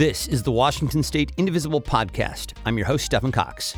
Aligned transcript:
This 0.00 0.28
is 0.28 0.42
the 0.42 0.50
Washington 0.50 1.02
State 1.02 1.30
Indivisible 1.36 1.82
Podcast. 1.82 2.54
I'm 2.64 2.78
your 2.78 2.86
host, 2.86 3.04
Stephen 3.04 3.30
Cox. 3.30 3.76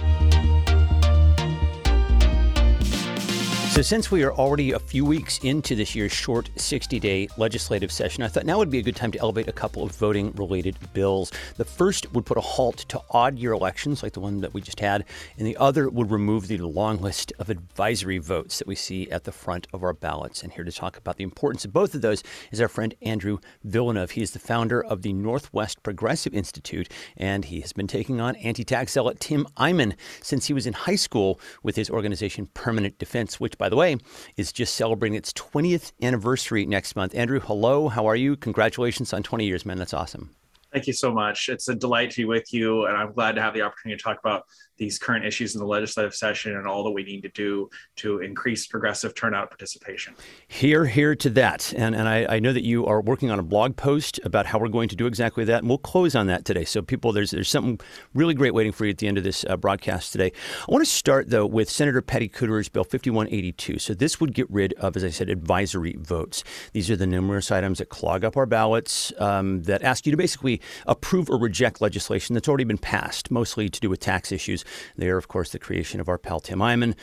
So, 3.73 3.81
since 3.81 4.11
we 4.11 4.23
are 4.23 4.35
already 4.35 4.73
a 4.73 4.79
few 4.79 5.03
weeks 5.03 5.39
into 5.39 5.75
this 5.75 5.95
year's 5.95 6.13
short 6.13 6.51
60 6.57 7.01
day 7.01 7.27
legislative 7.39 7.91
session, 7.91 8.23
I 8.23 8.29
thought 8.29 8.45
now 8.45 8.59
would 8.59 8.69
be 8.69 8.79
a 8.79 8.83
good 8.83 8.95
time 8.95 9.11
to 9.13 9.19
elevate 9.19 9.49
a 9.49 9.53
couple 9.53 9.83
of 9.83 9.93
voting 9.93 10.31
related 10.33 10.77
bills. 10.93 11.33
The 11.57 11.65
first 11.65 12.13
would 12.13 12.27
put 12.27 12.37
a 12.37 12.43
halt 12.43 12.85
to 12.91 13.01
odd 13.09 13.39
year 13.39 13.53
elections 13.53 14.03
like 14.03 14.13
the 14.13 14.21
one 14.21 14.43
that 14.43 14.53
we 14.53 14.61
just 14.61 14.79
had, 14.79 15.07
and 15.39 15.47
the 15.47 15.57
other 15.57 15.89
would 15.89 16.11
remove 16.11 16.49
the 16.49 16.59
long 16.59 16.99
list 16.99 17.33
of 17.39 17.49
advisory 17.49 18.19
votes 18.19 18.59
that 18.59 18.69
we 18.69 18.75
see 18.75 19.11
at 19.11 19.25
the 19.25 19.33
front 19.33 19.67
of 19.73 19.83
our 19.83 19.95
ballots. 19.95 20.43
And 20.43 20.53
here 20.53 20.65
to 20.65 20.71
talk 20.71 20.99
about 20.99 21.17
the 21.17 21.25
importance 21.25 21.65
of 21.65 21.73
both 21.73 21.95
of 21.95 22.03
those 22.03 22.23
is 22.51 22.61
our 22.61 22.69
friend 22.69 22.95
Andrew 23.01 23.39
Villeneuve. 23.65 24.11
He 24.11 24.23
is 24.23 24.33
the 24.33 24.39
founder 24.39 24.85
of 24.85 25.01
the 25.01 25.15
Northwest 25.15 25.83
Progressive 25.83 26.35
Institute, 26.35 26.91
and 27.17 27.47
he 27.47 27.63
has 27.63 27.73
been 27.73 27.87
taking 27.87 28.21
on 28.21 28.37
anti 28.37 28.65
tax 28.65 28.93
zealot 28.93 29.19
Tim 29.19 29.47
Eyman 29.57 29.95
since 30.21 30.49
he 30.49 30.53
was 30.53 30.67
in 30.67 30.75
high 30.75 30.95
school 30.95 31.41
with 31.63 31.77
his 31.77 31.89
organization 31.89 32.51
Permanent 32.53 32.99
Defense, 32.99 33.41
which 33.41 33.57
by 33.63 33.69
the 33.69 33.77
way, 33.77 33.97
is 34.37 34.53
just 34.53 34.75
celebrating 34.75 35.17
its 35.17 35.33
20th 35.35 35.93
anniversary 36.03 36.67
next 36.67 36.97
month. 36.97 37.15
Andrew, 37.15 37.39
hello. 37.39 37.89
How 37.89 38.07
are 38.07 38.17
you? 38.17 38.35
Congratulations 38.35 39.13
on 39.13 39.23
20 39.23 39.47
years, 39.47 39.65
man. 39.65 39.79
That's 39.79 39.95
awesome. 39.95 40.35
Thank 40.73 40.89
you 40.89 40.93
so 40.93 41.15
much. 41.15 41.49
It's 41.49 41.69
a 41.69 41.75
delight 41.77 42.11
to 42.11 42.23
be 42.23 42.25
with 42.25 42.53
you, 42.53 42.87
and 42.87 42.97
I'm 42.97 43.13
glad 43.13 43.37
to 43.37 43.41
have 43.41 43.55
the 43.55 43.63
opportunity 43.63 43.99
to 43.99 44.03
talk 44.03 44.19
about 44.19 44.47
these 44.83 44.99
current 44.99 45.25
issues 45.25 45.55
in 45.55 45.61
the 45.61 45.67
legislative 45.67 46.15
session 46.15 46.57
and 46.57 46.67
all 46.67 46.83
that 46.83 46.91
we 46.91 47.05
need 47.05 47.23
to 47.23 47.29
do 47.29 47.71
to 47.97 48.19
increase 48.19 48.67
progressive 48.67 49.15
turnout 49.15 49.49
participation. 49.49 50.15
Hear, 50.49 50.85
hear 50.85 51.15
to 51.17 51.31
that. 51.31 51.73
And, 51.77 51.95
and 51.95 52.09
I, 52.09 52.27
I, 52.29 52.39
know 52.41 52.53
that 52.53 52.65
you 52.65 52.85
are 52.87 53.01
working 53.01 53.31
on 53.31 53.39
a 53.39 53.43
blog 53.45 53.77
post 53.77 54.19
about 54.25 54.47
how 54.47 54.59
we're 54.59 54.69
going 54.69 54.89
to 54.89 54.97
do 54.97 55.07
exactly 55.07 55.45
that. 55.45 55.61
And 55.61 55.69
we'll 55.69 55.79
close 55.79 56.17
on 56.17 56.27
that 56.27 56.45
today. 56.45 56.65
So, 56.65 56.83
people, 56.83 57.13
there's, 57.13 57.31
there's 57.31 57.49
something 57.49 57.79
really 58.13 58.35
great 58.35 58.55
waiting 58.55 58.73
for 58.73 58.85
you 58.85 58.91
at 58.91 58.99
the 58.99 59.07
end 59.07 59.19
of 59.19 59.25
this 59.25 59.45
uh, 59.49 59.57
broadcast 59.57 60.11
today. 60.11 60.33
I 60.69 60.73
want 60.73 60.85
to 60.85 60.91
start, 60.91 61.31
though, 61.31 61.47
with 61.47 61.71
Senator 61.71 62.03
Patty 62.03 62.29
Kuderer's 62.29 62.69
Bill 62.69 62.85
5182. 62.85 63.79
So, 63.79 63.95
this 63.95 64.21
would 64.21 64.35
get 64.35 64.51
rid 64.51 64.73
of, 64.75 64.97
as 64.97 65.05
I 65.05 65.11
said, 65.11 65.31
advisory 65.31 65.97
votes. 66.01 66.43
These 66.73 66.91
are 66.91 66.97
the 66.97 67.07
numerous 67.07 67.53
items 67.53 67.79
that 67.79 67.89
clog 67.89 68.25
up 68.25 68.37
our 68.37 68.47
ballots 68.47 69.13
um, 69.19 69.63
that 69.63 69.83
ask 69.83 70.07
you 70.07 70.11
to 70.11 70.17
basically 70.17 70.61
approve 70.87 71.31
or 71.31 71.39
reject 71.39 71.81
legislation 71.81 72.35
that's 72.35 72.49
already 72.49 72.65
been 72.65 72.79
passed, 72.79 73.31
mostly 73.31 73.69
to 73.69 73.81
do 73.81 73.89
with 73.89 74.01
tax 74.01 74.33
issues. 74.33 74.65
They 74.97 75.09
are, 75.09 75.17
of 75.17 75.29
course, 75.29 75.51
the 75.51 75.59
creation 75.59 76.01
of 76.01 76.09
our 76.09 76.19
pal 76.19 76.41
Tim 76.41 76.59
Eyman. 76.61 76.95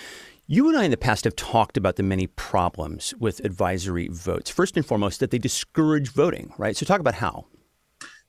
You 0.47 0.67
and 0.67 0.77
I 0.77 0.85
in 0.85 0.91
the 0.91 0.97
past 0.97 1.25
have 1.25 1.35
talked 1.35 1.77
about 1.77 1.95
the 1.95 2.03
many 2.03 2.25
problems 2.25 3.13
with 3.19 3.39
advisory 3.45 4.07
votes. 4.07 4.49
First 4.49 4.75
and 4.77 4.85
foremost, 4.85 5.19
that 5.19 5.31
they 5.31 5.37
discourage 5.37 6.09
voting, 6.09 6.53
right? 6.57 6.75
So, 6.75 6.85
talk 6.85 6.99
about 6.99 7.15
how. 7.15 7.45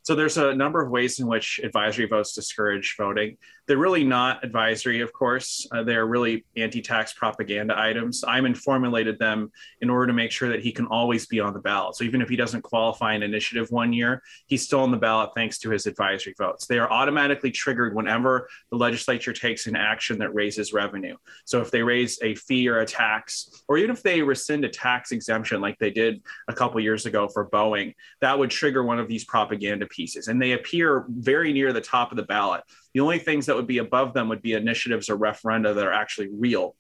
So 0.03 0.15
there's 0.15 0.39
a 0.39 0.55
number 0.55 0.83
of 0.83 0.91
ways 0.91 1.21
in 1.21 1.27
which 1.27 1.61
advisory 1.63 2.07
votes 2.07 2.33
discourage 2.33 2.95
voting. 2.97 3.37
They're 3.71 3.79
really 3.79 4.03
not 4.03 4.43
advisory, 4.43 5.01
of 5.01 5.13
course. 5.13 5.65
Uh, 5.71 5.85
they're 5.85 6.07
really 6.07 6.45
anti-tax 6.57 7.13
propaganda 7.13 7.79
items. 7.79 8.25
Eyman 8.25 8.57
formulated 8.57 9.17
them 9.21 9.53
in 9.81 9.89
order 9.89 10.09
to 10.09 10.13
make 10.13 10.33
sure 10.33 10.49
that 10.49 10.61
he 10.61 10.73
can 10.73 10.87
always 10.87 11.27
be 11.27 11.39
on 11.39 11.53
the 11.53 11.61
ballot. 11.61 11.95
So 11.95 12.03
even 12.03 12.21
if 12.21 12.29
he 12.29 12.35
doesn't 12.35 12.63
qualify 12.63 13.13
an 13.13 13.23
initiative 13.23 13.71
one 13.71 13.93
year, 13.93 14.25
he's 14.49 14.65
still 14.65 14.81
on 14.81 14.91
the 14.91 14.97
ballot 14.97 15.31
thanks 15.37 15.57
to 15.61 15.71
his 15.71 15.87
advisory 15.87 16.35
votes. 16.37 16.67
They 16.67 16.81
are 16.81 16.91
automatically 16.91 17.53
triggered 17.53 17.95
whenever 17.95 18.49
the 18.73 18.77
legislature 18.77 19.33
takes 19.33 19.69
an 19.69 19.77
action 19.77 20.19
that 20.19 20.35
raises 20.35 20.73
revenue. 20.73 21.15
So 21.45 21.61
if 21.61 21.71
they 21.71 21.85
raise 21.85 22.19
a 22.23 22.35
fee 22.35 22.67
or 22.69 22.81
a 22.81 22.87
tax, 22.87 23.63
or 23.69 23.79
even 23.79 23.93
if 23.93 24.03
they 24.03 24.21
rescind 24.21 24.65
a 24.65 24.69
tax 24.69 25.13
exemption 25.13 25.61
like 25.61 25.79
they 25.79 25.93
did 25.93 26.23
a 26.49 26.53
couple 26.53 26.81
years 26.81 27.07
ago 27.07 27.29
for 27.29 27.49
Boeing, 27.49 27.95
that 28.21 28.37
would 28.37 28.51
trigger 28.51 28.83
one 28.83 28.99
of 28.99 29.07
these 29.07 29.25
propaganda 29.25 29.87
pieces. 29.87 30.27
And 30.27 30.43
they 30.43 30.55
appear 30.55 31.05
very 31.09 31.53
near 31.53 31.73
the 31.73 31.81
top 31.81 32.11
of 32.11 32.17
the 32.17 32.25
ballot. 32.25 32.65
The 32.95 33.01
only 33.01 33.19
things 33.19 33.47
that 33.47 33.57
would 33.57 33.67
be 33.67 33.79
above 33.79 34.15
them 34.15 34.29
would 34.29 34.43
be 34.43 34.55
initiatives 34.55 35.09
or 35.09 35.17
referenda 35.17 35.75
that 35.75 35.87
are 35.87 35.93
actually 35.93 36.29
real. 36.33 36.77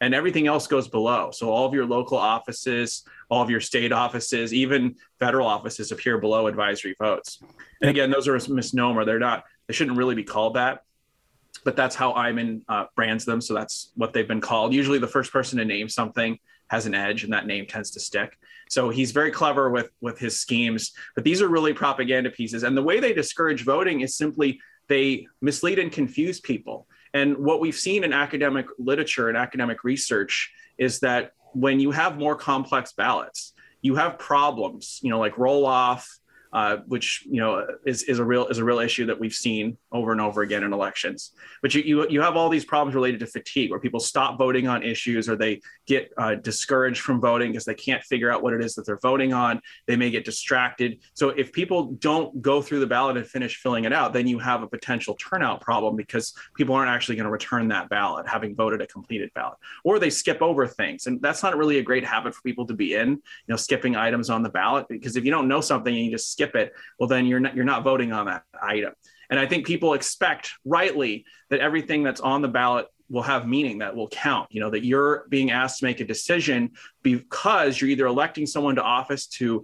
And 0.00 0.14
everything 0.14 0.48
else 0.48 0.66
goes 0.66 0.88
below. 0.88 1.30
So 1.30 1.50
all 1.50 1.64
of 1.66 1.74
your 1.74 1.86
local 1.86 2.18
offices, 2.18 3.04
all 3.30 3.40
of 3.40 3.50
your 3.50 3.60
state 3.60 3.92
offices, 3.92 4.52
even 4.52 4.96
federal 5.20 5.46
offices 5.46 5.92
appear 5.92 6.18
below 6.18 6.48
advisory 6.48 6.96
votes. 6.98 7.40
And 7.80 7.88
again, 7.88 8.10
those 8.10 8.26
are 8.26 8.34
a 8.34 8.50
misnomer. 8.50 9.04
They're 9.04 9.20
not, 9.20 9.44
they 9.68 9.74
shouldn't 9.74 9.96
really 9.96 10.16
be 10.16 10.24
called 10.24 10.54
that 10.54 10.82
but 11.64 11.76
that's 11.76 11.94
how 11.94 12.12
Eyman 12.12 12.62
uh, 12.68 12.86
brands 12.94 13.24
them. 13.24 13.40
So 13.40 13.54
that's 13.54 13.92
what 13.94 14.12
they've 14.12 14.26
been 14.26 14.40
called. 14.40 14.72
Usually, 14.72 14.98
the 14.98 15.06
first 15.06 15.32
person 15.32 15.58
to 15.58 15.64
name 15.64 15.88
something 15.88 16.38
has 16.68 16.86
an 16.86 16.94
edge, 16.94 17.24
and 17.24 17.32
that 17.32 17.46
name 17.46 17.66
tends 17.66 17.90
to 17.92 18.00
stick. 18.00 18.38
So 18.68 18.88
he's 18.88 19.12
very 19.12 19.30
clever 19.30 19.70
with 19.70 19.90
with 20.00 20.18
his 20.18 20.40
schemes. 20.40 20.92
But 21.14 21.24
these 21.24 21.42
are 21.42 21.48
really 21.48 21.74
propaganda 21.74 22.30
pieces, 22.30 22.62
and 22.62 22.76
the 22.76 22.82
way 22.82 23.00
they 23.00 23.12
discourage 23.12 23.64
voting 23.64 24.00
is 24.00 24.16
simply 24.16 24.60
they 24.88 25.26
mislead 25.40 25.78
and 25.78 25.92
confuse 25.92 26.40
people. 26.40 26.86
And 27.14 27.36
what 27.38 27.60
we've 27.60 27.74
seen 27.74 28.04
in 28.04 28.12
academic 28.12 28.66
literature 28.78 29.28
and 29.28 29.36
academic 29.36 29.84
research 29.84 30.52
is 30.78 31.00
that 31.00 31.32
when 31.52 31.78
you 31.80 31.90
have 31.90 32.18
more 32.18 32.34
complex 32.34 32.92
ballots, 32.92 33.52
you 33.82 33.96
have 33.96 34.18
problems, 34.18 35.00
you 35.02 35.10
know, 35.10 35.18
like 35.18 35.36
roll 35.36 35.66
off, 35.66 36.08
uh, 36.52 36.78
which 36.86 37.24
you 37.26 37.40
know 37.40 37.66
is, 37.86 38.02
is 38.04 38.18
a 38.18 38.24
real 38.24 38.46
is 38.48 38.58
a 38.58 38.64
real 38.64 38.78
issue 38.78 39.06
that 39.06 39.18
we've 39.18 39.32
seen 39.32 39.78
over 39.90 40.12
and 40.12 40.20
over 40.20 40.42
again 40.42 40.62
in 40.62 40.72
elections. 40.72 41.32
But 41.62 41.74
you 41.74 41.82
you, 41.82 42.08
you 42.08 42.20
have 42.20 42.36
all 42.36 42.48
these 42.48 42.64
problems 42.64 42.94
related 42.94 43.20
to 43.20 43.26
fatigue, 43.26 43.70
where 43.70 43.80
people 43.80 44.00
stop 44.00 44.38
voting 44.38 44.68
on 44.68 44.82
issues, 44.82 45.28
or 45.28 45.36
they 45.36 45.60
get 45.86 46.12
uh, 46.18 46.34
discouraged 46.34 47.00
from 47.00 47.20
voting 47.20 47.52
because 47.52 47.64
they 47.64 47.74
can't 47.74 48.02
figure 48.02 48.30
out 48.30 48.42
what 48.42 48.52
it 48.52 48.62
is 48.62 48.74
that 48.74 48.84
they're 48.84 48.98
voting 48.98 49.32
on. 49.32 49.60
They 49.86 49.96
may 49.96 50.10
get 50.10 50.24
distracted. 50.24 50.98
So 51.14 51.30
if 51.30 51.52
people 51.52 51.92
don't 51.92 52.42
go 52.42 52.60
through 52.60 52.80
the 52.80 52.86
ballot 52.86 53.16
and 53.16 53.26
finish 53.26 53.56
filling 53.56 53.84
it 53.84 53.92
out, 53.92 54.12
then 54.12 54.26
you 54.26 54.38
have 54.38 54.62
a 54.62 54.66
potential 54.68 55.14
turnout 55.14 55.62
problem 55.62 55.96
because 55.96 56.34
people 56.54 56.74
aren't 56.74 56.90
actually 56.90 57.16
going 57.16 57.24
to 57.24 57.30
return 57.30 57.68
that 57.68 57.88
ballot, 57.88 58.28
having 58.28 58.54
voted 58.54 58.82
a 58.82 58.86
completed 58.86 59.30
ballot, 59.34 59.56
or 59.84 59.98
they 59.98 60.10
skip 60.10 60.42
over 60.42 60.66
things, 60.66 61.06
and 61.06 61.20
that's 61.22 61.42
not 61.42 61.56
really 61.56 61.78
a 61.78 61.82
great 61.82 62.04
habit 62.04 62.34
for 62.34 62.42
people 62.42 62.66
to 62.66 62.74
be 62.74 62.94
in. 62.94 63.08
You 63.10 63.18
know, 63.48 63.56
skipping 63.56 63.96
items 63.96 64.28
on 64.28 64.42
the 64.42 64.50
ballot 64.50 64.86
because 64.88 65.16
if 65.16 65.24
you 65.24 65.30
don't 65.30 65.48
know 65.48 65.62
something 65.62 65.94
and 65.94 66.04
you 66.04 66.10
just 66.10 66.30
skip 66.30 66.41
skip 66.42 66.56
it, 66.56 66.72
well, 66.98 67.08
then 67.08 67.26
you're 67.26 67.40
not, 67.40 67.54
you're 67.54 67.64
not 67.64 67.84
voting 67.84 68.12
on 68.12 68.26
that 68.26 68.44
item. 68.60 68.92
And 69.30 69.38
I 69.38 69.46
think 69.46 69.66
people 69.66 69.94
expect 69.94 70.52
rightly 70.64 71.24
that 71.50 71.60
everything 71.60 72.02
that's 72.02 72.20
on 72.20 72.42
the 72.42 72.48
ballot 72.48 72.86
will 73.08 73.22
have 73.22 73.46
meaning 73.46 73.78
that 73.78 73.94
will 73.94 74.08
count 74.08 74.48
you 74.50 74.58
know 74.58 74.70
that 74.70 74.86
you're 74.86 75.26
being 75.28 75.50
asked 75.50 75.80
to 75.80 75.84
make 75.84 76.00
a 76.00 76.04
decision 76.04 76.70
because 77.02 77.78
you're 77.78 77.90
either 77.90 78.06
electing 78.06 78.46
someone 78.46 78.74
to 78.74 78.82
office 78.82 79.26
to 79.26 79.62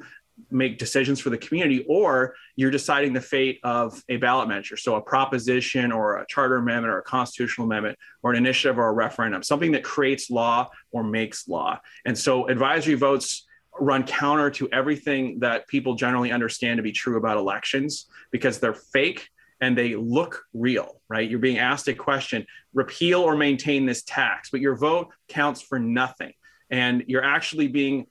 make 0.50 0.76
decisions 0.76 1.18
for 1.18 1.30
the 1.30 1.38
community 1.38 1.82
or 1.88 2.34
you're 2.56 2.70
deciding 2.70 3.14
the 3.14 3.20
fate 3.22 3.58
of 3.64 4.04
a 4.10 4.18
ballot 4.18 4.48
measure 4.48 4.76
so 4.76 4.96
a 4.96 5.00
proposition 5.00 5.92
or 5.92 6.18
a 6.18 6.26
charter 6.26 6.56
amendment 6.56 6.92
or 6.92 6.98
a 6.98 7.02
constitutional 7.02 7.66
amendment 7.66 7.98
or 8.22 8.32
an 8.32 8.36
initiative 8.36 8.78
or 8.78 8.88
a 8.88 8.92
referendum 8.92 9.42
something 9.42 9.72
that 9.72 9.82
creates 9.82 10.28
law 10.28 10.68
or 10.92 11.02
makes 11.02 11.48
law 11.48 11.80
and 12.04 12.18
so 12.18 12.48
advisory 12.48 12.94
votes 12.96 13.47
run 13.80 14.04
counter 14.04 14.50
to 14.50 14.68
everything 14.72 15.38
that 15.40 15.66
people 15.68 15.94
generally 15.94 16.32
understand 16.32 16.78
to 16.78 16.82
be 16.82 16.92
true 16.92 17.16
about 17.16 17.36
elections 17.36 18.06
because 18.30 18.58
they're 18.58 18.74
fake 18.74 19.28
and 19.60 19.76
they 19.76 19.96
look 19.96 20.44
real, 20.54 21.00
right? 21.08 21.28
You're 21.28 21.38
being 21.38 21.58
asked 21.58 21.88
a 21.88 21.94
question 21.94 22.46
repeal 22.74 23.20
or 23.20 23.36
maintain 23.36 23.86
this 23.86 24.02
tax, 24.02 24.50
but 24.50 24.60
your 24.60 24.76
vote 24.76 25.08
counts 25.28 25.60
for 25.60 25.78
nothing. 25.78 26.32
And 26.70 27.04
you're 27.06 27.24
actually 27.24 27.68
being 27.68 28.06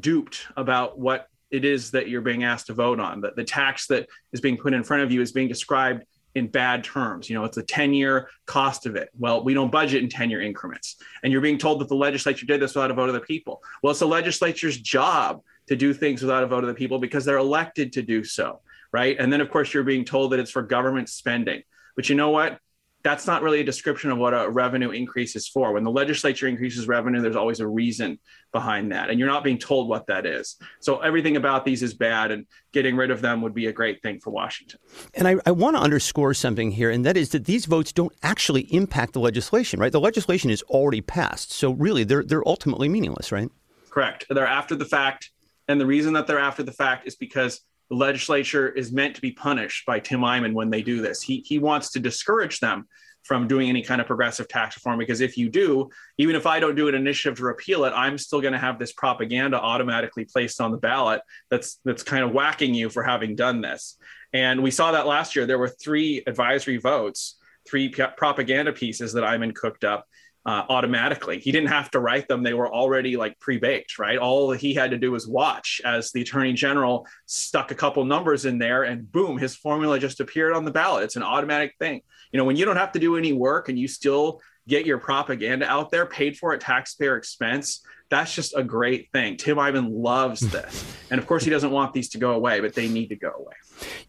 duped 0.00 0.46
about 0.56 0.98
what 0.98 1.26
it 1.50 1.64
is 1.64 1.92
that 1.92 2.08
you're 2.08 2.20
being 2.20 2.44
asked 2.44 2.66
to 2.66 2.74
vote 2.74 3.00
on. 3.00 3.22
That 3.22 3.36
the 3.36 3.44
tax 3.44 3.86
that 3.88 4.08
is 4.32 4.40
being 4.40 4.56
put 4.56 4.74
in 4.74 4.84
front 4.84 5.02
of 5.02 5.12
you 5.12 5.20
is 5.20 5.32
being 5.32 5.48
described 5.48 6.04
in 6.34 6.48
bad 6.48 6.84
terms. 6.84 7.28
You 7.28 7.36
know, 7.36 7.44
it's 7.44 7.56
a 7.56 7.62
10 7.62 7.94
year 7.94 8.28
cost 8.46 8.86
of 8.86 8.96
it. 8.96 9.10
Well, 9.18 9.44
we 9.44 9.54
don't 9.54 9.70
budget 9.70 10.02
in 10.02 10.08
10 10.08 10.30
year 10.30 10.40
increments. 10.40 10.96
And 11.22 11.32
you're 11.32 11.40
being 11.40 11.58
told 11.58 11.80
that 11.80 11.88
the 11.88 11.94
legislature 11.94 12.46
did 12.46 12.60
this 12.60 12.74
without 12.74 12.90
a 12.90 12.94
vote 12.94 13.08
of 13.08 13.14
the 13.14 13.20
people. 13.20 13.62
Well, 13.82 13.92
it's 13.92 14.00
the 14.00 14.06
legislature's 14.06 14.78
job 14.78 15.42
to 15.68 15.76
do 15.76 15.94
things 15.94 16.22
without 16.22 16.42
a 16.42 16.46
vote 16.46 16.64
of 16.64 16.68
the 16.68 16.74
people 16.74 16.98
because 16.98 17.24
they're 17.24 17.38
elected 17.38 17.92
to 17.94 18.02
do 18.02 18.24
so. 18.24 18.60
Right. 18.92 19.16
And 19.18 19.32
then, 19.32 19.40
of 19.40 19.50
course, 19.50 19.74
you're 19.74 19.82
being 19.82 20.04
told 20.04 20.32
that 20.32 20.40
it's 20.40 20.50
for 20.50 20.62
government 20.62 21.08
spending. 21.08 21.62
But 21.96 22.08
you 22.08 22.14
know 22.14 22.30
what? 22.30 22.58
That's 23.04 23.26
not 23.26 23.42
really 23.42 23.60
a 23.60 23.64
description 23.64 24.10
of 24.10 24.16
what 24.16 24.32
a 24.32 24.48
revenue 24.48 24.90
increase 24.90 25.36
is 25.36 25.46
for. 25.46 25.74
When 25.74 25.84
the 25.84 25.90
legislature 25.90 26.48
increases 26.48 26.88
revenue, 26.88 27.20
there's 27.20 27.36
always 27.36 27.60
a 27.60 27.68
reason 27.68 28.18
behind 28.50 28.92
that. 28.92 29.10
And 29.10 29.18
you're 29.18 29.28
not 29.28 29.44
being 29.44 29.58
told 29.58 29.90
what 29.90 30.06
that 30.06 30.24
is. 30.24 30.56
So 30.80 31.00
everything 31.00 31.36
about 31.36 31.66
these 31.66 31.82
is 31.82 31.92
bad, 31.92 32.30
and 32.30 32.46
getting 32.72 32.96
rid 32.96 33.10
of 33.10 33.20
them 33.20 33.42
would 33.42 33.52
be 33.52 33.66
a 33.66 33.72
great 33.72 34.00
thing 34.00 34.20
for 34.20 34.30
Washington. 34.30 34.80
And 35.12 35.28
I, 35.28 35.36
I 35.44 35.50
want 35.50 35.76
to 35.76 35.82
underscore 35.82 36.32
something 36.32 36.70
here, 36.70 36.90
and 36.90 37.04
that 37.04 37.18
is 37.18 37.28
that 37.30 37.44
these 37.44 37.66
votes 37.66 37.92
don't 37.92 38.12
actually 38.22 38.62
impact 38.72 39.12
the 39.12 39.20
legislation, 39.20 39.78
right? 39.78 39.92
The 39.92 40.00
legislation 40.00 40.48
is 40.48 40.62
already 40.62 41.02
passed. 41.02 41.52
So 41.52 41.72
really, 41.72 42.04
they're, 42.04 42.24
they're 42.24 42.48
ultimately 42.48 42.88
meaningless, 42.88 43.30
right? 43.30 43.50
Correct. 43.90 44.24
They're 44.30 44.46
after 44.46 44.76
the 44.76 44.86
fact. 44.86 45.30
And 45.68 45.78
the 45.78 45.86
reason 45.86 46.14
that 46.14 46.26
they're 46.26 46.38
after 46.38 46.62
the 46.62 46.72
fact 46.72 47.06
is 47.06 47.16
because 47.16 47.60
the 47.90 47.96
legislature 47.96 48.68
is 48.68 48.92
meant 48.92 49.16
to 49.16 49.20
be 49.20 49.32
punished 49.32 49.86
by 49.86 50.00
Tim 50.00 50.20
Eyman 50.20 50.54
when 50.54 50.70
they 50.70 50.82
do 50.82 51.02
this. 51.02 51.22
He, 51.22 51.44
he 51.46 51.58
wants 51.58 51.90
to 51.92 52.00
discourage 52.00 52.60
them 52.60 52.86
from 53.24 53.48
doing 53.48 53.70
any 53.70 53.82
kind 53.82 54.00
of 54.00 54.06
progressive 54.06 54.48
tax 54.48 54.76
reform 54.76 54.98
because 54.98 55.20
if 55.20 55.36
you 55.36 55.48
do, 55.48 55.88
even 56.18 56.36
if 56.36 56.46
I 56.46 56.60
don't 56.60 56.74
do 56.74 56.88
an 56.88 56.94
initiative 56.94 57.38
to 57.38 57.44
repeal 57.44 57.84
it, 57.84 57.92
I'm 57.96 58.18
still 58.18 58.40
going 58.40 58.52
to 58.52 58.58
have 58.58 58.78
this 58.78 58.92
propaganda 58.92 59.58
automatically 59.58 60.26
placed 60.26 60.60
on 60.60 60.70
the 60.70 60.78
ballot 60.78 61.22
that's 61.50 61.80
that's 61.84 62.02
kind 62.02 62.22
of 62.22 62.32
whacking 62.32 62.74
you 62.74 62.90
for 62.90 63.02
having 63.02 63.34
done 63.34 63.62
this. 63.62 63.96
And 64.34 64.62
we 64.62 64.70
saw 64.70 64.92
that 64.92 65.06
last 65.06 65.34
year. 65.34 65.46
There 65.46 65.58
were 65.58 65.68
three 65.68 66.22
advisory 66.26 66.76
votes, 66.76 67.38
three 67.66 67.88
p- 67.88 68.04
propaganda 68.16 68.72
pieces 68.72 69.14
that 69.14 69.24
Eyman 69.24 69.54
cooked 69.54 69.84
up 69.84 70.06
uh, 70.46 70.64
automatically. 70.68 71.38
He 71.38 71.52
didn't 71.52 71.68
have 71.68 71.90
to 71.92 72.00
write 72.00 72.28
them; 72.28 72.42
they 72.42 72.54
were 72.54 72.72
already 72.72 73.16
like 73.16 73.38
pre-baked, 73.40 73.98
right? 73.98 74.18
All 74.18 74.52
he 74.52 74.74
had 74.74 74.90
to 74.90 74.98
do 74.98 75.12
was 75.12 75.26
watch 75.26 75.80
as 75.84 76.12
the 76.12 76.22
attorney 76.22 76.52
general 76.52 77.06
stuck 77.26 77.70
a 77.70 77.74
couple 77.74 78.04
numbers 78.04 78.44
in 78.44 78.58
there, 78.58 78.84
and 78.84 79.10
boom, 79.10 79.38
his 79.38 79.56
formula 79.56 79.98
just 79.98 80.20
appeared 80.20 80.52
on 80.52 80.64
the 80.64 80.70
ballot. 80.70 81.04
It's 81.04 81.16
an 81.16 81.22
automatic 81.22 81.74
thing. 81.78 82.00
You 82.32 82.38
know, 82.38 82.44
when 82.44 82.56
you 82.56 82.64
don't 82.64 82.76
have 82.76 82.92
to 82.92 82.98
do 82.98 83.16
any 83.16 83.32
work 83.32 83.68
and 83.68 83.78
you 83.78 83.88
still 83.88 84.40
get 84.66 84.86
your 84.86 84.98
propaganda 84.98 85.66
out 85.66 85.90
there, 85.90 86.06
paid 86.06 86.36
for 86.36 86.52
at 86.54 86.60
taxpayer 86.60 87.16
expense. 87.16 87.80
That's 88.14 88.32
just 88.32 88.56
a 88.56 88.62
great 88.62 89.10
thing. 89.10 89.36
Tim 89.36 89.56
Eyman 89.56 89.88
loves 89.90 90.40
this. 90.52 90.84
and 91.10 91.20
of 91.20 91.26
course, 91.26 91.42
he 91.42 91.50
doesn't 91.50 91.72
want 91.72 91.92
these 91.92 92.08
to 92.10 92.18
go 92.18 92.30
away, 92.30 92.60
but 92.60 92.74
they 92.74 92.88
need 92.88 93.08
to 93.08 93.16
go 93.16 93.30
away. 93.30 93.54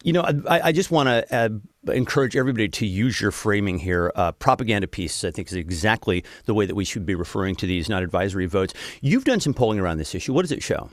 You 0.04 0.12
know, 0.12 0.22
I, 0.48 0.68
I 0.68 0.72
just 0.72 0.92
want 0.92 1.08
to 1.08 1.34
uh, 1.34 1.48
encourage 1.92 2.36
everybody 2.36 2.68
to 2.68 2.86
use 2.86 3.20
your 3.20 3.32
framing 3.32 3.80
here. 3.80 4.12
Uh, 4.14 4.30
propaganda 4.30 4.86
pieces, 4.86 5.24
I 5.24 5.32
think, 5.32 5.48
is 5.48 5.54
exactly 5.54 6.24
the 6.44 6.54
way 6.54 6.66
that 6.66 6.76
we 6.76 6.84
should 6.84 7.04
be 7.04 7.16
referring 7.16 7.56
to 7.56 7.66
these, 7.66 7.88
not 7.88 8.04
advisory 8.04 8.46
votes. 8.46 8.74
You've 9.00 9.24
done 9.24 9.40
some 9.40 9.54
polling 9.54 9.80
around 9.80 9.98
this 9.98 10.14
issue. 10.14 10.32
What 10.32 10.42
does 10.42 10.52
it 10.52 10.62
show? 10.62 10.88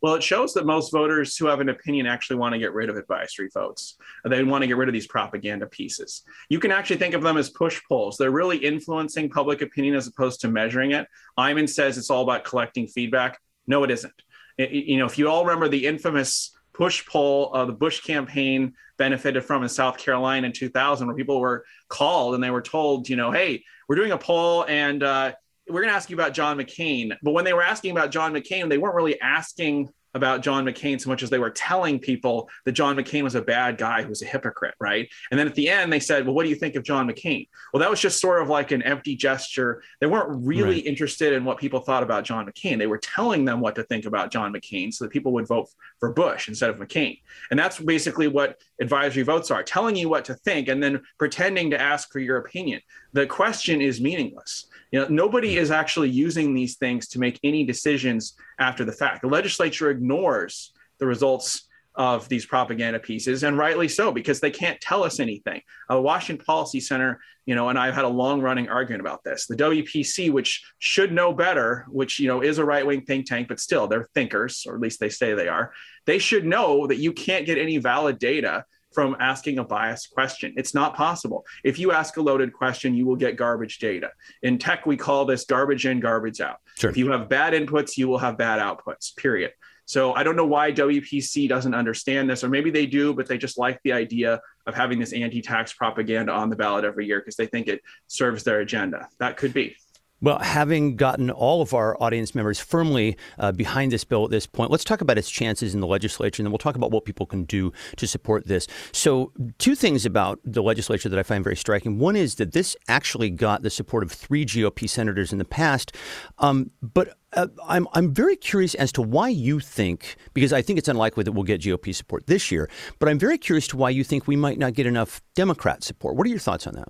Well, 0.00 0.14
it 0.14 0.22
shows 0.22 0.54
that 0.54 0.66
most 0.66 0.92
voters 0.92 1.36
who 1.36 1.46
have 1.46 1.60
an 1.60 1.68
opinion 1.68 2.06
actually 2.06 2.36
want 2.36 2.52
to 2.52 2.58
get 2.58 2.72
rid 2.72 2.88
of 2.88 2.96
advisory 2.96 3.48
votes. 3.52 3.96
They 4.24 4.44
want 4.44 4.62
to 4.62 4.68
get 4.68 4.76
rid 4.76 4.88
of 4.88 4.92
these 4.92 5.08
propaganda 5.08 5.66
pieces. 5.66 6.22
You 6.48 6.60
can 6.60 6.70
actually 6.70 6.98
think 6.98 7.14
of 7.14 7.22
them 7.22 7.36
as 7.36 7.50
push 7.50 7.80
polls. 7.88 8.16
They're 8.16 8.30
really 8.30 8.58
influencing 8.58 9.28
public 9.28 9.60
opinion 9.60 9.96
as 9.96 10.06
opposed 10.06 10.40
to 10.42 10.48
measuring 10.48 10.92
it. 10.92 11.08
Eyman 11.38 11.68
says 11.68 11.98
it's 11.98 12.10
all 12.10 12.22
about 12.22 12.44
collecting 12.44 12.86
feedback. 12.86 13.40
No, 13.66 13.82
it 13.82 13.90
isn't. 13.90 14.14
It, 14.56 14.70
you 14.70 14.98
know, 14.98 15.06
if 15.06 15.18
you 15.18 15.28
all 15.28 15.44
remember 15.44 15.68
the 15.68 15.86
infamous 15.86 16.52
push 16.78 17.04
poll 17.06 17.50
uh, 17.54 17.64
the 17.64 17.72
Bush 17.72 18.00
campaign 18.00 18.72
benefited 18.98 19.44
from 19.44 19.64
in 19.64 19.68
South 19.68 19.98
Carolina 19.98 20.46
in 20.46 20.52
2000, 20.52 21.06
where 21.06 21.16
people 21.16 21.40
were 21.40 21.64
called 21.88 22.34
and 22.34 22.42
they 22.42 22.50
were 22.50 22.62
told, 22.62 23.08
you 23.08 23.16
know, 23.16 23.32
hey, 23.32 23.64
we're 23.88 23.96
doing 23.96 24.12
a 24.12 24.18
poll 24.18 24.64
and 24.68 25.02
uh, 25.02 25.32
we're 25.68 25.82
going 25.82 25.88
to 25.88 25.96
ask 25.96 26.10
you 26.10 26.16
about 26.16 26.34
John 26.34 26.56
McCain. 26.56 27.16
But 27.22 27.32
when 27.32 27.44
they 27.44 27.52
were 27.52 27.62
asking 27.62 27.90
about 27.90 28.10
John 28.10 28.32
McCain, 28.32 28.68
they 28.68 28.78
weren't 28.78 28.94
really 28.94 29.20
asking 29.20 29.90
about 30.14 30.42
John 30.42 30.64
McCain 30.64 31.00
so 31.00 31.10
much 31.10 31.22
as 31.22 31.30
they 31.30 31.38
were 31.38 31.50
telling 31.50 31.98
people 31.98 32.48
that 32.64 32.72
John 32.72 32.96
McCain 32.96 33.22
was 33.22 33.34
a 33.34 33.42
bad 33.42 33.76
guy 33.76 34.02
who 34.02 34.08
was 34.08 34.22
a 34.22 34.26
hypocrite, 34.26 34.74
right? 34.80 35.08
And 35.30 35.38
then 35.38 35.46
at 35.46 35.54
the 35.54 35.68
end, 35.68 35.92
they 35.92 36.00
said, 36.00 36.24
Well, 36.24 36.34
what 36.34 36.44
do 36.44 36.48
you 36.48 36.56
think 36.56 36.74
of 36.76 36.82
John 36.82 37.08
McCain? 37.08 37.48
Well, 37.72 37.80
that 37.80 37.90
was 37.90 38.00
just 38.00 38.20
sort 38.20 38.42
of 38.42 38.48
like 38.48 38.72
an 38.72 38.82
empty 38.82 39.16
gesture. 39.16 39.82
They 40.00 40.06
weren't 40.06 40.46
really 40.46 40.76
right. 40.76 40.86
interested 40.86 41.32
in 41.32 41.44
what 41.44 41.58
people 41.58 41.80
thought 41.80 42.02
about 42.02 42.24
John 42.24 42.46
McCain. 42.46 42.78
They 42.78 42.86
were 42.86 42.98
telling 42.98 43.44
them 43.44 43.60
what 43.60 43.74
to 43.76 43.84
think 43.84 44.06
about 44.06 44.30
John 44.30 44.52
McCain 44.52 44.92
so 44.92 45.04
that 45.04 45.10
people 45.10 45.32
would 45.32 45.46
vote 45.46 45.68
for 46.00 46.12
Bush 46.12 46.48
instead 46.48 46.70
of 46.70 46.76
McCain. 46.76 47.20
And 47.50 47.58
that's 47.58 47.78
basically 47.78 48.28
what 48.28 48.60
advisory 48.80 49.22
votes 49.22 49.50
are 49.50 49.62
telling 49.62 49.96
you 49.96 50.08
what 50.08 50.24
to 50.26 50.34
think 50.34 50.68
and 50.68 50.82
then 50.82 51.02
pretending 51.18 51.70
to 51.70 51.80
ask 51.80 52.10
for 52.10 52.18
your 52.20 52.38
opinion. 52.38 52.80
The 53.12 53.26
question 53.26 53.80
is 53.80 54.00
meaningless. 54.00 54.67
You 54.90 55.00
know, 55.00 55.06
nobody 55.08 55.56
is 55.56 55.70
actually 55.70 56.10
using 56.10 56.54
these 56.54 56.76
things 56.76 57.08
to 57.08 57.18
make 57.18 57.38
any 57.42 57.64
decisions 57.64 58.34
after 58.58 58.84
the 58.84 58.92
fact. 58.92 59.22
The 59.22 59.28
legislature 59.28 59.90
ignores 59.90 60.72
the 60.98 61.06
results 61.06 61.68
of 61.94 62.28
these 62.28 62.46
propaganda 62.46 63.00
pieces, 63.00 63.42
and 63.42 63.58
rightly 63.58 63.88
so, 63.88 64.12
because 64.12 64.38
they 64.38 64.52
can't 64.52 64.80
tell 64.80 65.02
us 65.02 65.18
anything. 65.18 65.60
Uh, 65.92 66.00
Washington 66.00 66.44
Policy 66.44 66.78
Center, 66.78 67.20
you 67.44 67.56
know, 67.56 67.70
and 67.70 67.78
I've 67.78 67.94
had 67.94 68.04
a 68.04 68.08
long-running 68.08 68.68
argument 68.68 69.00
about 69.00 69.24
this. 69.24 69.46
The 69.46 69.56
WPC, 69.56 70.30
which 70.30 70.64
should 70.78 71.12
know 71.12 71.32
better, 71.32 71.86
which 71.88 72.20
you 72.20 72.28
know 72.28 72.40
is 72.40 72.58
a 72.58 72.64
right-wing 72.64 73.02
think 73.02 73.26
tank, 73.26 73.48
but 73.48 73.58
still 73.58 73.88
they're 73.88 74.08
thinkers, 74.14 74.64
or 74.66 74.76
at 74.76 74.80
least 74.80 75.00
they 75.00 75.08
say 75.08 75.34
they 75.34 75.48
are. 75.48 75.72
They 76.06 76.18
should 76.18 76.46
know 76.46 76.86
that 76.86 76.98
you 76.98 77.12
can't 77.12 77.46
get 77.46 77.58
any 77.58 77.78
valid 77.78 78.20
data 78.20 78.64
from 78.92 79.16
asking 79.20 79.58
a 79.58 79.64
biased 79.64 80.10
question. 80.10 80.54
It's 80.56 80.74
not 80.74 80.96
possible. 80.96 81.44
If 81.64 81.78
you 81.78 81.92
ask 81.92 82.16
a 82.16 82.22
loaded 82.22 82.52
question, 82.52 82.94
you 82.94 83.06
will 83.06 83.16
get 83.16 83.36
garbage 83.36 83.78
data. 83.78 84.10
In 84.42 84.58
tech, 84.58 84.86
we 84.86 84.96
call 84.96 85.24
this 85.24 85.44
garbage 85.44 85.86
in, 85.86 86.00
garbage 86.00 86.40
out. 86.40 86.58
Sure. 86.78 86.90
If 86.90 86.96
you 86.96 87.10
have 87.10 87.28
bad 87.28 87.52
inputs, 87.52 87.96
you 87.96 88.08
will 88.08 88.18
have 88.18 88.38
bad 88.38 88.60
outputs, 88.60 89.14
period. 89.16 89.52
So 89.88 90.12
I 90.12 90.22
don't 90.22 90.36
know 90.36 90.44
why 90.44 90.70
WPC 90.70 91.48
doesn't 91.48 91.74
understand 91.74 92.28
this, 92.28 92.44
or 92.44 92.50
maybe 92.50 92.70
they 92.70 92.84
do, 92.84 93.14
but 93.14 93.26
they 93.26 93.38
just 93.38 93.56
like 93.56 93.80
the 93.84 93.92
idea 93.92 94.38
of 94.66 94.74
having 94.74 94.98
this 94.98 95.14
anti 95.14 95.40
tax 95.40 95.72
propaganda 95.72 96.30
on 96.30 96.50
the 96.50 96.56
ballot 96.56 96.84
every 96.84 97.06
year 97.06 97.20
because 97.20 97.36
they 97.36 97.46
think 97.46 97.68
it 97.68 97.80
serves 98.06 98.44
their 98.44 98.60
agenda. 98.60 99.08
That 99.18 99.38
could 99.38 99.54
be. 99.54 99.76
Well, 100.20 100.40
having 100.40 100.96
gotten 100.96 101.30
all 101.30 101.62
of 101.62 101.72
our 101.74 101.96
audience 102.02 102.34
members 102.34 102.58
firmly 102.58 103.16
uh, 103.38 103.52
behind 103.52 103.92
this 103.92 104.02
bill 104.02 104.24
at 104.24 104.30
this 104.30 104.46
point, 104.46 104.70
let's 104.70 104.82
talk 104.82 105.00
about 105.00 105.16
its 105.16 105.30
chances 105.30 105.74
in 105.74 105.80
the 105.80 105.86
legislature, 105.86 106.42
and 106.42 106.46
then 106.46 106.50
we'll 106.50 106.58
talk 106.58 106.74
about 106.74 106.90
what 106.90 107.04
people 107.04 107.24
can 107.24 107.44
do 107.44 107.72
to 107.96 108.06
support 108.06 108.48
this. 108.48 108.66
So, 108.90 109.32
two 109.58 109.76
things 109.76 110.04
about 110.04 110.40
the 110.44 110.60
legislature 110.62 111.08
that 111.08 111.18
I 111.18 111.22
find 111.22 111.44
very 111.44 111.56
striking. 111.56 111.98
One 111.98 112.16
is 112.16 112.34
that 112.36 112.52
this 112.52 112.76
actually 112.88 113.30
got 113.30 113.62
the 113.62 113.70
support 113.70 114.02
of 114.02 114.10
three 114.10 114.44
GOP 114.44 114.88
senators 114.88 115.30
in 115.30 115.38
the 115.38 115.44
past, 115.44 115.94
um, 116.38 116.72
but 116.82 117.16
uh, 117.34 117.46
I'm 117.68 117.86
I'm 117.92 118.12
very 118.12 118.34
curious 118.34 118.74
as 118.74 118.90
to 118.92 119.02
why 119.02 119.28
you 119.28 119.60
think 119.60 120.16
because 120.34 120.52
I 120.52 120.62
think 120.62 120.80
it's 120.80 120.88
unlikely 120.88 121.22
that 121.24 121.32
we'll 121.32 121.44
get 121.44 121.60
GOP 121.60 121.94
support 121.94 122.26
this 122.26 122.50
year, 122.50 122.68
but 122.98 123.08
I'm 123.08 123.20
very 123.20 123.38
curious 123.38 123.68
to 123.68 123.76
why 123.76 123.90
you 123.90 124.02
think 124.02 124.26
we 124.26 124.34
might 124.34 124.58
not 124.58 124.74
get 124.74 124.86
enough 124.86 125.22
Democrat 125.36 125.84
support. 125.84 126.16
What 126.16 126.26
are 126.26 126.30
your 126.30 126.40
thoughts 126.40 126.66
on 126.66 126.74
that? 126.74 126.88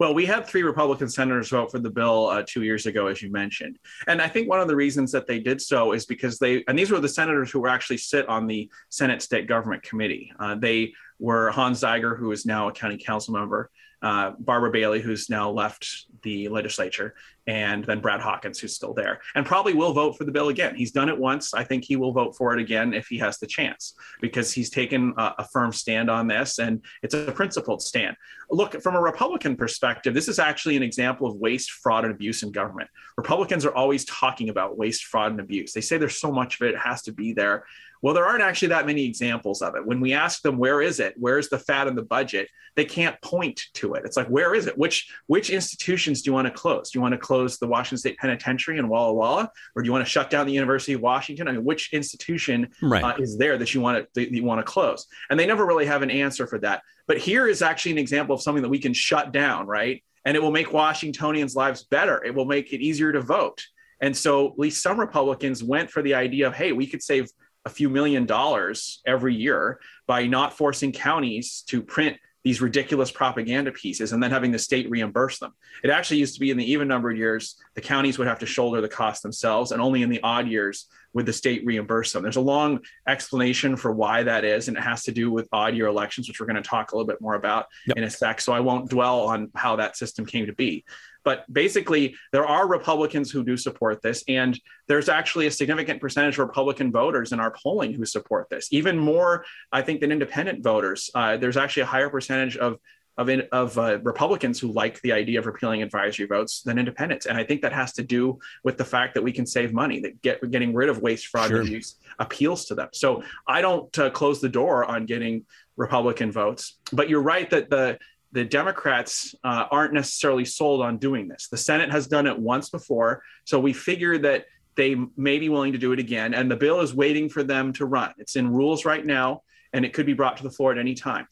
Well, 0.00 0.12
we 0.12 0.26
had 0.26 0.46
three 0.46 0.62
Republican 0.62 1.08
senators 1.08 1.50
vote 1.50 1.70
for 1.70 1.78
the 1.78 1.90
bill 1.90 2.26
uh, 2.26 2.42
two 2.46 2.62
years 2.62 2.86
ago, 2.86 3.06
as 3.06 3.22
you 3.22 3.30
mentioned. 3.30 3.78
And 4.08 4.20
I 4.20 4.28
think 4.28 4.48
one 4.48 4.60
of 4.60 4.66
the 4.66 4.74
reasons 4.74 5.12
that 5.12 5.26
they 5.26 5.38
did 5.38 5.60
so 5.60 5.92
is 5.92 6.04
because 6.04 6.38
they, 6.38 6.64
and 6.66 6.78
these 6.78 6.90
were 6.90 7.00
the 7.00 7.08
senators 7.08 7.50
who 7.50 7.60
were 7.60 7.68
actually 7.68 7.98
sit 7.98 8.28
on 8.28 8.46
the 8.46 8.68
Senate 8.88 9.22
State 9.22 9.46
Government 9.46 9.82
Committee. 9.82 10.32
Uh, 10.38 10.56
they 10.56 10.92
were 11.20 11.50
Hans 11.50 11.82
Zeiger, 11.82 12.18
who 12.18 12.32
is 12.32 12.44
now 12.44 12.68
a 12.68 12.72
county 12.72 12.98
council 12.98 13.34
member, 13.34 13.70
uh, 14.04 14.32
Barbara 14.38 14.70
Bailey, 14.70 15.00
who's 15.00 15.30
now 15.30 15.50
left 15.50 16.06
the 16.22 16.48
legislature, 16.48 17.14
and 17.46 17.84
then 17.84 18.00
Brad 18.00 18.20
Hawkins, 18.20 18.58
who's 18.58 18.74
still 18.74 18.92
there, 18.92 19.20
and 19.34 19.46
probably 19.46 19.72
will 19.72 19.94
vote 19.94 20.16
for 20.16 20.24
the 20.24 20.30
bill 20.30 20.50
again. 20.50 20.74
He's 20.74 20.92
done 20.92 21.08
it 21.08 21.18
once. 21.18 21.54
I 21.54 21.64
think 21.64 21.84
he 21.84 21.96
will 21.96 22.12
vote 22.12 22.36
for 22.36 22.52
it 22.54 22.60
again 22.60 22.92
if 22.92 23.06
he 23.06 23.16
has 23.18 23.38
the 23.38 23.46
chance, 23.46 23.94
because 24.20 24.52
he's 24.52 24.68
taken 24.68 25.14
a, 25.16 25.34
a 25.38 25.48
firm 25.48 25.72
stand 25.72 26.10
on 26.10 26.26
this, 26.26 26.58
and 26.58 26.84
it's 27.02 27.14
a 27.14 27.32
principled 27.32 27.80
stand. 27.80 28.14
Look, 28.50 28.80
from 28.82 28.94
a 28.94 29.00
Republican 29.00 29.56
perspective, 29.56 30.12
this 30.12 30.28
is 30.28 30.38
actually 30.38 30.76
an 30.76 30.82
example 30.82 31.26
of 31.26 31.36
waste, 31.36 31.70
fraud, 31.70 32.04
and 32.04 32.12
abuse 32.12 32.42
in 32.42 32.52
government. 32.52 32.90
Republicans 33.16 33.64
are 33.64 33.74
always 33.74 34.04
talking 34.04 34.50
about 34.50 34.76
waste, 34.76 35.04
fraud, 35.06 35.32
and 35.32 35.40
abuse. 35.40 35.72
They 35.72 35.80
say 35.80 35.96
there's 35.96 36.20
so 36.20 36.30
much 36.30 36.60
of 36.60 36.66
it, 36.66 36.74
it 36.74 36.78
has 36.78 37.00
to 37.02 37.12
be 37.12 37.32
there. 37.32 37.64
Well, 38.04 38.12
there 38.12 38.26
aren't 38.26 38.42
actually 38.42 38.68
that 38.68 38.84
many 38.84 39.06
examples 39.06 39.62
of 39.62 39.76
it. 39.76 39.86
When 39.86 39.98
we 39.98 40.12
ask 40.12 40.42
them, 40.42 40.58
where 40.58 40.82
is 40.82 41.00
it? 41.00 41.14
Where's 41.16 41.48
the 41.48 41.58
fat 41.58 41.86
in 41.86 41.94
the 41.94 42.02
budget? 42.02 42.50
They 42.76 42.84
can't 42.84 43.18
point 43.22 43.62
to 43.74 43.94
it. 43.94 44.02
It's 44.04 44.18
like, 44.18 44.26
where 44.26 44.54
is 44.54 44.66
it? 44.66 44.76
Which 44.76 45.10
which 45.26 45.48
institutions 45.48 46.20
do 46.20 46.28
you 46.28 46.34
want 46.34 46.46
to 46.46 46.52
close? 46.52 46.90
Do 46.90 46.98
you 46.98 47.00
want 47.00 47.12
to 47.12 47.18
close 47.18 47.56
the 47.56 47.66
Washington 47.66 47.96
State 47.96 48.18
Penitentiary 48.18 48.76
in 48.76 48.88
Walla 48.88 49.14
Walla, 49.14 49.50
or 49.74 49.80
do 49.80 49.86
you 49.86 49.92
want 49.92 50.04
to 50.04 50.10
shut 50.10 50.28
down 50.28 50.46
the 50.46 50.52
University 50.52 50.92
of 50.92 51.00
Washington? 51.00 51.48
I 51.48 51.52
mean, 51.52 51.64
which 51.64 51.94
institution 51.94 52.68
right. 52.82 53.02
uh, 53.02 53.14
is 53.18 53.38
there 53.38 53.56
that 53.56 53.72
you 53.72 53.80
want 53.80 54.04
to 54.04 54.20
that 54.20 54.30
you 54.30 54.44
want 54.44 54.58
to 54.58 54.70
close? 54.70 55.06
And 55.30 55.40
they 55.40 55.46
never 55.46 55.64
really 55.64 55.86
have 55.86 56.02
an 56.02 56.10
answer 56.10 56.46
for 56.46 56.58
that. 56.58 56.82
But 57.06 57.16
here 57.16 57.48
is 57.48 57.62
actually 57.62 57.92
an 57.92 57.98
example 57.98 58.34
of 58.34 58.42
something 58.42 58.62
that 58.62 58.68
we 58.68 58.80
can 58.80 58.92
shut 58.92 59.32
down, 59.32 59.66
right? 59.66 60.04
And 60.26 60.36
it 60.36 60.42
will 60.42 60.52
make 60.52 60.74
Washingtonians' 60.74 61.56
lives 61.56 61.84
better. 61.84 62.22
It 62.22 62.34
will 62.34 62.44
make 62.44 62.74
it 62.74 62.82
easier 62.82 63.12
to 63.12 63.22
vote. 63.22 63.64
And 64.00 64.14
so 64.14 64.48
at 64.48 64.58
least 64.58 64.82
some 64.82 65.00
Republicans 65.00 65.64
went 65.64 65.90
for 65.90 66.02
the 66.02 66.14
idea 66.14 66.46
of, 66.46 66.54
hey, 66.54 66.72
we 66.72 66.86
could 66.86 67.02
save 67.02 67.30
a 67.64 67.70
few 67.70 67.88
million 67.88 68.26
dollars 68.26 69.00
every 69.06 69.34
year 69.34 69.80
by 70.06 70.26
not 70.26 70.56
forcing 70.56 70.92
counties 70.92 71.62
to 71.68 71.82
print 71.82 72.16
these 72.44 72.60
ridiculous 72.60 73.10
propaganda 73.10 73.72
pieces 73.72 74.12
and 74.12 74.22
then 74.22 74.30
having 74.30 74.52
the 74.52 74.58
state 74.58 74.88
reimburse 74.90 75.38
them. 75.38 75.52
It 75.82 75.88
actually 75.88 76.18
used 76.18 76.34
to 76.34 76.40
be 76.40 76.50
in 76.50 76.58
the 76.58 76.72
even 76.72 76.86
numbered 76.86 77.16
years, 77.16 77.56
the 77.74 77.80
counties 77.80 78.18
would 78.18 78.28
have 78.28 78.40
to 78.40 78.46
shoulder 78.46 78.82
the 78.82 78.88
cost 78.88 79.22
themselves, 79.22 79.72
and 79.72 79.80
only 79.80 80.02
in 80.02 80.10
the 80.10 80.22
odd 80.22 80.46
years 80.46 80.86
would 81.14 81.24
the 81.24 81.32
state 81.32 81.64
reimburse 81.64 82.12
them. 82.12 82.22
There's 82.22 82.36
a 82.36 82.42
long 82.42 82.80
explanation 83.08 83.76
for 83.76 83.92
why 83.92 84.24
that 84.24 84.44
is, 84.44 84.68
and 84.68 84.76
it 84.76 84.82
has 84.82 85.04
to 85.04 85.12
do 85.12 85.30
with 85.30 85.48
odd 85.52 85.74
year 85.74 85.86
elections, 85.86 86.28
which 86.28 86.38
we're 86.38 86.46
going 86.46 86.62
to 86.62 86.68
talk 86.68 86.92
a 86.92 86.96
little 86.96 87.06
bit 87.06 87.20
more 87.20 87.34
about 87.34 87.66
yep. 87.86 87.96
in 87.96 88.04
a 88.04 88.10
sec. 88.10 88.42
So 88.42 88.52
I 88.52 88.60
won't 88.60 88.90
dwell 88.90 89.22
on 89.22 89.50
how 89.54 89.76
that 89.76 89.96
system 89.96 90.26
came 90.26 90.46
to 90.46 90.52
be. 90.52 90.84
But 91.24 91.50
basically, 91.52 92.14
there 92.32 92.46
are 92.46 92.68
Republicans 92.68 93.30
who 93.30 93.44
do 93.44 93.56
support 93.56 94.02
this. 94.02 94.22
And 94.28 94.58
there's 94.88 95.08
actually 95.08 95.46
a 95.46 95.50
significant 95.50 96.00
percentage 96.00 96.34
of 96.34 96.46
Republican 96.46 96.92
voters 96.92 97.32
in 97.32 97.40
our 97.40 97.50
polling 97.50 97.94
who 97.94 98.04
support 98.04 98.48
this, 98.50 98.68
even 98.70 98.98
more, 98.98 99.44
I 99.72 99.82
think, 99.82 100.00
than 100.00 100.12
independent 100.12 100.62
voters. 100.62 101.10
Uh, 101.14 101.36
there's 101.36 101.56
actually 101.56 101.82
a 101.82 101.86
higher 101.86 102.10
percentage 102.10 102.56
of 102.56 102.78
of, 103.16 103.28
in, 103.28 103.42
of 103.52 103.78
uh, 103.78 103.98
Republicans 104.00 104.58
who 104.58 104.72
like 104.72 105.00
the 105.02 105.12
idea 105.12 105.38
of 105.38 105.46
repealing 105.46 105.82
advisory 105.82 106.26
votes 106.26 106.62
than 106.62 106.78
independents. 106.78 107.26
And 107.26 107.38
I 107.38 107.44
think 107.44 107.62
that 107.62 107.72
has 107.72 107.92
to 107.94 108.02
do 108.02 108.38
with 108.64 108.76
the 108.76 108.84
fact 108.84 109.14
that 109.14 109.22
we 109.22 109.32
can 109.32 109.46
save 109.46 109.72
money, 109.72 110.00
that 110.00 110.20
get, 110.22 110.50
getting 110.50 110.74
rid 110.74 110.88
of 110.88 111.00
waste, 111.00 111.28
fraud, 111.28 111.48
sure. 111.48 111.60
and 111.60 111.68
abuse 111.68 111.96
appeals 112.18 112.64
to 112.66 112.74
them. 112.74 112.88
So 112.92 113.22
I 113.46 113.60
don't 113.60 113.96
uh, 113.98 114.10
close 114.10 114.40
the 114.40 114.48
door 114.48 114.84
on 114.84 115.06
getting 115.06 115.44
Republican 115.76 116.32
votes. 116.32 116.78
But 116.92 117.08
you're 117.08 117.22
right 117.22 117.48
that 117.50 117.70
the 117.70 117.98
the 118.34 118.44
Democrats 118.44 119.32
uh, 119.44 119.66
aren't 119.70 119.94
necessarily 119.94 120.44
sold 120.44 120.82
on 120.82 120.98
doing 120.98 121.28
this. 121.28 121.46
The 121.48 121.56
Senate 121.56 121.92
has 121.92 122.08
done 122.08 122.26
it 122.26 122.36
once 122.36 122.68
before, 122.68 123.22
so 123.44 123.60
we 123.60 123.72
figure 123.72 124.18
that 124.18 124.46
they 124.74 124.96
may 125.16 125.38
be 125.38 125.48
willing 125.48 125.70
to 125.72 125.78
do 125.78 125.92
it 125.92 126.00
again. 126.00 126.34
And 126.34 126.50
the 126.50 126.56
bill 126.56 126.80
is 126.80 126.92
waiting 126.92 127.28
for 127.28 127.44
them 127.44 127.72
to 127.74 127.86
run. 127.86 128.12
It's 128.18 128.34
in 128.34 128.50
rules 128.50 128.84
right 128.84 129.06
now, 129.06 129.42
and 129.72 129.84
it 129.84 129.92
could 129.92 130.04
be 130.04 130.14
brought 130.14 130.36
to 130.38 130.42
the 130.42 130.50
floor 130.50 130.72
at 130.72 130.78
any 130.78 130.94
time. 130.94 131.28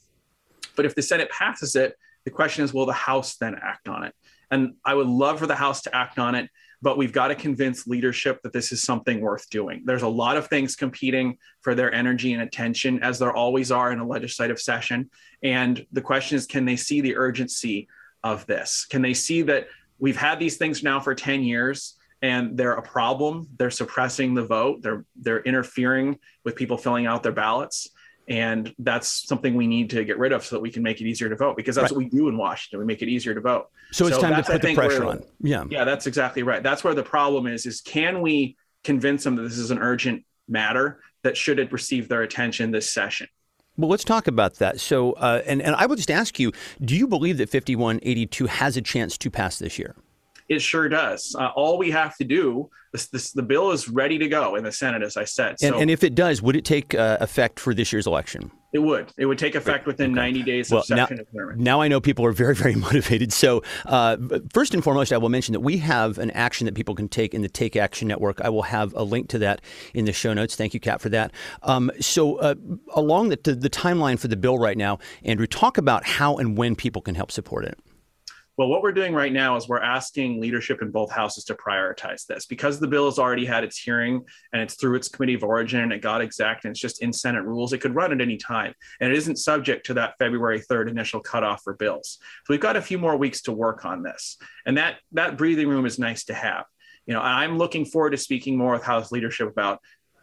But 0.76 0.87
if 0.87 0.94
the 0.94 1.02
Senate 1.02 1.28
passes 1.28 1.75
it, 1.75 1.97
the 2.25 2.30
question 2.30 2.64
is, 2.64 2.73
will 2.73 2.87
the 2.87 2.92
House 2.92 3.35
then 3.35 3.56
act 3.61 3.88
on 3.88 4.04
it? 4.04 4.14
And 4.52 4.75
I 4.85 4.94
would 4.94 5.09
love 5.09 5.40
for 5.40 5.49
the 5.49 5.56
House 5.56 5.82
to 5.82 5.97
act 5.97 6.21
on 6.21 6.37
it, 6.37 6.50
but 6.83 6.99
we've 6.99 7.12
got 7.12 7.29
to 7.29 7.35
convince 7.35 7.87
leadership 7.87 8.43
that 8.43 8.53
this 8.53 8.73
is 8.73 8.83
something 8.83 9.21
worth 9.21 9.49
doing. 9.49 9.83
There's 9.85 10.03
a 10.03 10.09
lot 10.09 10.37
of 10.37 10.49
things 10.49 10.77
competing 10.77 11.39
for 11.61 11.75
their 11.75 11.93
energy 11.95 12.33
and 12.33 12.43
attention, 12.43 13.03
as 13.03 13.19
there 13.19 13.33
always 13.33 13.71
are 13.71 13.93
in 13.93 14.01
a 14.01 14.07
legislative 14.07 14.61
session. 14.61 15.09
And 15.43 15.87
the 15.93 16.01
question 16.01 16.37
is, 16.37 16.47
can 16.47 16.65
they 16.65 16.77
see 16.77 17.01
the 17.01 17.17
urgency 17.17 17.89
of 18.25 18.45
this? 18.47 18.85
Can 18.91 19.01
they 19.01 19.15
see 19.15 19.43
that 19.43 19.69
we've 19.99 20.17
had 20.17 20.39
these 20.39 20.57
things 20.57 20.83
now 20.83 21.01
for 21.01 21.15
10 21.15 21.43
years? 21.43 21.97
and 22.25 22.57
they're 22.57 22.75
a 22.75 22.83
problem. 22.83 23.49
They're 23.59 23.69
suppressing 23.69 24.33
the 24.33 24.45
vote. 24.45 24.81
They're 24.81 25.05
they're 25.17 25.43
interfering 25.43 26.21
with 26.45 26.55
people 26.55 26.79
filling 26.79 27.05
out 27.05 27.25
their 27.25 27.33
ballots 27.33 27.91
and 28.33 28.75
that's 28.79 29.29
something 29.29 29.55
we 29.55 29.67
need 29.67 29.91
to 29.91 30.07
get 30.07 30.17
rid 30.17 30.33
of 30.33 30.43
so 30.43 30.57
that 30.57 30.61
we 30.62 30.71
can 30.71 30.83
make 30.83 31.03
it 31.03 31.05
easier 31.05 31.29
to 31.29 31.37
vote 31.37 31.55
because 31.55 31.77
that's 31.77 31.93
right. 31.93 31.97
what 31.97 32.05
we 32.05 32.09
do 32.09 32.29
in 32.31 32.39
Washington. 32.39 32.79
We 32.79 32.87
make 32.87 33.03
it 33.03 33.09
easier 33.09 33.35
to 33.35 33.43
vote. 33.43 33.69
So 33.91 34.07
it's 34.07 34.17
so 34.17 34.23
time 34.23 34.43
to 34.43 34.51
put 34.51 34.62
the 34.62 34.75
pressure 34.75 35.05
on. 35.05 35.23
Yeah, 35.41 35.65
yeah, 35.69 35.85
that's 35.85 36.07
exactly 36.07 36.43
right. 36.43 36.62
That's 36.62 36.83
where 36.83 36.95
the 36.95 37.03
problem 37.03 37.47
is: 37.47 37.67
is 37.67 37.83
can 37.83 38.23
we 38.23 38.57
convince 38.85 39.23
them 39.25 39.37
that 39.37 39.43
this 39.43 39.59
is 39.59 39.71
an 39.71 39.79
urgent 39.79 40.25
matter 40.49 41.01
that 41.25 41.37
should 41.37 41.59
it 41.59 41.71
receive 41.73 42.09
their 42.09 42.23
attention 42.23 42.71
this 42.71 42.91
session? 42.91 43.29
Well, 43.77 43.91
let's 43.91 44.05
talk 44.05 44.27
about 44.27 44.55
that. 44.55 44.81
So, 44.81 45.12
uh, 45.12 45.43
and 45.45 45.61
and 45.61 45.77
I 45.77 45.85
would 45.85 45.99
just 45.99 46.11
ask 46.11 46.41
you: 46.41 46.53
Do 46.83 46.97
you 46.97 47.07
believe 47.07 47.37
that 47.37 47.51
5182 47.51 48.47
has 48.47 48.79
a 48.79 48.83
chance 48.83 49.19
to 49.19 49.31
pass 49.31 49.59
this 49.59 49.79
year? 49.79 49.95
It 50.52 50.61
sure 50.61 50.87
does. 50.87 51.35
Uh, 51.35 51.47
all 51.56 51.78
we 51.78 51.90
have 51.92 52.14
to 52.18 52.25
do, 52.25 52.68
this, 52.92 53.06
this, 53.06 53.32
the 53.32 53.42
bill 53.42 53.71
is 53.71 53.88
ready 53.88 54.18
to 54.18 54.28
go 54.28 54.54
in 54.54 54.64
the 54.64 54.71
Senate, 54.71 55.02
as 55.02 55.16
I 55.16 55.25
said. 55.25 55.59
So, 55.59 55.68
and, 55.68 55.76
and 55.76 55.90
if 55.90 56.04
it 56.04 56.14
does, 56.14 56.42
would 56.42 56.56
it 56.56 56.66
take 56.66 56.94
uh, 56.94 57.16
effect 57.23 57.59
for 57.59 57.73
this 57.73 57.90
year's 57.90 58.06
election? 58.06 58.50
It 58.75 58.80
would. 58.80 59.11
It 59.16 59.25
would 59.25 59.38
take 59.38 59.54
effect 59.54 59.87
within 59.87 60.11
okay. 60.11 60.21
90 60.21 60.42
days 60.42 60.71
well, 60.71 60.80
of 60.80 60.87
session 60.87 61.26
now, 61.32 61.52
now 61.56 61.80
I 61.80 61.88
know 61.88 62.02
people 62.02 62.26
are 62.26 62.32
very, 62.32 62.54
very 62.54 62.75
motivated. 62.88 63.32
So, 63.32 63.62
uh, 63.87 64.18
first 64.52 64.75
and 64.75 64.85
foremost, 64.85 65.11
I 65.11 65.16
will 65.16 65.30
mention 65.30 65.54
that 65.54 65.61
we 65.61 65.78
have 65.78 66.18
an 66.18 66.30
action 66.32 66.66
that 66.66 66.75
people 66.75 66.94
can 66.94 67.09
take 67.09 67.32
in 67.32 67.40
the 67.40 67.49
Take 67.49 67.75
Action 67.75 68.09
Network. 68.09 68.42
I 68.42 68.50
will 68.50 68.62
have 68.62 68.92
a 68.92 69.02
link 69.02 69.30
to 69.30 69.38
that 69.38 69.62
in 69.94 70.04
the 70.04 70.12
show 70.12 70.35
notes. 70.35 70.54
Thank 70.54 70.75
you, 70.75 70.80
Kat, 70.80 71.00
for 71.00 71.09
that. 71.09 71.32
Um, 71.62 71.90
so, 71.99 72.37
uh, 72.37 72.56
along 72.94 73.30
the, 73.30 73.37
the 73.37 73.71
timeline 73.71 74.18
for 74.18 74.28
the 74.28 74.37
bill 74.37 74.59
right 74.59 74.76
now, 74.76 74.99
Andrew, 75.25 75.47
talk 75.47 75.78
about 75.78 76.04
how 76.04 76.37
and 76.37 76.59
when 76.59 76.76
people 76.76 77.00
can 77.00 77.14
help 77.14 77.32
support 77.32 77.64
it. 77.64 77.78
Well, 78.59 78.68
what 78.68 78.82
we're 78.82 78.92
doing 78.92 79.14
right 79.14 79.32
now 79.32 79.56
is 79.56 79.66
we're 79.66 79.80
asking 79.80 80.38
leadership 80.38 80.82
in 80.82 80.90
both 80.90 81.11
houses 81.11 81.44
to 81.44 81.54
prioritize 81.54 82.26
this 82.26 82.44
because 82.44 82.78
the 82.78 82.87
bill 82.87 83.06
has 83.06 83.18
already 83.18 83.47
had 83.47 83.64
its 83.64 83.78
hearing 83.78 84.23
and 84.52 84.61
it's 84.61 84.75
through 84.75 84.97
its 84.97 85.09
committee 85.09 85.35
of 85.35 85.42
origin 85.42 85.80
and 85.80 85.92
it 85.92 86.02
got 86.02 86.21
exact 86.21 86.64
and 86.64 86.73
it's 86.73 86.80
just 86.80 87.02
in 87.02 87.14
Senate 87.14 87.44
rules. 87.44 87.73
It 87.73 87.78
could 87.78 87.94
run 87.94 88.12
at 88.12 88.21
any 88.21 88.37
time 88.37 88.75
and 89.00 89.11
it 89.11 89.16
isn't 89.16 89.37
subject 89.37 89.87
to 89.87 89.94
that 89.94 90.14
February 90.18 90.61
3rd 90.61 90.90
initial 90.90 91.21
cutoff 91.21 91.62
for 91.62 91.73
bills. 91.75 92.18
So 92.21 92.52
we've 92.52 92.61
got 92.61 92.76
a 92.76 92.82
few 92.82 92.99
more 92.99 93.16
weeks 93.16 93.40
to 93.42 93.52
work 93.52 93.87
on 93.87 94.02
this. 94.02 94.37
And 94.66 94.76
that 94.76 94.97
that 95.12 95.38
breathing 95.38 95.68
room 95.68 95.87
is 95.87 95.99
nice 95.99 96.25
to 96.25 96.35
have. 96.35 96.66
You 97.06 97.14
know, 97.14 97.21
I'm 97.21 97.56
looking 97.56 97.87
forward 97.87 98.11
to 98.11 98.18
speaking 98.18 98.56
more 98.56 98.75
with 98.75 98.85
House 98.85 99.11
leadership 99.11 99.49
about 99.49 99.80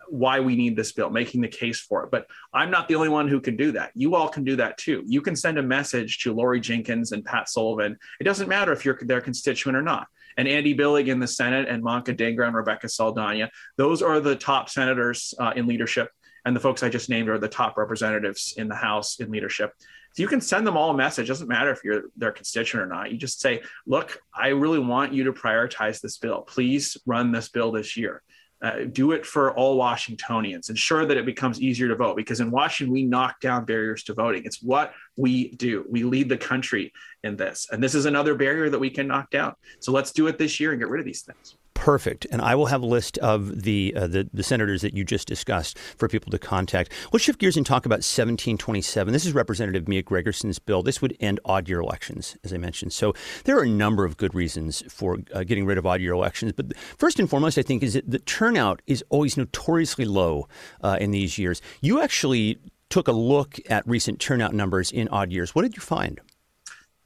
why 0.10 0.39
we 0.39 0.56
need 0.56 0.75
this 0.75 0.92
bill, 0.92 1.10
making 1.10 1.42
the 1.42 1.48
case 1.48 1.80
for 1.80 2.04
it. 2.04 2.12
But 2.12 2.28
I'm 2.54 2.72
not 2.72 2.88
the 2.88 2.96
only 2.96 3.10
one 3.10 3.28
who 3.28 3.39
can 3.39 3.56
do 3.56 3.72
that. 3.74 3.92
You 3.96 4.16
all 4.16 4.30
can 4.30 4.44
do 4.44 4.56
that 4.58 4.78
too. 4.78 5.04
You 5.06 5.22
can 5.22 5.36
send 5.36 5.58
a 5.58 5.63
message 5.63 6.20
to 6.20 6.34
Laurie 6.34 6.60
Jinkins 6.60 7.12
and 7.12 7.24
Pat 7.24 7.50
Sullivan. 7.50 7.98
It 8.20 8.24
doesn't 8.24 8.50
matter 8.50 8.72
if 8.72 8.86
you're 8.86 9.00
their 9.01 9.22
constituent 9.22 9.78
or 9.78 9.82
not. 9.82 10.08
And 10.38 10.48
Andy 10.48 10.74
Billig 10.74 11.08
in 11.08 11.20
the 11.20 11.28
Senate 11.28 11.68
and 11.68 11.84
Manka 11.84 12.13
Dhingra 12.13 12.48
and 12.48 12.56
Rebecca 12.56 12.88
Saldana. 12.88 13.50
Those 13.78 14.01
are 14.01 14.20
the 14.20 14.36
top 14.36 14.70
senators 14.70 15.34
uh, 15.39 15.54
in 15.56 15.68
leadership. 15.68 16.10
And 16.46 16.56
the 16.56 16.62
folks 16.62 16.84
I 16.84 16.89
just 16.89 17.10
named 17.10 17.30
are 17.30 17.38
the 17.38 17.50
top 17.50 17.78
representatives 17.78 18.54
in 18.58 18.70
the 18.70 18.75
House 18.75 19.20
in 19.20 19.30
leadership. 19.30 19.74
So 20.13 20.24
you 20.24 20.28
can 20.28 20.42
send 20.42 20.66
them 20.66 20.78
all 20.78 20.89
a 20.89 20.98
message. 20.98 21.25
It 21.25 21.28
doesn't 21.28 21.48
matter 21.48 21.70
if 21.72 21.84
you're 21.84 22.04
their 22.18 22.32
constituent 22.32 22.86
or 22.86 22.94
not. 22.94 23.12
You 23.12 23.18
just 23.18 23.42
say, 23.42 23.62
look, 23.86 24.20
I 24.34 24.48
really 24.50 24.80
want 24.80 25.13
you 25.13 25.25
to 25.25 25.34
prioritize 25.34 26.01
this 26.01 26.18
bill. 26.18 26.42
Please 26.42 26.98
run 27.06 27.32
this 27.32 27.50
bill 27.50 27.72
this 27.72 27.96
year. 27.96 28.24
Uh, 28.62 28.86
do 28.92 29.13
it 29.13 29.25
for 29.25 29.54
all 29.54 29.78
Washingtonians. 29.78 30.70
Ensure 30.70 31.06
that 31.06 31.18
it 31.18 31.25
becomes 31.25 31.62
easier 31.62 31.88
to 31.88 31.96
vote 31.96 32.18
because 32.18 32.42
in 32.42 32.51
Washington, 32.51 32.92
we 32.92 33.04
knock 33.04 33.39
down 33.39 33.63
barriers 33.66 34.04
to 34.04 34.13
voting. 34.13 34.44
It's 34.46 34.62
what 34.62 34.94
we 35.16 35.51
do. 35.51 35.86
We 35.89 36.04
lead 36.04 36.28
the 36.28 36.38
country 36.38 36.92
in 37.24 37.36
this. 37.38 37.68
And 37.72 37.82
this 37.82 37.96
is 37.96 38.06
another 38.06 38.36
barrier 38.36 38.70
that 38.70 38.80
we 38.80 38.89
can 38.89 39.08
knock 39.08 39.30
down. 39.30 39.54
So 39.80 39.92
let's 39.92 40.12
do 40.12 40.28
it 40.28 40.38
this 40.38 40.60
year 40.60 40.72
and 40.72 40.80
get 40.80 40.89
rid 40.89 41.00
of 41.00 41.06
these 41.06 41.22
things. 41.22 41.59
Perfect. 41.79 42.27
And 42.29 42.41
I 42.41 42.55
will 42.55 42.65
have 42.65 42.81
a 42.81 42.86
list 42.86 43.17
of 43.19 43.62
the, 43.62 43.93
uh, 43.95 44.05
the, 44.05 44.29
the 44.33 44.43
senators 44.43 44.81
that 44.81 44.93
you 44.93 45.05
just 45.05 45.29
discussed 45.29 45.79
for 45.95 46.09
people 46.09 46.29
to 46.29 46.38
contact. 46.38 46.91
Let's 47.13 47.24
shift 47.24 47.39
gears 47.39 47.55
and 47.55 47.65
talk 47.65 47.86
about 47.86 48.00
1727. 48.00 49.13
This 49.13 49.25
is 49.25 49.31
Representative 49.31 49.88
Mia 49.88 50.03
Gregerson's 50.03 50.59
bill. 50.59 50.83
This 50.83 51.01
would 51.01 51.15
end 51.21 51.39
odd 51.45 51.69
year 51.69 51.79
elections, 51.79 52.36
as 52.43 52.51
I 52.51 52.57
mentioned. 52.57 52.91
So 52.91 53.13
there 53.45 53.57
are 53.57 53.63
a 53.63 53.69
number 53.69 54.03
of 54.03 54.17
good 54.17 54.36
reasons 54.36 54.83
for 54.89 55.19
uh, 55.33 55.45
getting 55.45 55.65
rid 55.65 55.77
of 55.77 55.86
odd 55.86 56.01
year 56.01 56.12
elections. 56.12 56.51
But 56.51 56.75
first 56.98 57.17
and 57.17 57.29
foremost, 57.29 57.57
I 57.57 57.62
think, 57.62 57.81
is 57.81 57.93
that 57.93 58.12
the 58.12 58.19
turnout 58.19 58.81
is 58.86 59.01
always 59.07 59.38
notoriously 59.38 60.03
low 60.03 60.50
uh, 60.81 60.98
in 61.00 61.12
these 61.12 61.38
years. 61.38 61.62
You 61.79 62.01
actually 62.01 62.59
took 62.89 63.07
a 63.07 63.13
look 63.13 63.55
at 63.69 63.88
recent 63.88 64.19
turnout 64.19 64.53
numbers 64.53 64.91
in 64.91 65.07
odd 65.07 65.31
years. 65.31 65.55
What 65.55 65.62
did 65.62 65.77
you 65.77 65.81
find? 65.81 66.19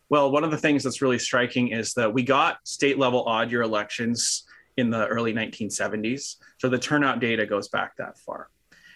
Well, 0.10 0.32
one 0.32 0.44
of 0.44 0.50
the 0.50 0.58
things 0.58 0.84
that's 0.84 1.00
really 1.00 1.20
striking 1.20 1.68
is 1.68 1.94
that 1.94 2.12
we 2.12 2.24
got 2.24 2.58
state 2.64 2.98
level 2.98 3.24
odd 3.26 3.52
year 3.52 3.62
elections 3.62 4.46
in 4.78 4.90
the 4.90 5.08
early 5.08 5.34
1970s. 5.34 6.36
So 6.60 6.70
the 6.70 6.80
turnout 6.80 7.20
data 7.20 7.46
goes 7.46 7.68
back 7.68 7.96
that 7.98 8.18
far. 8.20 8.50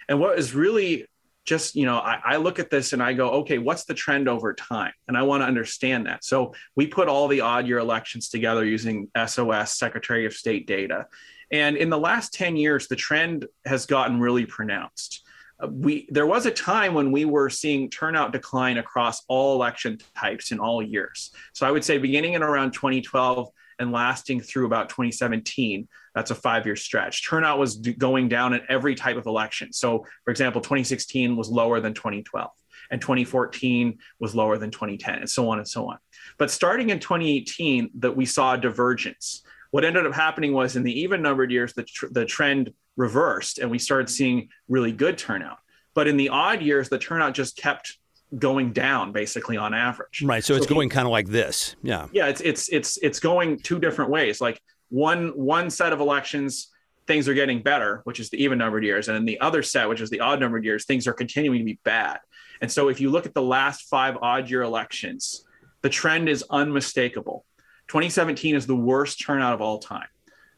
And 0.09 0.19
what 0.19 0.39
is 0.39 0.55
really 0.55 1.05
just, 1.45 1.75
you 1.75 1.85
know, 1.85 1.97
I, 1.97 2.19
I, 2.25 2.35
look 2.37 2.59
at 2.59 2.69
this 2.69 2.91
and 2.91 3.01
I 3.01 3.13
go, 3.13 3.29
okay, 3.29 3.57
what's 3.57 3.85
the 3.85 3.93
trend 3.93 4.27
over 4.27 4.53
time? 4.53 4.91
And 5.07 5.17
I 5.17 5.23
want 5.23 5.41
to 5.41 5.47
understand 5.47 6.05
that. 6.05 6.25
So 6.25 6.53
we 6.75 6.87
put 6.87 7.07
all 7.07 7.29
the 7.29 7.41
odd 7.41 7.67
year 7.67 7.79
elections 7.79 8.27
together 8.27 8.65
using 8.65 9.09
SOS, 9.25 9.77
Secretary 9.77 10.25
of 10.25 10.33
State 10.33 10.67
data. 10.67 11.07
And 11.49 11.77
in 11.77 11.89
the 11.89 11.97
last 11.97 12.33
10 12.33 12.57
years, 12.57 12.89
the 12.89 12.97
trend 12.97 13.47
has 13.65 13.85
gotten 13.85 14.19
really 14.19 14.45
pronounced. 14.45 15.23
Uh, 15.59 15.67
we 15.71 16.07
there 16.11 16.27
was 16.27 16.45
a 16.45 16.51
time 16.51 16.93
when 16.93 17.11
we 17.11 17.25
were 17.25 17.49
seeing 17.49 17.89
turnout 17.89 18.31
decline 18.31 18.77
across 18.77 19.23
all 19.27 19.55
election 19.55 19.97
types 20.15 20.51
in 20.51 20.59
all 20.59 20.83
years. 20.83 21.31
So 21.53 21.65
I 21.65 21.71
would 21.71 21.83
say 21.83 21.97
beginning 21.97 22.33
in 22.33 22.43
around 22.43 22.73
2012 22.73 23.49
and 23.79 23.91
lasting 23.91 24.41
through 24.41 24.65
about 24.65 24.89
2017. 24.89 25.87
That's 26.15 26.31
a 26.31 26.35
five 26.35 26.65
year 26.65 26.75
stretch. 26.75 27.27
Turnout 27.27 27.59
was 27.59 27.77
going 27.77 28.29
down 28.29 28.53
in 28.53 28.61
every 28.69 28.95
type 28.95 29.17
of 29.17 29.25
election. 29.25 29.73
So, 29.73 30.05
for 30.23 30.31
example, 30.31 30.61
2016 30.61 31.35
was 31.35 31.49
lower 31.49 31.79
than 31.79 31.93
2012, 31.93 32.49
and 32.91 33.01
2014 33.01 33.97
was 34.19 34.35
lower 34.35 34.57
than 34.57 34.71
2010, 34.71 35.19
and 35.19 35.29
so 35.29 35.49
on 35.49 35.59
and 35.59 35.67
so 35.67 35.89
on. 35.89 35.97
But 36.37 36.51
starting 36.51 36.89
in 36.89 36.99
2018, 36.99 37.91
that 37.99 38.15
we 38.15 38.25
saw 38.25 38.53
a 38.53 38.57
divergence. 38.57 39.43
What 39.71 39.83
ended 39.83 40.05
up 40.05 40.13
happening 40.13 40.53
was 40.53 40.75
in 40.75 40.83
the 40.83 41.01
even 41.01 41.21
numbered 41.21 41.51
years, 41.51 41.73
the, 41.73 41.83
tr- 41.83 42.07
the 42.09 42.25
trend 42.25 42.73
reversed, 42.95 43.59
and 43.59 43.69
we 43.69 43.79
started 43.79 44.09
seeing 44.09 44.49
really 44.67 44.91
good 44.91 45.17
turnout. 45.17 45.57
But 45.93 46.07
in 46.07 46.17
the 46.17 46.29
odd 46.29 46.61
years, 46.61 46.89
the 46.89 46.99
turnout 46.99 47.33
just 47.33 47.57
kept 47.57 47.97
going 48.37 48.73
down 48.73 49.11
basically 49.11 49.57
on 49.57 49.73
average. 49.73 50.21
Right. 50.21 50.43
So, 50.43 50.53
so 50.53 50.57
it's 50.57 50.67
going 50.67 50.89
kind 50.89 51.05
of 51.05 51.11
like 51.11 51.27
this. 51.27 51.75
Yeah. 51.83 52.07
Yeah. 52.11 52.27
It's 52.27 52.41
it's 52.41 52.69
it's 52.69 52.97
it's 52.97 53.19
going 53.19 53.59
two 53.59 53.79
different 53.79 54.11
ways. 54.11 54.41
Like 54.41 54.61
one 54.89 55.29
one 55.29 55.69
set 55.69 55.93
of 55.93 55.99
elections, 55.99 56.69
things 57.07 57.27
are 57.27 57.33
getting 57.33 57.61
better, 57.61 58.01
which 58.03 58.19
is 58.19 58.29
the 58.29 58.43
even 58.43 58.57
numbered 58.57 58.83
years, 58.83 59.07
and 59.07 59.17
in 59.17 59.25
the 59.25 59.39
other 59.39 59.63
set, 59.63 59.87
which 59.89 60.01
is 60.01 60.09
the 60.09 60.19
odd 60.19 60.39
numbered 60.39 60.65
years, 60.65 60.85
things 60.85 61.07
are 61.07 61.13
continuing 61.13 61.59
to 61.59 61.65
be 61.65 61.79
bad. 61.83 62.19
And 62.61 62.71
so 62.71 62.89
if 62.89 62.99
you 62.99 63.09
look 63.09 63.25
at 63.25 63.33
the 63.33 63.41
last 63.41 63.83
five 63.83 64.17
odd 64.21 64.49
year 64.49 64.61
elections, 64.61 65.45
the 65.81 65.89
trend 65.89 66.27
is 66.27 66.43
unmistakable. 66.49 67.45
2017 67.87 68.55
is 68.55 68.67
the 68.67 68.75
worst 68.75 69.21
turnout 69.21 69.53
of 69.53 69.61
all 69.61 69.79
time. 69.79 70.07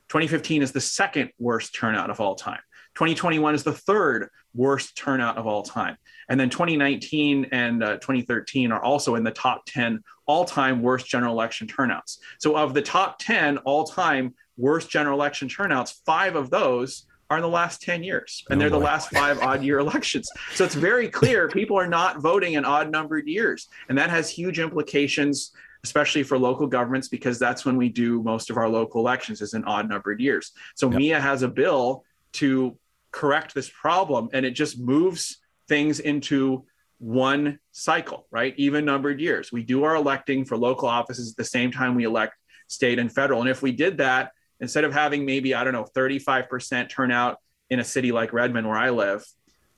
2015 0.10 0.64
is 0.64 0.72
the 0.72 0.82
second 0.82 1.30
worst 1.38 1.76
turnout 1.76 2.10
of 2.10 2.20
all 2.20 2.36
time. 2.36 2.62
2021 2.96 3.54
is 3.54 3.64
the 3.64 3.74
third 3.74 4.30
worst 4.56 4.98
turnout 4.98 5.38
of 5.38 5.46
all 5.46 5.62
time. 5.62 5.98
And 6.30 6.40
then 6.40 6.50
2019 6.50 7.48
and 7.52 7.84
uh, 7.84 7.94
2013 7.98 8.72
are 8.72 8.82
also 8.82 9.16
in 9.16 9.24
the 9.24 9.32
top 9.32 9.64
10 9.66 10.04
all 10.26 10.46
time 10.46 10.82
worst 10.82 11.08
general 11.08 11.34
election 11.34 11.68
turnouts. 11.68 12.20
So, 12.38 12.56
of 12.56 12.74
the 12.74 12.82
top 12.82 13.20
10 13.20 13.58
all 13.60 13.84
time 13.84 14.36
worst 14.58 14.90
general 14.90 15.18
election 15.18 15.50
turnouts, 15.50 16.02
five 16.06 16.36
of 16.36 16.50
those 16.50 17.06
are 17.30 17.38
in 17.38 17.44
the 17.44 17.50
last 17.50 17.82
10 17.82 18.04
years 18.04 18.44
and 18.50 18.58
oh 18.58 18.60
they're 18.60 18.70
the 18.70 18.78
last 18.78 19.10
five 19.12 19.40
odd 19.44 19.64
year 19.64 19.80
elections 19.80 20.30
so 20.56 20.66
it's 20.66 20.76
very 20.76 21.08
clear 21.08 21.48
people 21.48 21.78
are 21.78 21.88
not 21.88 22.20
voting 22.20 22.54
in 22.54 22.66
odd 22.66 22.92
numbered 22.92 23.28
years 23.28 23.68
and 23.88 23.98
that 23.98 24.10
has 24.10 24.30
huge 24.30 24.60
implications 24.60 25.52
especially 25.84 26.24
for 26.24 26.38
local 26.38 26.68
governments 26.68 27.08
because 27.08 27.38
that's 27.38 27.66
when 27.66 27.78
we 27.78 27.88
do 27.88 28.24
most 28.24 28.50
of 28.50 28.58
our 28.58 28.68
local 28.68 29.00
elections 29.02 29.42
is 29.42 29.54
in 29.54 29.64
odd 29.66 29.88
numbered 29.88 30.20
years 30.20 30.54
so 30.76 30.90
yep. 30.90 30.98
mia 30.98 31.20
has 31.20 31.44
a 31.44 31.48
bill 31.48 32.04
to 32.32 32.76
correct 33.12 33.54
this 33.54 33.70
problem 33.70 34.30
and 34.34 34.46
it 34.46 34.52
just 34.52 34.80
moves 34.80 35.38
things 35.70 36.00
into 36.02 36.66
one 36.98 37.60
cycle, 37.72 38.28
right? 38.30 38.54
Even 38.58 38.84
numbered 38.84 39.22
years. 39.22 39.52
We 39.52 39.64
do 39.64 39.86
our 39.86 39.96
electing 39.96 40.44
for 40.44 40.58
local 40.58 40.90
offices 40.90 41.32
at 41.32 41.38
the 41.38 41.46
same 41.46 41.72
time 41.72 41.96
we 41.96 42.04
elect 42.04 42.34
state 42.68 43.00
and 43.00 43.12
federal. 43.12 43.40
And 43.40 43.50
if 43.50 43.62
we 43.62 43.72
did 43.72 43.98
that, 44.00 44.32
instead 44.60 44.84
of 44.84 44.92
having 44.92 45.26
maybe, 45.26 45.56
I 45.56 45.64
don't 45.64 45.74
know, 45.74 45.88
35% 45.96 46.90
turnout 46.90 47.38
in 47.70 47.80
a 47.80 47.84
city 47.84 48.12
like 48.12 48.34
Redmond 48.34 48.68
where 48.68 48.78
I 48.78 48.90
live, 48.90 49.26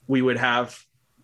we 0.07 0.21
would 0.23 0.37
have 0.37 0.77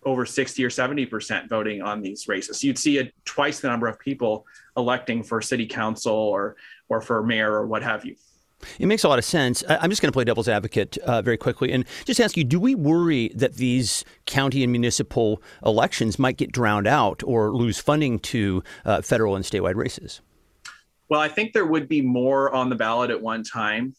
over 0.04 0.24
60 0.24 0.64
or 0.64 0.70
70% 0.70 1.48
voting 1.48 1.82
on 1.82 2.00
these 2.00 2.28
races. 2.28 2.62
You'd 2.62 2.78
see 2.78 2.98
a, 2.98 3.12
twice 3.24 3.60
the 3.60 3.68
number 3.68 3.88
of 3.88 3.98
people 3.98 4.46
electing 4.76 5.24
for 5.24 5.42
city 5.42 5.66
council 5.66 6.14
or, 6.14 6.56
or 6.88 7.00
for 7.00 7.22
mayor 7.24 7.52
or 7.52 7.66
what 7.66 7.82
have 7.82 8.04
you. 8.04 8.14
It 8.78 8.86
makes 8.86 9.04
a 9.04 9.08
lot 9.08 9.18
of 9.18 9.24
sense. 9.24 9.62
I'm 9.68 9.90
just 9.90 10.02
going 10.02 10.10
to 10.10 10.16
play 10.16 10.24
devil's 10.24 10.48
advocate 10.48 10.98
uh, 10.98 11.22
very 11.22 11.36
quickly 11.36 11.72
and 11.72 11.84
just 12.04 12.20
ask 12.20 12.36
you 12.36 12.44
do 12.44 12.58
we 12.58 12.74
worry 12.74 13.30
that 13.34 13.54
these 13.54 14.04
county 14.26 14.62
and 14.62 14.72
municipal 14.72 15.42
elections 15.64 16.18
might 16.18 16.36
get 16.36 16.50
drowned 16.50 16.86
out 16.86 17.22
or 17.24 17.54
lose 17.54 17.78
funding 17.78 18.18
to 18.20 18.62
uh, 18.84 19.00
federal 19.00 19.36
and 19.36 19.44
statewide 19.44 19.76
races? 19.76 20.20
Well, 21.08 21.20
I 21.20 21.28
think 21.28 21.52
there 21.52 21.66
would 21.66 21.88
be 21.88 22.02
more 22.02 22.52
on 22.52 22.68
the 22.68 22.76
ballot 22.76 23.10
at 23.10 23.20
one 23.20 23.42
time. 23.42 23.94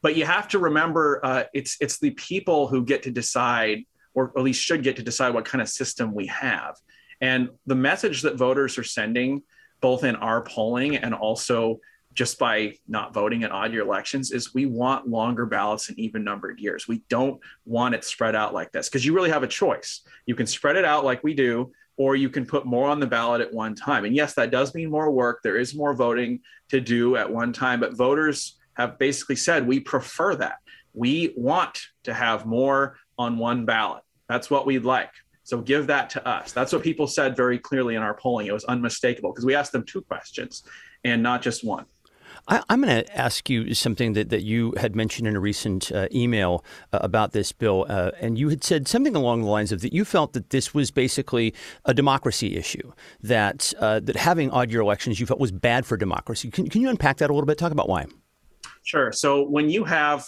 But 0.00 0.16
you 0.16 0.24
have 0.24 0.48
to 0.48 0.58
remember 0.58 1.20
uh, 1.24 1.44
it's, 1.52 1.76
it's 1.80 1.98
the 1.98 2.10
people 2.10 2.68
who 2.68 2.84
get 2.84 3.02
to 3.02 3.10
decide, 3.10 3.84
or 4.14 4.32
at 4.36 4.42
least 4.42 4.62
should 4.62 4.82
get 4.82 4.96
to 4.96 5.02
decide, 5.02 5.34
what 5.34 5.44
kind 5.44 5.60
of 5.60 5.68
system 5.68 6.14
we 6.14 6.26
have. 6.26 6.76
And 7.20 7.50
the 7.66 7.74
message 7.74 8.22
that 8.22 8.36
voters 8.36 8.78
are 8.78 8.84
sending, 8.84 9.42
both 9.80 10.04
in 10.04 10.14
our 10.16 10.42
polling 10.42 10.96
and 10.96 11.14
also 11.14 11.80
just 12.18 12.36
by 12.36 12.74
not 12.88 13.14
voting 13.14 13.42
in 13.42 13.52
odd 13.52 13.72
year 13.72 13.82
elections 13.82 14.32
is 14.32 14.52
we 14.52 14.66
want 14.66 15.06
longer 15.06 15.46
ballots 15.46 15.88
and 15.88 15.96
even 16.00 16.24
numbered 16.24 16.58
years. 16.58 16.88
We 16.88 17.04
don't 17.08 17.40
want 17.64 17.94
it 17.94 18.02
spread 18.02 18.34
out 18.34 18.52
like 18.52 18.72
this 18.72 18.88
because 18.88 19.06
you 19.06 19.14
really 19.14 19.30
have 19.30 19.44
a 19.44 19.46
choice. 19.48 20.00
You 20.26 20.34
can 20.34 20.48
spread 20.48 20.74
it 20.74 20.84
out 20.84 21.04
like 21.04 21.22
we 21.22 21.32
do, 21.32 21.70
or 21.96 22.16
you 22.16 22.28
can 22.28 22.44
put 22.44 22.66
more 22.66 22.88
on 22.88 22.98
the 22.98 23.06
ballot 23.06 23.40
at 23.40 23.54
one 23.54 23.76
time. 23.76 24.04
And 24.04 24.16
yes, 24.16 24.34
that 24.34 24.50
does 24.50 24.74
mean 24.74 24.90
more 24.90 25.12
work. 25.12 25.42
There 25.44 25.58
is 25.58 25.76
more 25.76 25.94
voting 25.94 26.40
to 26.70 26.80
do 26.80 27.14
at 27.14 27.30
one 27.30 27.52
time, 27.52 27.78
but 27.78 27.96
voters 27.96 28.58
have 28.74 28.98
basically 28.98 29.36
said 29.36 29.64
we 29.64 29.78
prefer 29.78 30.34
that. 30.34 30.56
We 30.94 31.34
want 31.36 31.80
to 32.02 32.12
have 32.12 32.46
more 32.46 32.96
on 33.16 33.38
one 33.38 33.64
ballot. 33.64 34.02
That's 34.28 34.50
what 34.50 34.66
we'd 34.66 34.84
like. 34.84 35.12
So 35.44 35.60
give 35.60 35.86
that 35.86 36.10
to 36.10 36.26
us. 36.26 36.50
That's 36.50 36.72
what 36.72 36.82
people 36.82 37.06
said 37.06 37.36
very 37.36 37.60
clearly 37.60 37.94
in 37.94 38.02
our 38.02 38.14
polling. 38.14 38.48
It 38.48 38.52
was 38.52 38.64
unmistakable 38.64 39.30
because 39.30 39.44
we 39.44 39.54
asked 39.54 39.70
them 39.70 39.84
two 39.84 40.00
questions 40.00 40.64
and 41.04 41.22
not 41.22 41.42
just 41.42 41.62
one. 41.62 41.86
I, 42.48 42.62
am 42.70 42.80
going 42.80 43.04
to 43.04 43.16
ask 43.16 43.50
you 43.50 43.74
something 43.74 44.14
that, 44.14 44.30
that 44.30 44.42
you 44.42 44.72
had 44.78 44.96
mentioned 44.96 45.28
in 45.28 45.36
a 45.36 45.40
recent 45.40 45.92
uh, 45.92 46.08
email 46.12 46.64
uh, 46.92 46.98
about 47.02 47.32
this 47.32 47.52
bill. 47.52 47.86
Uh, 47.88 48.12
and 48.20 48.38
you 48.38 48.48
had 48.48 48.64
said 48.64 48.88
something 48.88 49.14
along 49.14 49.42
the 49.42 49.48
lines 49.48 49.70
of 49.70 49.82
that 49.82 49.92
you 49.92 50.04
felt 50.04 50.32
that 50.32 50.50
this 50.50 50.72
was 50.72 50.90
basically 50.90 51.54
a 51.84 51.92
democracy 51.92 52.56
issue, 52.56 52.92
that, 53.22 53.72
uh, 53.78 54.00
that 54.00 54.16
having 54.16 54.50
odd 54.50 54.70
year 54.70 54.80
elections 54.80 55.20
you 55.20 55.26
felt 55.26 55.38
was 55.38 55.52
bad 55.52 55.84
for 55.84 55.96
democracy. 55.96 56.50
Can, 56.50 56.68
can 56.68 56.80
you 56.80 56.88
unpack 56.88 57.18
that 57.18 57.30
a 57.30 57.34
little 57.34 57.46
bit? 57.46 57.58
Talk 57.58 57.72
about 57.72 57.88
why. 57.88 58.06
Sure. 58.82 59.12
So 59.12 59.42
when 59.42 59.68
you 59.68 59.84
have 59.84 60.26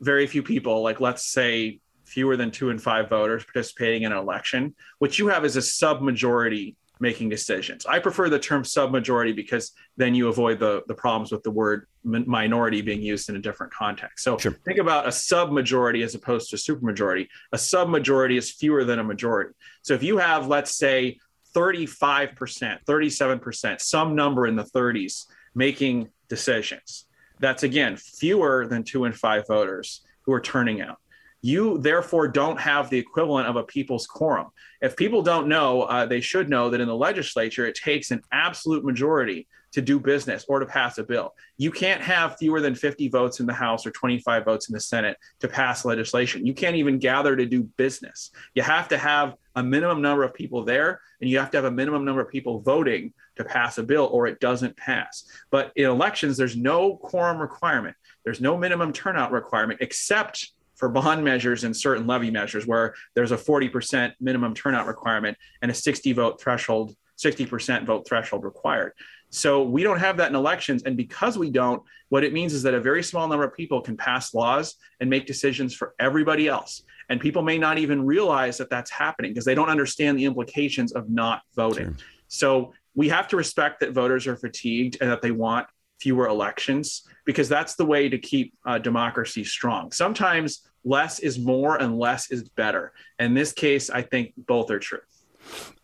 very 0.00 0.26
few 0.26 0.42
people, 0.42 0.82
like 0.82 1.00
let's 1.00 1.26
say 1.26 1.80
fewer 2.06 2.36
than 2.36 2.50
two 2.50 2.70
and 2.70 2.82
five 2.82 3.10
voters 3.10 3.44
participating 3.44 4.04
in 4.04 4.12
an 4.12 4.18
election, 4.18 4.74
what 4.98 5.18
you 5.18 5.28
have 5.28 5.44
is 5.44 5.56
a 5.56 5.60
submajority 5.60 6.76
making 7.00 7.28
decisions. 7.28 7.86
I 7.86 7.98
prefer 7.98 8.28
the 8.28 8.38
term 8.38 8.62
submajority 8.62 9.34
because 9.34 9.72
then 9.96 10.14
you 10.14 10.28
avoid 10.28 10.58
the, 10.58 10.82
the 10.88 10.94
problems 10.94 11.30
with 11.30 11.42
the 11.42 11.50
word 11.50 11.86
minority 12.04 12.80
being 12.82 13.02
used 13.02 13.28
in 13.28 13.36
a 13.36 13.38
different 13.38 13.72
context. 13.72 14.24
So 14.24 14.38
sure. 14.38 14.52
think 14.64 14.78
about 14.78 15.06
a 15.06 15.10
submajority 15.10 16.02
as 16.04 16.14
opposed 16.14 16.50
to 16.50 16.56
supermajority. 16.56 17.28
A 17.52 17.56
submajority 17.56 18.36
is 18.36 18.50
fewer 18.50 18.84
than 18.84 18.98
a 18.98 19.04
majority. 19.04 19.54
So 19.82 19.94
if 19.94 20.02
you 20.02 20.18
have, 20.18 20.46
let's 20.48 20.74
say, 20.74 21.18
35%, 21.54 22.84
37%, 22.84 23.80
some 23.80 24.14
number 24.14 24.46
in 24.46 24.56
the 24.56 24.64
30s 24.64 25.26
making 25.54 26.08
decisions, 26.28 27.06
that's 27.40 27.62
again 27.62 27.96
fewer 27.96 28.66
than 28.66 28.82
two 28.82 29.04
and 29.04 29.16
five 29.16 29.46
voters 29.46 30.02
who 30.22 30.32
are 30.32 30.40
turning 30.40 30.80
out 30.80 30.98
you 31.40 31.78
therefore 31.78 32.28
don't 32.28 32.60
have 32.60 32.90
the 32.90 32.98
equivalent 32.98 33.46
of 33.46 33.56
a 33.56 33.62
people's 33.62 34.06
quorum. 34.06 34.48
If 34.80 34.96
people 34.96 35.22
don't 35.22 35.48
know, 35.48 35.82
uh, 35.82 36.06
they 36.06 36.20
should 36.20 36.48
know 36.48 36.70
that 36.70 36.80
in 36.80 36.88
the 36.88 36.96
legislature, 36.96 37.66
it 37.66 37.74
takes 37.74 38.10
an 38.10 38.22
absolute 38.32 38.84
majority 38.84 39.46
to 39.72 39.82
do 39.82 40.00
business 40.00 40.44
or 40.48 40.60
to 40.60 40.66
pass 40.66 40.98
a 40.98 41.04
bill. 41.04 41.34
You 41.56 41.70
can't 41.70 42.00
have 42.00 42.38
fewer 42.38 42.60
than 42.60 42.74
50 42.74 43.08
votes 43.08 43.40
in 43.40 43.46
the 43.46 43.52
House 43.52 43.86
or 43.86 43.90
25 43.90 44.44
votes 44.44 44.68
in 44.68 44.72
the 44.72 44.80
Senate 44.80 45.16
to 45.40 45.48
pass 45.48 45.84
legislation. 45.84 46.46
You 46.46 46.54
can't 46.54 46.76
even 46.76 46.98
gather 46.98 47.36
to 47.36 47.44
do 47.44 47.64
business. 47.76 48.30
You 48.54 48.62
have 48.62 48.88
to 48.88 48.98
have 48.98 49.34
a 49.56 49.62
minimum 49.62 50.00
number 50.00 50.24
of 50.24 50.32
people 50.32 50.64
there, 50.64 51.00
and 51.20 51.28
you 51.28 51.38
have 51.38 51.50
to 51.50 51.58
have 51.58 51.66
a 51.66 51.70
minimum 51.70 52.04
number 52.04 52.22
of 52.22 52.30
people 52.30 52.60
voting 52.60 53.12
to 53.36 53.44
pass 53.44 53.78
a 53.78 53.82
bill, 53.82 54.08
or 54.10 54.26
it 54.26 54.40
doesn't 54.40 54.76
pass. 54.76 55.24
But 55.50 55.72
in 55.76 55.84
elections, 55.84 56.36
there's 56.36 56.56
no 56.56 56.96
quorum 56.96 57.38
requirement, 57.38 57.96
there's 58.24 58.40
no 58.40 58.56
minimum 58.56 58.92
turnout 58.92 59.32
requirement, 59.32 59.80
except 59.82 60.52
for 60.78 60.88
bond 60.88 61.22
measures 61.24 61.64
and 61.64 61.76
certain 61.76 62.06
levy 62.06 62.30
measures 62.30 62.66
where 62.66 62.94
there's 63.14 63.32
a 63.32 63.36
40% 63.36 64.14
minimum 64.20 64.54
turnout 64.54 64.86
requirement 64.86 65.36
and 65.60 65.70
a 65.70 65.74
60 65.74 66.12
vote 66.12 66.40
threshold 66.40 66.94
60% 67.18 67.84
vote 67.84 68.06
threshold 68.06 68.44
required. 68.44 68.92
So 69.30 69.62
we 69.62 69.82
don't 69.82 69.98
have 69.98 70.16
that 70.18 70.30
in 70.30 70.36
elections. 70.36 70.84
And 70.84 70.96
because 70.96 71.36
we 71.36 71.50
don't 71.50 71.82
what 72.10 72.24
it 72.24 72.32
means 72.32 72.54
is 72.54 72.62
that 72.62 72.74
a 72.74 72.80
very 72.80 73.02
small 73.02 73.28
number 73.28 73.44
of 73.44 73.54
people 73.54 73.82
can 73.82 73.96
pass 73.96 74.32
laws 74.32 74.76
and 75.00 75.10
make 75.10 75.26
decisions 75.26 75.74
for 75.74 75.94
everybody 75.98 76.48
else. 76.48 76.82
And 77.10 77.20
people 77.20 77.42
may 77.42 77.58
not 77.58 77.76
even 77.76 78.06
realize 78.06 78.56
that 78.58 78.70
that's 78.70 78.90
happening 78.90 79.32
because 79.32 79.44
they 79.44 79.54
don't 79.54 79.68
understand 79.68 80.18
the 80.18 80.24
implications 80.24 80.92
of 80.92 81.10
not 81.10 81.42
voting. 81.54 81.86
Sure. 81.86 81.96
so 82.28 82.72
we 82.94 83.08
have 83.08 83.28
to 83.28 83.36
respect 83.36 83.80
that 83.80 83.92
voters 83.92 84.26
are 84.26 84.36
fatigued 84.36 84.98
and 85.00 85.10
that 85.10 85.22
they 85.22 85.30
want 85.30 85.66
fewer 86.00 86.26
elections 86.28 87.02
because 87.24 87.48
that's 87.48 87.74
the 87.74 87.84
way 87.84 88.08
to 88.08 88.18
keep 88.18 88.54
uh, 88.64 88.78
democracy 88.78 89.44
strong. 89.44 89.92
Sometimes 89.92 90.68
less 90.84 91.18
is 91.18 91.38
more 91.38 91.76
and 91.76 91.98
less 91.98 92.30
is 92.30 92.48
better. 92.50 92.92
In 93.18 93.34
this 93.34 93.52
case, 93.52 93.90
I 93.90 94.02
think 94.02 94.32
both 94.36 94.70
are 94.70 94.78
true. 94.78 95.00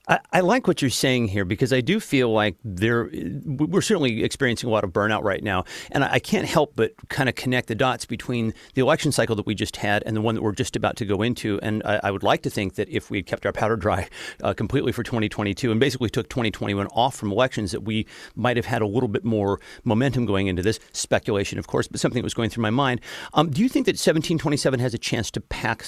I, 0.06 0.18
I, 0.34 0.40
like 0.40 0.66
what 0.66 0.82
you're 0.82 0.90
saying 0.90 1.28
here 1.28 1.46
because 1.46 1.72
I 1.72 1.80
do 1.80 1.98
feel 1.98 2.30
like 2.30 2.56
there 2.62 3.08
we're 3.44 3.80
certainly 3.80 4.22
experiencing 4.22 4.68
a 4.68 4.72
lot 4.72 4.84
of 4.84 4.90
burnout 4.90 5.22
right 5.22 5.42
now, 5.42 5.64
and 5.90 6.04
I, 6.04 6.18
can't 6.18 6.46
help 6.46 6.74
but 6.76 6.92
kind 7.08 7.28
of 7.28 7.34
connect 7.34 7.68
the 7.68 7.74
dots 7.74 8.04
between 8.04 8.52
the 8.74 8.82
election 8.82 9.12
cycle 9.12 9.34
that 9.36 9.46
we 9.46 9.54
just 9.54 9.76
had 9.76 10.02
and 10.04 10.14
the 10.14 10.20
one 10.20 10.34
that 10.34 10.42
we're 10.42 10.52
just 10.52 10.76
about 10.76 10.96
to 10.96 11.06
go 11.06 11.22
into. 11.22 11.58
And 11.62 11.82
I, 11.84 12.00
I 12.04 12.10
would 12.10 12.22
like 12.22 12.42
to 12.42 12.50
think 12.50 12.74
that 12.74 12.88
if 12.88 13.10
we 13.10 13.18
had 13.18 13.26
kept 13.26 13.46
our 13.46 13.52
powder 13.52 13.76
dry 13.76 14.08
uh, 14.42 14.52
completely 14.52 14.92
for 14.92 15.02
2022 15.02 15.70
and 15.70 15.80
basically 15.80 16.10
took 16.10 16.28
2021 16.28 16.86
off 16.88 17.16
from 17.16 17.32
elections, 17.32 17.72
that 17.72 17.82
we 17.82 18.06
might 18.34 18.56
have 18.56 18.66
had 18.66 18.82
a 18.82 18.86
little 18.86 19.08
bit 19.08 19.24
more 19.24 19.60
momentum 19.84 20.26
going 20.26 20.48
into 20.48 20.62
this. 20.62 20.80
Speculation, 20.92 21.58
of 21.58 21.66
course, 21.66 21.88
but 21.88 21.98
something 21.98 22.20
that 22.20 22.24
was 22.24 22.34
going 22.34 22.50
through 22.50 22.62
my 22.62 22.70
mind. 22.70 23.00
Um, 23.32 23.50
do 23.50 23.62
you 23.62 23.68
think 23.70 23.86
that 23.86 23.92
1727 23.92 24.80
has 24.80 24.92
a 24.92 24.98
chance 24.98 25.30
to 25.30 25.42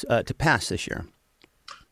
uh, 0.09 0.22
to 0.22 0.35
pass 0.35 0.68
this 0.68 0.87
year? 0.87 1.07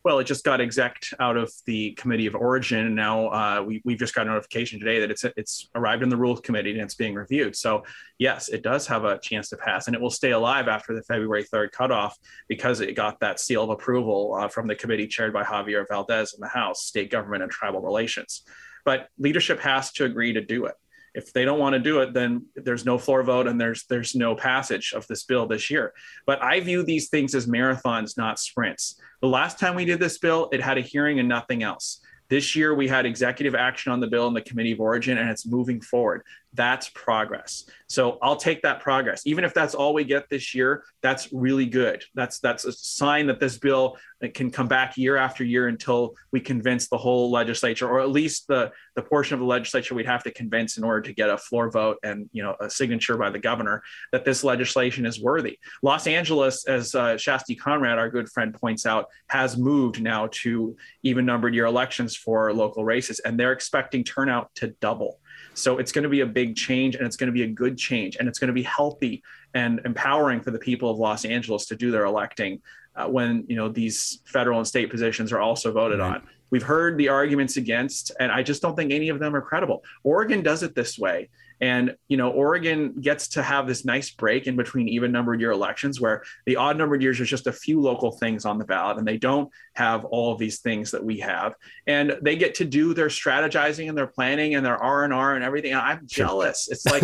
Well, 0.05 0.19
it 0.19 0.25
just 0.25 0.45
got 0.45 0.61
exec 0.61 1.03
out 1.19 1.39
of 1.39 1.51
the 1.65 1.93
committee 1.93 2.27
of 2.27 2.35
origin, 2.35 2.87
and 2.87 2.95
now 2.95 3.29
uh, 3.29 3.63
we, 3.63 3.81
we've 3.87 3.99
just 3.99 4.15
got 4.15 4.27
a 4.27 4.31
notification 4.31 4.79
today 4.79 5.01
that 5.01 5.11
it's 5.11 5.25
it's 5.39 5.71
arrived 5.75 6.03
in 6.03 6.11
the 6.11 6.17
rules 6.17 6.41
committee 6.41 6.73
and 6.73 6.83
it's 6.83 6.95
being 6.95 7.15
reviewed. 7.15 7.57
So 7.57 7.85
yes, 8.19 8.51
it 8.51 8.63
does 8.63 8.87
have 8.87 9.05
a 9.05 9.19
chance 9.19 9.49
to 9.49 9.57
pass, 9.57 9.87
and 9.87 9.97
it 9.97 10.03
will 10.03 10.11
stay 10.11 10.33
alive 10.33 10.69
after 10.69 10.95
the 10.95 11.03
February 11.05 11.45
third 11.45 11.73
cutoff 11.73 12.19
because 12.49 12.81
it 12.81 12.95
got 12.95 13.19
that 13.21 13.41
seal 13.41 13.65
of 13.65 13.71
approval 13.71 14.37
uh, 14.39 14.49
from 14.49 14.67
the 14.67 14.75
committee 14.75 15.07
chaired 15.07 15.33
by 15.33 15.43
Javier 15.43 15.87
Valdez 15.89 16.35
in 16.35 16.41
the 16.41 16.49
House, 16.49 16.85
State 16.85 17.11
Government 17.11 17.43
and 17.43 17.51
Tribal 17.51 17.81
Relations. 17.81 18.43
But 18.85 19.09
leadership 19.19 19.59
has 19.61 19.91
to 19.93 20.05
agree 20.05 20.35
to 20.35 20.43
do 20.43 20.67
it 20.67 20.75
if 21.15 21.33
they 21.33 21.45
don't 21.45 21.59
want 21.59 21.75
to 21.75 21.79
do 21.79 22.01
it 22.01 22.13
then 22.13 22.45
there's 22.57 22.85
no 22.85 22.99
floor 22.99 23.23
vote 23.23 23.47
and 23.47 23.61
there's 23.61 23.85
there's 23.89 24.15
no 24.15 24.35
passage 24.35 24.93
of 24.95 25.07
this 25.07 25.25
bill 25.25 25.47
this 25.47 25.71
year. 25.71 25.93
But 26.27 26.43
i 26.43 26.61
view 26.61 26.83
these 26.83 27.09
things 27.09 27.35
as 27.35 27.47
marathons 27.47 28.17
not 28.17 28.39
sprints. 28.39 29.01
The 29.21 29.29
last 29.29 29.59
time 29.59 29.75
we 29.75 29.85
did 29.85 30.01
this 30.01 30.19
bill 30.19 30.49
it 30.53 30.61
had 30.61 30.79
a 30.79 30.83
hearing 30.83 31.19
and 31.21 31.29
nothing 31.29 31.63
else. 31.63 32.01
This 32.31 32.57
year, 32.57 32.75
we 32.75 32.89
had 32.89 33.05
executive 33.05 33.55
action 33.55 33.93
on 33.93 34.01
the 34.01 34.07
bill 34.07 34.27
in 34.29 34.35
the 34.35 34.41
Committee 34.41 34.73
of 34.73 34.81
Origin, 34.81 35.19
and 35.19 35.29
it's 35.29 35.47
moving 35.47 35.81
forward. 35.81 36.23
That's 36.55 36.89
progress. 36.91 37.69
So 37.89 38.19
I'll 38.23 38.37
take 38.37 38.63
that 38.63 38.81
progress, 38.81 39.23
even 39.27 39.45
if 39.45 39.53
that's 39.53 39.75
all 39.75 39.93
we 39.93 40.05
get 40.05 40.29
this 40.29 40.55
year. 40.55 40.85
That's 41.03 41.33
really 41.33 41.67
good. 41.67 42.05
That's 42.15 42.39
that's 42.39 42.65
a 42.65 42.73
sign 42.73 43.27
that 43.27 43.41
this 43.41 43.59
bill 43.59 43.97
can 44.35 44.51
come 44.51 44.69
back 44.69 44.97
year 44.97 45.17
after 45.17 45.45
year 45.45 45.69
until 45.69 46.15
we 46.33 46.41
convince 46.41 46.89
the 46.89 46.97
whole 46.97 47.31
legislature, 47.31 47.89
or 47.89 48.01
at 48.01 48.11
least 48.11 48.47
the 48.47 48.71
the 48.95 49.03
portion 49.03 49.35
of 49.35 49.41
the 49.41 49.47
legislature 49.47 49.95
we'd 49.95 50.07
have 50.07 50.23
to 50.25 50.33
convince 50.33 50.79
in 50.79 50.85
order 50.85 51.03
to 51.03 51.13
get 51.13 51.29
a 51.29 51.37
floor 51.37 51.71
vote 51.71 51.99
and 52.05 52.29
you 52.33 52.43
know 52.43 52.55
a 52.61 52.71
signature 52.71 53.17
by 53.17 53.31
the 53.31 53.39
governor 53.39 53.83
that 54.13 54.25
this 54.25 54.45
legislation 54.45 55.07
is 55.07 55.21
worthy. 55.21 55.59
Los 55.83 56.07
Angeles, 56.07 56.67
as 56.67 56.95
uh, 56.95 57.15
Shasti 57.15 57.59
Conrad, 57.59 57.99
our 57.99 58.09
good 58.09 58.29
friend, 58.29 58.55
points 58.55 58.87
out, 58.87 59.07
has 59.29 59.57
moved 59.57 60.01
now 60.01 60.29
to 60.31 60.77
even 61.03 61.27
numbered 61.27 61.55
year 61.55 61.67
elections 61.67 62.17
for 62.17 62.53
local 62.53 62.85
races, 62.85 63.19
and 63.21 63.39
they're 63.39 63.53
expecting 63.53 64.05
turnout 64.05 64.55
to 64.55 64.69
double. 64.81 65.19
So 65.55 65.79
it's 65.79 65.93
going 65.93 66.03
to 66.03 66.09
be 66.09 66.21
a 66.21 66.27
big 66.27 66.57
change 66.57 66.97
and 66.97 67.07
it's 67.07 67.17
going 67.17 67.29
to 67.29 67.33
be 67.33 67.43
a 67.43 67.49
good 67.49 67.79
change 67.79 68.17
and 68.17 68.29
it's 68.29 68.39
going 68.39 68.49
to 68.49 68.55
be 68.55 68.63
healthy 68.63 69.23
and 69.55 69.81
empowering 69.85 70.41
for 70.41 70.51
the 70.51 70.59
people 70.59 70.91
of 70.91 70.99
Los 70.99 71.25
Angeles 71.25 71.67
to 71.67 71.77
do 71.77 71.91
their 71.91 72.05
electing 72.05 72.61
uh, 72.97 73.07
when 73.07 73.45
you 73.49 73.57
know 73.57 73.69
these 73.69 74.21
federal 74.25 74.59
and 74.59 74.67
state 74.67 74.91
positions 74.91 75.33
are 75.33 75.41
also 75.41 75.73
voted 75.73 76.01
right. 76.01 76.17
on. 76.17 76.23
We've 76.51 76.63
heard 76.63 76.99
the 76.99 77.09
arguments 77.09 77.57
against, 77.57 78.13
and 78.21 78.31
I 78.31 78.43
just 78.43 78.63
don't 78.63 78.77
think 78.77 78.93
any 78.93 79.09
of 79.09 79.19
them 79.19 79.35
are 79.35 79.41
credible. 79.41 79.83
Oregon 80.05 80.43
does 80.43 80.63
it 80.63 80.75
this 80.75 80.99
way, 80.99 81.29
And, 81.65 81.97
you 82.09 82.19
know, 82.19 82.29
Oregon 82.29 82.93
gets 83.01 83.27
to 83.29 83.43
have 83.43 83.67
this 83.67 83.87
nice 83.87 84.11
break 84.11 84.47
in 84.47 84.55
between 84.55 84.87
even 84.87 85.11
numbered 85.11 85.41
year 85.41 85.51
elections 85.51 85.99
where 85.99 86.23
the 86.45 86.57
odd 86.57 86.77
numbered 86.77 87.01
years 87.01 87.19
are 87.21 87.25
just 87.25 87.47
a 87.47 87.53
few 87.53 87.81
local 87.81 88.13
things 88.13 88.45
on 88.45 88.59
the 88.59 88.67
ballot 88.67 88.99
and 88.99 89.09
they 89.09 89.17
don't 89.17 89.51
have 89.73 90.05
all 90.05 90.31
of 90.31 90.39
these 90.39 90.59
things 90.59 90.91
that 90.91 91.03
we 91.03 91.21
have. 91.21 91.55
And 91.87 92.19
they 92.21 92.37
get 92.37 92.55
to 92.57 92.67
do 92.67 92.93
their 92.93 93.07
strategizing 93.07 93.89
and 93.89 93.97
their 93.97 94.07
planning 94.07 94.57
and 94.57 94.67
their 94.67 94.77
R&R 94.77 95.37
and 95.37 95.43
everything. 95.43 95.73
And 95.73 95.81
I'm 95.81 96.07
jealous. 96.07 96.69
It's 96.71 96.85
like, 96.85 97.03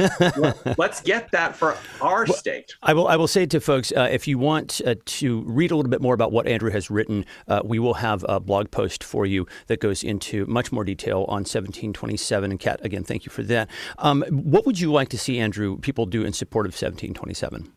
let's 0.78 1.00
get 1.00 1.30
that 1.30 1.56
for 1.56 1.78
our 2.02 2.26
well, 2.26 2.36
state. 2.36 2.74
I 2.82 2.92
will, 2.92 3.08
I 3.08 3.16
will 3.16 3.28
say 3.28 3.46
to 3.46 3.60
folks, 3.60 3.94
uh, 3.96 4.10
if 4.12 4.28
you 4.28 4.38
want 4.38 4.82
uh, 4.84 4.94
to 5.06 5.40
read 5.46 5.70
a 5.70 5.76
little 5.76 5.90
bit 5.90 6.02
more 6.02 6.12
about 6.12 6.32
what 6.32 6.46
Andrew 6.46 6.70
has 6.70 6.90
written, 6.90 7.24
uh, 7.48 7.62
we 7.64 7.78
will 7.78 7.94
have 7.94 8.26
a 8.28 8.38
blog 8.38 8.70
post 8.70 9.02
for 9.02 9.24
you 9.24 9.46
that 9.68 9.80
goes 9.80 10.04
into 10.04 10.44
much 10.44 10.70
more 10.70 10.84
detail 10.84 11.24
on 11.28 11.44
1727. 11.44 12.50
And 12.50 12.60
Kat, 12.60 12.84
again, 12.84 13.04
thank 13.04 13.24
you 13.24 13.30
for 13.30 13.42
that. 13.44 13.70
Um, 13.96 14.22
what 14.50 14.66
would 14.66 14.80
you 14.80 14.90
like 14.90 15.08
to 15.10 15.18
see, 15.18 15.38
Andrew, 15.38 15.78
people 15.78 16.06
do 16.06 16.24
in 16.24 16.32
support 16.32 16.66
of 16.66 16.70
1727? 16.70 17.72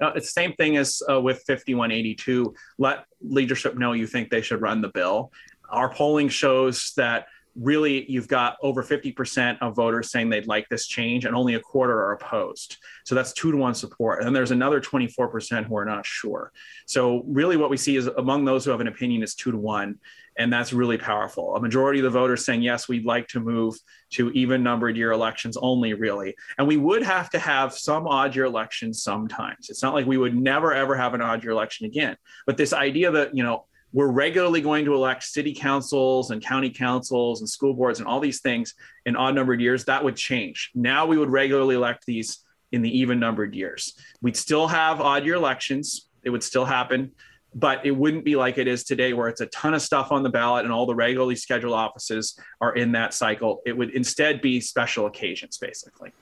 Uh, 0.00 0.12
it's 0.16 0.26
the 0.26 0.32
same 0.32 0.52
thing 0.54 0.76
as 0.76 1.00
uh, 1.08 1.20
with 1.20 1.38
5182. 1.46 2.54
Let 2.78 3.04
leadership 3.20 3.76
know 3.76 3.92
you 3.92 4.06
think 4.06 4.28
they 4.30 4.42
should 4.42 4.60
run 4.60 4.80
the 4.80 4.88
bill. 4.88 5.32
Our 5.70 5.92
polling 5.92 6.28
shows 6.28 6.92
that 6.96 7.26
really 7.60 8.10
you've 8.10 8.28
got 8.28 8.56
over 8.62 8.82
50% 8.82 9.58
of 9.60 9.74
voters 9.74 10.10
saying 10.10 10.28
they'd 10.28 10.46
like 10.46 10.68
this 10.68 10.86
change 10.86 11.24
and 11.24 11.34
only 11.34 11.54
a 11.54 11.60
quarter 11.60 11.92
are 11.92 12.12
opposed. 12.12 12.76
So 13.04 13.14
that's 13.14 13.32
two 13.32 13.50
to 13.50 13.56
one 13.56 13.74
support. 13.74 14.18
And 14.18 14.26
then 14.26 14.32
there's 14.32 14.50
another 14.50 14.80
24% 14.80 15.66
who 15.66 15.76
are 15.76 15.84
not 15.84 16.06
sure. 16.06 16.52
So 16.86 17.24
really 17.26 17.56
what 17.56 17.70
we 17.70 17.76
see 17.76 17.96
is 17.96 18.06
among 18.06 18.44
those 18.44 18.64
who 18.64 18.70
have 18.70 18.80
an 18.80 18.88
opinion 18.88 19.22
is 19.22 19.34
two 19.34 19.50
to 19.50 19.58
one. 19.58 19.98
And 20.38 20.52
that's 20.52 20.72
really 20.72 20.98
powerful. 20.98 21.56
A 21.56 21.60
majority 21.60 21.98
of 21.98 22.04
the 22.04 22.10
voters 22.10 22.44
saying, 22.44 22.62
yes, 22.62 22.88
we'd 22.88 23.04
like 23.04 23.26
to 23.28 23.40
move 23.40 23.74
to 24.10 24.30
even 24.30 24.62
numbered 24.62 24.96
year 24.96 25.10
elections 25.10 25.56
only, 25.56 25.94
really. 25.94 26.36
And 26.58 26.68
we 26.68 26.76
would 26.76 27.02
have 27.02 27.28
to 27.30 27.40
have 27.40 27.74
some 27.74 28.06
odd 28.06 28.36
year 28.36 28.44
elections 28.44 29.02
sometimes. 29.02 29.68
It's 29.68 29.82
not 29.82 29.94
like 29.94 30.06
we 30.06 30.16
would 30.16 30.36
never, 30.36 30.72
ever 30.72 30.94
have 30.94 31.14
an 31.14 31.22
odd 31.22 31.42
year 31.42 31.50
election 31.50 31.86
again. 31.86 32.16
But 32.46 32.56
this 32.56 32.72
idea 32.72 33.10
that, 33.10 33.36
you 33.36 33.42
know, 33.42 33.64
we're 33.92 34.10
regularly 34.10 34.60
going 34.60 34.84
to 34.84 34.94
elect 34.94 35.22
city 35.22 35.54
councils 35.54 36.30
and 36.30 36.42
county 36.42 36.70
councils 36.70 37.40
and 37.40 37.48
school 37.48 37.74
boards 37.74 37.98
and 37.98 38.08
all 38.08 38.20
these 38.20 38.40
things 38.40 38.74
in 39.06 39.16
odd 39.16 39.34
numbered 39.34 39.60
years, 39.60 39.84
that 39.86 40.04
would 40.04 40.16
change. 40.16 40.70
Now 40.74 41.06
we 41.06 41.16
would 41.16 41.30
regularly 41.30 41.74
elect 41.74 42.04
these 42.06 42.44
in 42.72 42.82
the 42.82 42.98
even 42.98 43.18
numbered 43.18 43.54
years. 43.54 43.94
We'd 44.20 44.36
still 44.36 44.68
have 44.68 45.00
odd 45.00 45.24
year 45.24 45.34
elections, 45.34 46.08
it 46.22 46.30
would 46.30 46.42
still 46.42 46.66
happen, 46.66 47.12
but 47.54 47.84
it 47.86 47.92
wouldn't 47.92 48.24
be 48.24 48.36
like 48.36 48.58
it 48.58 48.68
is 48.68 48.84
today 48.84 49.14
where 49.14 49.28
it's 49.28 49.40
a 49.40 49.46
ton 49.46 49.72
of 49.72 49.80
stuff 49.80 50.12
on 50.12 50.22
the 50.22 50.28
ballot 50.28 50.64
and 50.64 50.72
all 50.72 50.84
the 50.84 50.94
regularly 50.94 51.36
scheduled 51.36 51.72
offices 51.72 52.38
are 52.60 52.74
in 52.74 52.92
that 52.92 53.14
cycle. 53.14 53.62
It 53.64 53.76
would 53.76 53.90
instead 53.90 54.42
be 54.42 54.60
special 54.60 55.06
occasions, 55.06 55.56
basically. 55.56 56.12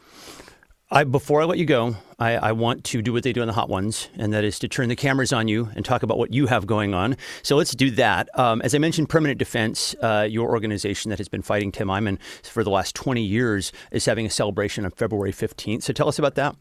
I, 0.89 1.03
before 1.03 1.43
I 1.43 1.47
let 1.47 1.59
you 1.59 1.67
go, 1.67 1.97
I, 2.21 2.37
I, 2.37 2.53
want 2.53 2.85
to 2.85 3.03
do 3.03 3.13
what 3.13 3.25
they 3.25 3.33
do 3.33 3.41
in 3.41 3.49
the 3.49 3.53
hot 3.53 3.69
ones, 3.69 4.09
and 4.17 4.33
that 4.33 4.45
is 4.45 4.61
to 4.61 4.69
turn 4.69 4.89
the 4.89 4.95
cameras 4.95 5.33
on 5.33 5.49
you 5.49 5.69
and 5.75 5.85
talk 5.85 6.05
about 6.05 6.17
what 6.17 6.33
you 6.33 6.47
have 6.47 6.65
going 6.65 6.95
on. 6.95 7.17
So 7.43 7.57
let's 7.57 7.75
do 7.75 7.91
that. 7.93 8.29
Um, 8.39 8.63
as 8.63 8.73
I 8.73 8.79
mentioned, 8.79 9.09
Permanent 9.09 9.37
Defense, 9.37 9.97
uh, 10.01 10.29
your 10.31 10.49
organization 10.49 11.09
that 11.09 11.19
has 11.19 11.29
been 11.29 11.43
fighting 11.43 11.73
Tim 11.73 11.89
Eyman 11.89 12.21
for 12.45 12.63
the 12.63 12.71
last 12.71 12.95
20 12.95 13.21
years, 13.21 13.73
is 13.91 14.05
having 14.05 14.27
a 14.27 14.31
celebration 14.31 14.85
on 14.85 14.93
February 14.93 15.33
15th. 15.33 15.83
So 15.83 15.93
tell 15.93 16.07
us 16.07 16.21
about 16.21 16.37
that. 16.37 16.55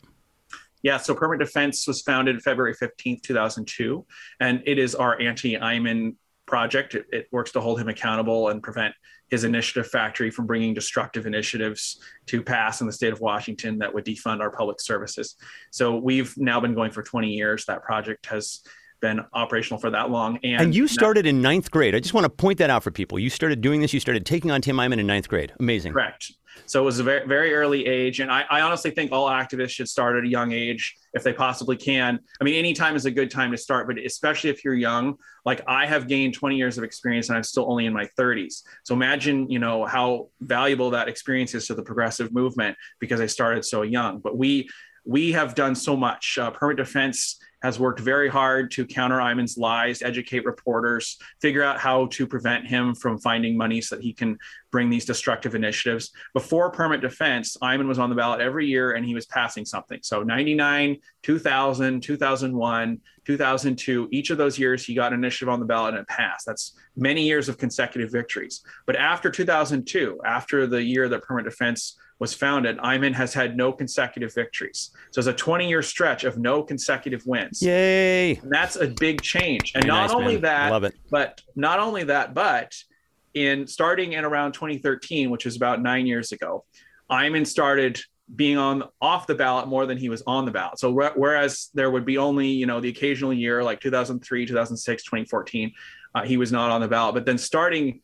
Yeah, 0.82 0.98
so 0.98 1.14
Permanent 1.14 1.48
Defense 1.48 1.88
was 1.88 2.02
founded 2.02 2.42
February 2.42 2.74
15th, 2.74 3.22
2002, 3.22 4.06
and 4.40 4.64
it 4.66 4.80
is 4.80 4.96
our 4.96 5.22
anti 5.22 5.56
Eyman 5.56 6.16
project. 6.46 6.96
It, 6.96 7.06
it 7.12 7.28
works 7.32 7.52
to 7.54 7.62
hold 7.62 7.80
him 7.80 7.88
accountable 7.88 8.50
and 8.50 8.62
prevent 8.62 8.94
his 9.30 9.44
initiative 9.44 9.90
factory 9.90 10.30
from 10.30 10.46
bringing 10.46 10.74
destructive 10.74 11.26
initiatives 11.26 12.00
to 12.28 12.42
pass 12.42 12.82
in 12.82 12.88
the 12.88 12.94
state 12.94 13.12
of 13.12 13.20
Washington 13.20 13.80
that 13.80 13.94
would 13.94 14.06
defund 14.06 14.40
our 14.40 14.52
public 14.52 14.80
services. 14.80 15.36
So 15.72 15.98
we've 15.98 16.38
now 16.38 16.60
been 16.60 16.76
going 16.76 16.92
for 16.92 17.02
20 17.02 17.30
years. 17.30 17.66
That 17.66 17.84
project 17.84 18.28
has 18.28 18.62
been 19.02 19.22
operational 19.34 19.80
for 19.80 19.90
that 19.90 20.10
long. 20.10 20.40
And, 20.44 20.62
and 20.62 20.76
you 20.76 20.88
started 20.88 21.26
now, 21.26 21.30
in 21.30 21.42
ninth 21.42 21.72
grade. 21.72 21.96
I 21.96 22.00
just 22.00 22.14
want 22.14 22.26
to 22.26 22.30
point 22.30 22.60
that 22.60 22.70
out 22.70 22.84
for 22.84 22.92
people. 22.92 23.20
You 23.20 23.30
started 23.30 23.62
doing 23.62 23.82
this. 23.82 23.94
You 23.94 24.00
started 24.00 24.26
taking 24.26 24.52
on 24.52 24.62
Tim 24.62 24.78
Eyman 24.78 25.00
in 25.00 25.08
ninth 25.08 25.28
grade. 25.28 25.54
Amazing. 25.60 25.94
Correct. 25.94 26.32
So 26.66 26.82
it 26.82 26.86
was 26.86 27.00
a 27.00 27.04
very, 27.04 27.28
very 27.28 27.54
early 27.54 27.86
age. 27.86 28.20
And 28.20 28.32
I, 28.32 28.46
I, 28.50 28.62
honestly 28.62 28.92
think 28.92 29.12
all 29.12 29.30
activists 29.30 29.72
should 29.72 29.90
start 29.90 30.16
at 30.16 30.24
a 30.24 30.28
young 30.28 30.54
age 30.54 30.96
if 31.16 31.24
they 31.24 31.34
possibly 31.34 31.78
can. 31.78 32.20
I 32.40 32.44
mean, 32.44 32.56
any 32.56 32.74
time 32.74 32.96
is 32.96 33.06
a 33.06 33.12
good 33.12 33.32
time 33.32 33.52
to 33.52 33.58
start, 33.58 33.88
but 33.88 33.98
especially 33.98 34.50
if 34.50 34.64
you're 34.64 34.76
young, 34.76 35.16
like 35.46 35.62
I 35.66 35.86
have 35.86 36.08
gained 36.08 36.34
20 36.34 36.58
years 36.58 36.78
of 36.78 36.84
experience 36.84 37.30
and 37.30 37.38
I'm 37.38 37.44
still 37.44 37.72
only 37.72 37.86
in 37.86 37.94
my 37.94 38.08
30s. 38.20 38.64
So 38.84 38.94
imagine, 38.94 39.50
you 39.50 39.58
know, 39.58 39.86
how 39.86 40.28
valuable 40.42 40.92
that 40.92 41.08
experience 41.08 41.56
is 41.56 41.68
to 41.68 41.74
the 41.74 41.84
progressive 41.84 42.34
movement 42.34 42.78
because 43.00 43.22
I 43.22 43.28
started 43.28 43.64
so 43.64 43.82
young. 43.82 44.20
But 44.20 44.38
we, 44.38 44.70
we 45.06 45.32
have 45.32 45.56
done 45.56 45.74
so 45.74 45.96
much. 45.96 46.38
Uh, 46.38 46.52
permanent 46.52 46.86
defense 46.86 47.40
has 47.66 47.80
worked 47.80 48.00
very 48.00 48.30
hard 48.30 48.70
to 48.70 48.86
counter 48.86 49.18
Eyman's 49.18 49.58
lies, 49.58 50.04
educate 50.04 50.46
reporters, 50.46 51.18
figure 51.42 51.64
out 51.64 51.80
how 51.80 52.06
to 52.12 52.28
prevent 52.28 52.68
him 52.68 52.94
from 52.94 53.18
finding 53.18 53.58
money 53.58 53.82
so 53.82 53.96
that 53.96 54.04
he 54.04 54.14
can 54.14 54.38
bring 54.72 54.88
these 54.88 55.04
destructive 55.04 55.56
initiatives. 55.56 56.12
Before 56.36 56.70
permit 56.70 57.02
defense, 57.02 57.58
Eyman 57.64 57.88
was 57.88 57.98
on 57.98 58.12
the 58.12 58.16
ballot 58.16 58.40
every 58.40 58.68
year 58.68 58.92
and 58.92 59.04
he 59.04 59.16
was 59.16 59.26
passing 59.26 59.66
something. 59.66 60.00
So 60.04 60.22
99, 60.22 60.98
2000, 61.24 62.04
2001, 62.04 63.02
2002, 63.26 64.10
each 64.12 64.30
of 64.30 64.38
those 64.38 64.60
years 64.60 64.86
he 64.86 64.94
got 64.94 65.12
an 65.12 65.18
initiative 65.18 65.50
on 65.50 65.60
the 65.60 65.66
ballot 65.66 65.96
and 65.96 66.02
it 66.02 66.08
passed. 66.08 66.46
That's 66.46 66.78
many 66.96 67.24
years 67.24 67.50
of 67.50 67.58
consecutive 67.58 68.12
victories. 68.12 68.62
But 68.86 68.96
after 68.96 69.32
2002, 69.32 70.20
after 70.24 70.68
the 70.68 70.84
year 70.84 71.10
that 71.10 71.24
permit 71.24 71.46
defense 71.46 71.98
was 72.20 72.34
founded, 72.34 72.78
Eyman 72.78 73.14
has 73.14 73.34
had 73.34 73.58
no 73.58 73.72
consecutive 73.72 74.34
victories. 74.34 74.92
So 75.12 75.20
it's 75.20 75.28
a 75.28 75.34
20 75.34 75.68
year 75.68 75.82
stretch 75.82 76.24
of 76.24 76.38
no 76.38 76.64
consecutive 76.64 77.26
wins. 77.26 77.62
Yay. 77.62 78.36
And 78.38 78.52
that's 78.52 78.78
a 78.78 78.88
big 78.88 79.22
change. 79.22 79.74
And 79.76 79.84
Very 79.84 79.94
not 79.94 80.08
nice, 80.08 80.16
only 80.16 80.34
man. 80.34 80.42
that, 80.44 80.72
Love 80.72 80.84
it. 80.86 80.96
but 81.10 81.42
not 81.56 81.80
only 81.80 82.04
that, 82.06 82.34
but 82.34 82.74
in 83.34 83.68
starting 83.68 84.14
in 84.14 84.24
around 84.24 84.54
2013, 84.54 85.30
which 85.30 85.46
was 85.46 85.58
about 85.58 85.82
nine 85.82 86.06
years 86.06 86.32
ago, 86.32 86.64
Eyman 87.12 87.46
started 87.46 88.00
being 88.34 88.58
on 88.58 88.84
off 89.02 89.28
the 89.28 89.36
ballot 89.36 89.68
more 89.68 89.86
than 89.86 89.98
he 89.98 90.10
was 90.10 90.24
on 90.26 90.46
the 90.46 90.52
ballot. 90.52 90.80
So 90.80 90.92
whereas 90.92 91.70
there 91.74 91.92
would 91.92 92.06
be 92.06 92.18
only, 92.18 92.48
you 92.48 92.66
know, 92.66 92.80
the 92.80 92.90
occasional 92.90 93.34
year 93.34 93.64
like 93.64 93.82
2003, 93.82 94.46
2006, 94.46 95.04
2014, 95.04 95.72
uh, 96.16 96.24
he 96.24 96.38
was 96.38 96.52
not 96.52 96.72
on 96.72 96.82
the 96.82 96.88
ballot. 96.88 97.14
But 97.14 97.26
then 97.26 97.38
starting 97.38 98.02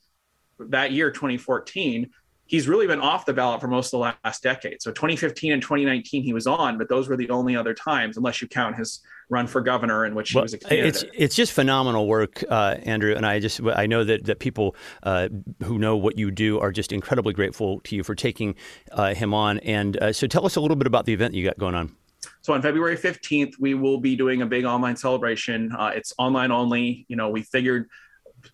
that 0.60 0.92
year, 0.92 1.10
2014, 1.10 2.12
he's 2.52 2.68
really 2.68 2.86
been 2.86 3.00
off 3.00 3.26
the 3.26 3.32
ballot 3.32 3.62
for 3.62 3.70
most 3.70 3.88
of 3.88 3.92
the 3.92 4.14
last 4.26 4.44
decade. 4.44 4.82
So 4.82 4.92
2015 4.92 5.54
and 5.54 5.62
2019 5.62 6.22
he 6.22 6.34
was 6.34 6.48
on, 6.48 6.78
but 6.78 6.90
those 6.90 7.08
were 7.08 7.16
the 7.16 7.30
only 7.30 7.56
other 7.56 7.74
times, 7.74 8.18
unless 8.18 8.42
you 8.42 8.48
count 8.50 8.76
his 8.76 9.00
run 9.30 9.48
for 9.48 9.62
governor 9.62 10.06
in 10.06 10.14
which 10.14 10.36
well, 10.36 10.42
he 10.42 10.44
was 10.44 10.54
a 10.54 10.58
candidate. 10.58 10.86
It's 10.88 11.06
it's 11.14 11.36
just 11.36 11.54
phenomenal 11.54 12.08
work, 12.08 12.44
uh, 12.50 12.76
Andrew, 12.84 13.16
and 13.16 13.26
I 13.26 13.40
just 13.40 13.62
I 13.64 13.88
know 13.88 14.04
that 14.04 14.26
that 14.26 14.40
people 14.40 14.76
uh, 15.04 15.30
who 15.64 15.80
know 15.80 15.96
what 15.96 16.18
you 16.18 16.30
do 16.30 16.60
are 16.60 16.74
just 16.74 16.92
incredibly 16.92 17.34
grateful 17.34 17.80
to 17.86 17.96
you 17.96 18.04
for 18.04 18.16
taking 18.16 18.56
uh, 18.92 19.14
him 19.14 19.34
on. 19.34 19.60
And 19.60 19.96
uh, 19.98 20.12
so 20.12 20.28
tell 20.28 20.46
us 20.46 20.58
a 20.58 20.62
little 20.62 20.76
bit 20.76 20.88
about 20.88 21.06
the 21.06 21.14
event 21.14 21.34
you 21.34 21.46
got 21.46 21.58
going 21.58 21.76
on. 21.76 21.96
So 22.42 22.54
on 22.54 22.62
February 22.62 22.98
15th, 22.98 23.54
we 23.60 23.76
will 23.76 23.98
be 23.98 24.16
doing 24.16 24.42
a 24.42 24.46
big 24.46 24.66
online 24.66 24.98
celebration. 24.98 25.72
Uh, 25.72 25.92
it's 25.96 26.14
online 26.18 26.52
only. 26.52 27.06
You 27.08 27.16
know, 27.16 27.30
we 27.30 27.44
figured 27.44 27.88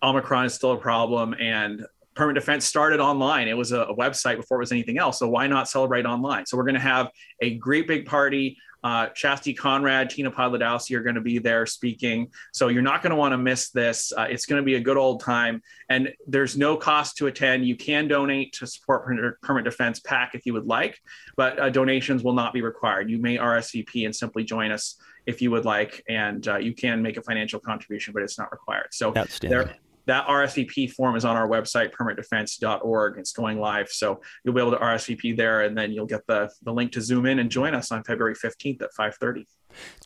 Omicron 0.02 0.46
is 0.46 0.54
still 0.54 0.72
a 0.72 0.76
problem, 0.76 1.34
and 1.34 1.84
Permanent 2.18 2.44
Defense 2.44 2.64
started 2.64 2.98
online. 2.98 3.46
It 3.46 3.56
was 3.56 3.70
a, 3.70 3.82
a, 3.82 3.96
website 3.96 4.38
before 4.38 4.58
it 4.58 4.62
was 4.62 4.72
anything 4.72 4.98
else. 4.98 5.20
So 5.20 5.28
why 5.28 5.46
not 5.46 5.68
celebrate 5.68 6.04
online? 6.04 6.46
So 6.46 6.56
we're 6.56 6.64
going 6.64 6.74
to 6.74 6.80
have 6.80 7.12
a 7.40 7.54
great 7.54 7.86
big 7.86 8.06
party. 8.06 8.58
Uh, 8.82 9.06
Shasti 9.10 9.56
Conrad, 9.56 10.10
Tina 10.10 10.32
Podlodowski 10.32 10.96
are 10.96 11.02
going 11.02 11.14
to 11.14 11.20
be 11.20 11.38
there 11.38 11.64
speaking. 11.64 12.32
So 12.52 12.68
you're 12.68 12.82
not 12.82 13.02
going 13.02 13.10
to 13.10 13.16
want 13.16 13.34
to 13.34 13.38
miss 13.38 13.70
this. 13.70 14.12
Uh, 14.16 14.22
it's 14.22 14.46
going 14.46 14.60
to 14.60 14.66
be 14.66 14.74
a 14.74 14.80
good 14.80 14.96
old 14.96 15.20
time. 15.20 15.62
And 15.90 16.12
there's 16.26 16.56
no 16.56 16.76
cost 16.76 17.16
to 17.18 17.28
attend. 17.28 17.64
You 17.66 17.76
can 17.76 18.08
donate 18.08 18.52
to 18.54 18.66
support 18.66 19.06
Permanent 19.42 19.64
Defense 19.64 20.00
PAC 20.00 20.34
if 20.34 20.44
you 20.44 20.54
would 20.54 20.66
like, 20.66 20.98
but 21.36 21.60
uh, 21.60 21.70
donations 21.70 22.24
will 22.24 22.34
not 22.34 22.52
be 22.52 22.62
required. 22.62 23.08
You 23.08 23.18
may 23.18 23.36
RSVP 23.36 24.06
and 24.06 24.14
simply 24.14 24.42
join 24.42 24.72
us 24.72 25.00
if 25.24 25.40
you 25.40 25.52
would 25.52 25.64
like. 25.64 26.02
And 26.08 26.48
uh, 26.48 26.56
you 26.56 26.74
can 26.74 27.00
make 27.00 27.16
a 27.16 27.22
financial 27.22 27.60
contribution, 27.60 28.12
but 28.12 28.24
it's 28.24 28.38
not 28.38 28.50
required. 28.50 28.88
So 28.90 29.12
there, 29.40 29.76
that 30.08 30.26
RSVP 30.26 30.90
form 30.90 31.16
is 31.16 31.24
on 31.26 31.36
our 31.36 31.46
website, 31.46 31.92
permanentdefense.org. 31.92 33.18
It's 33.18 33.32
going 33.32 33.60
live. 33.60 33.90
So 33.90 34.22
you'll 34.42 34.54
be 34.54 34.60
able 34.60 34.72
to 34.72 34.78
RSVP 34.78 35.36
there 35.36 35.62
and 35.62 35.76
then 35.76 35.92
you'll 35.92 36.06
get 36.06 36.26
the, 36.26 36.50
the 36.62 36.72
link 36.72 36.92
to 36.92 37.02
zoom 37.02 37.26
in 37.26 37.38
and 37.38 37.50
join 37.50 37.74
us 37.74 37.92
on 37.92 38.02
February 38.02 38.34
15th 38.34 38.82
at 38.82 38.92
530. 38.94 39.46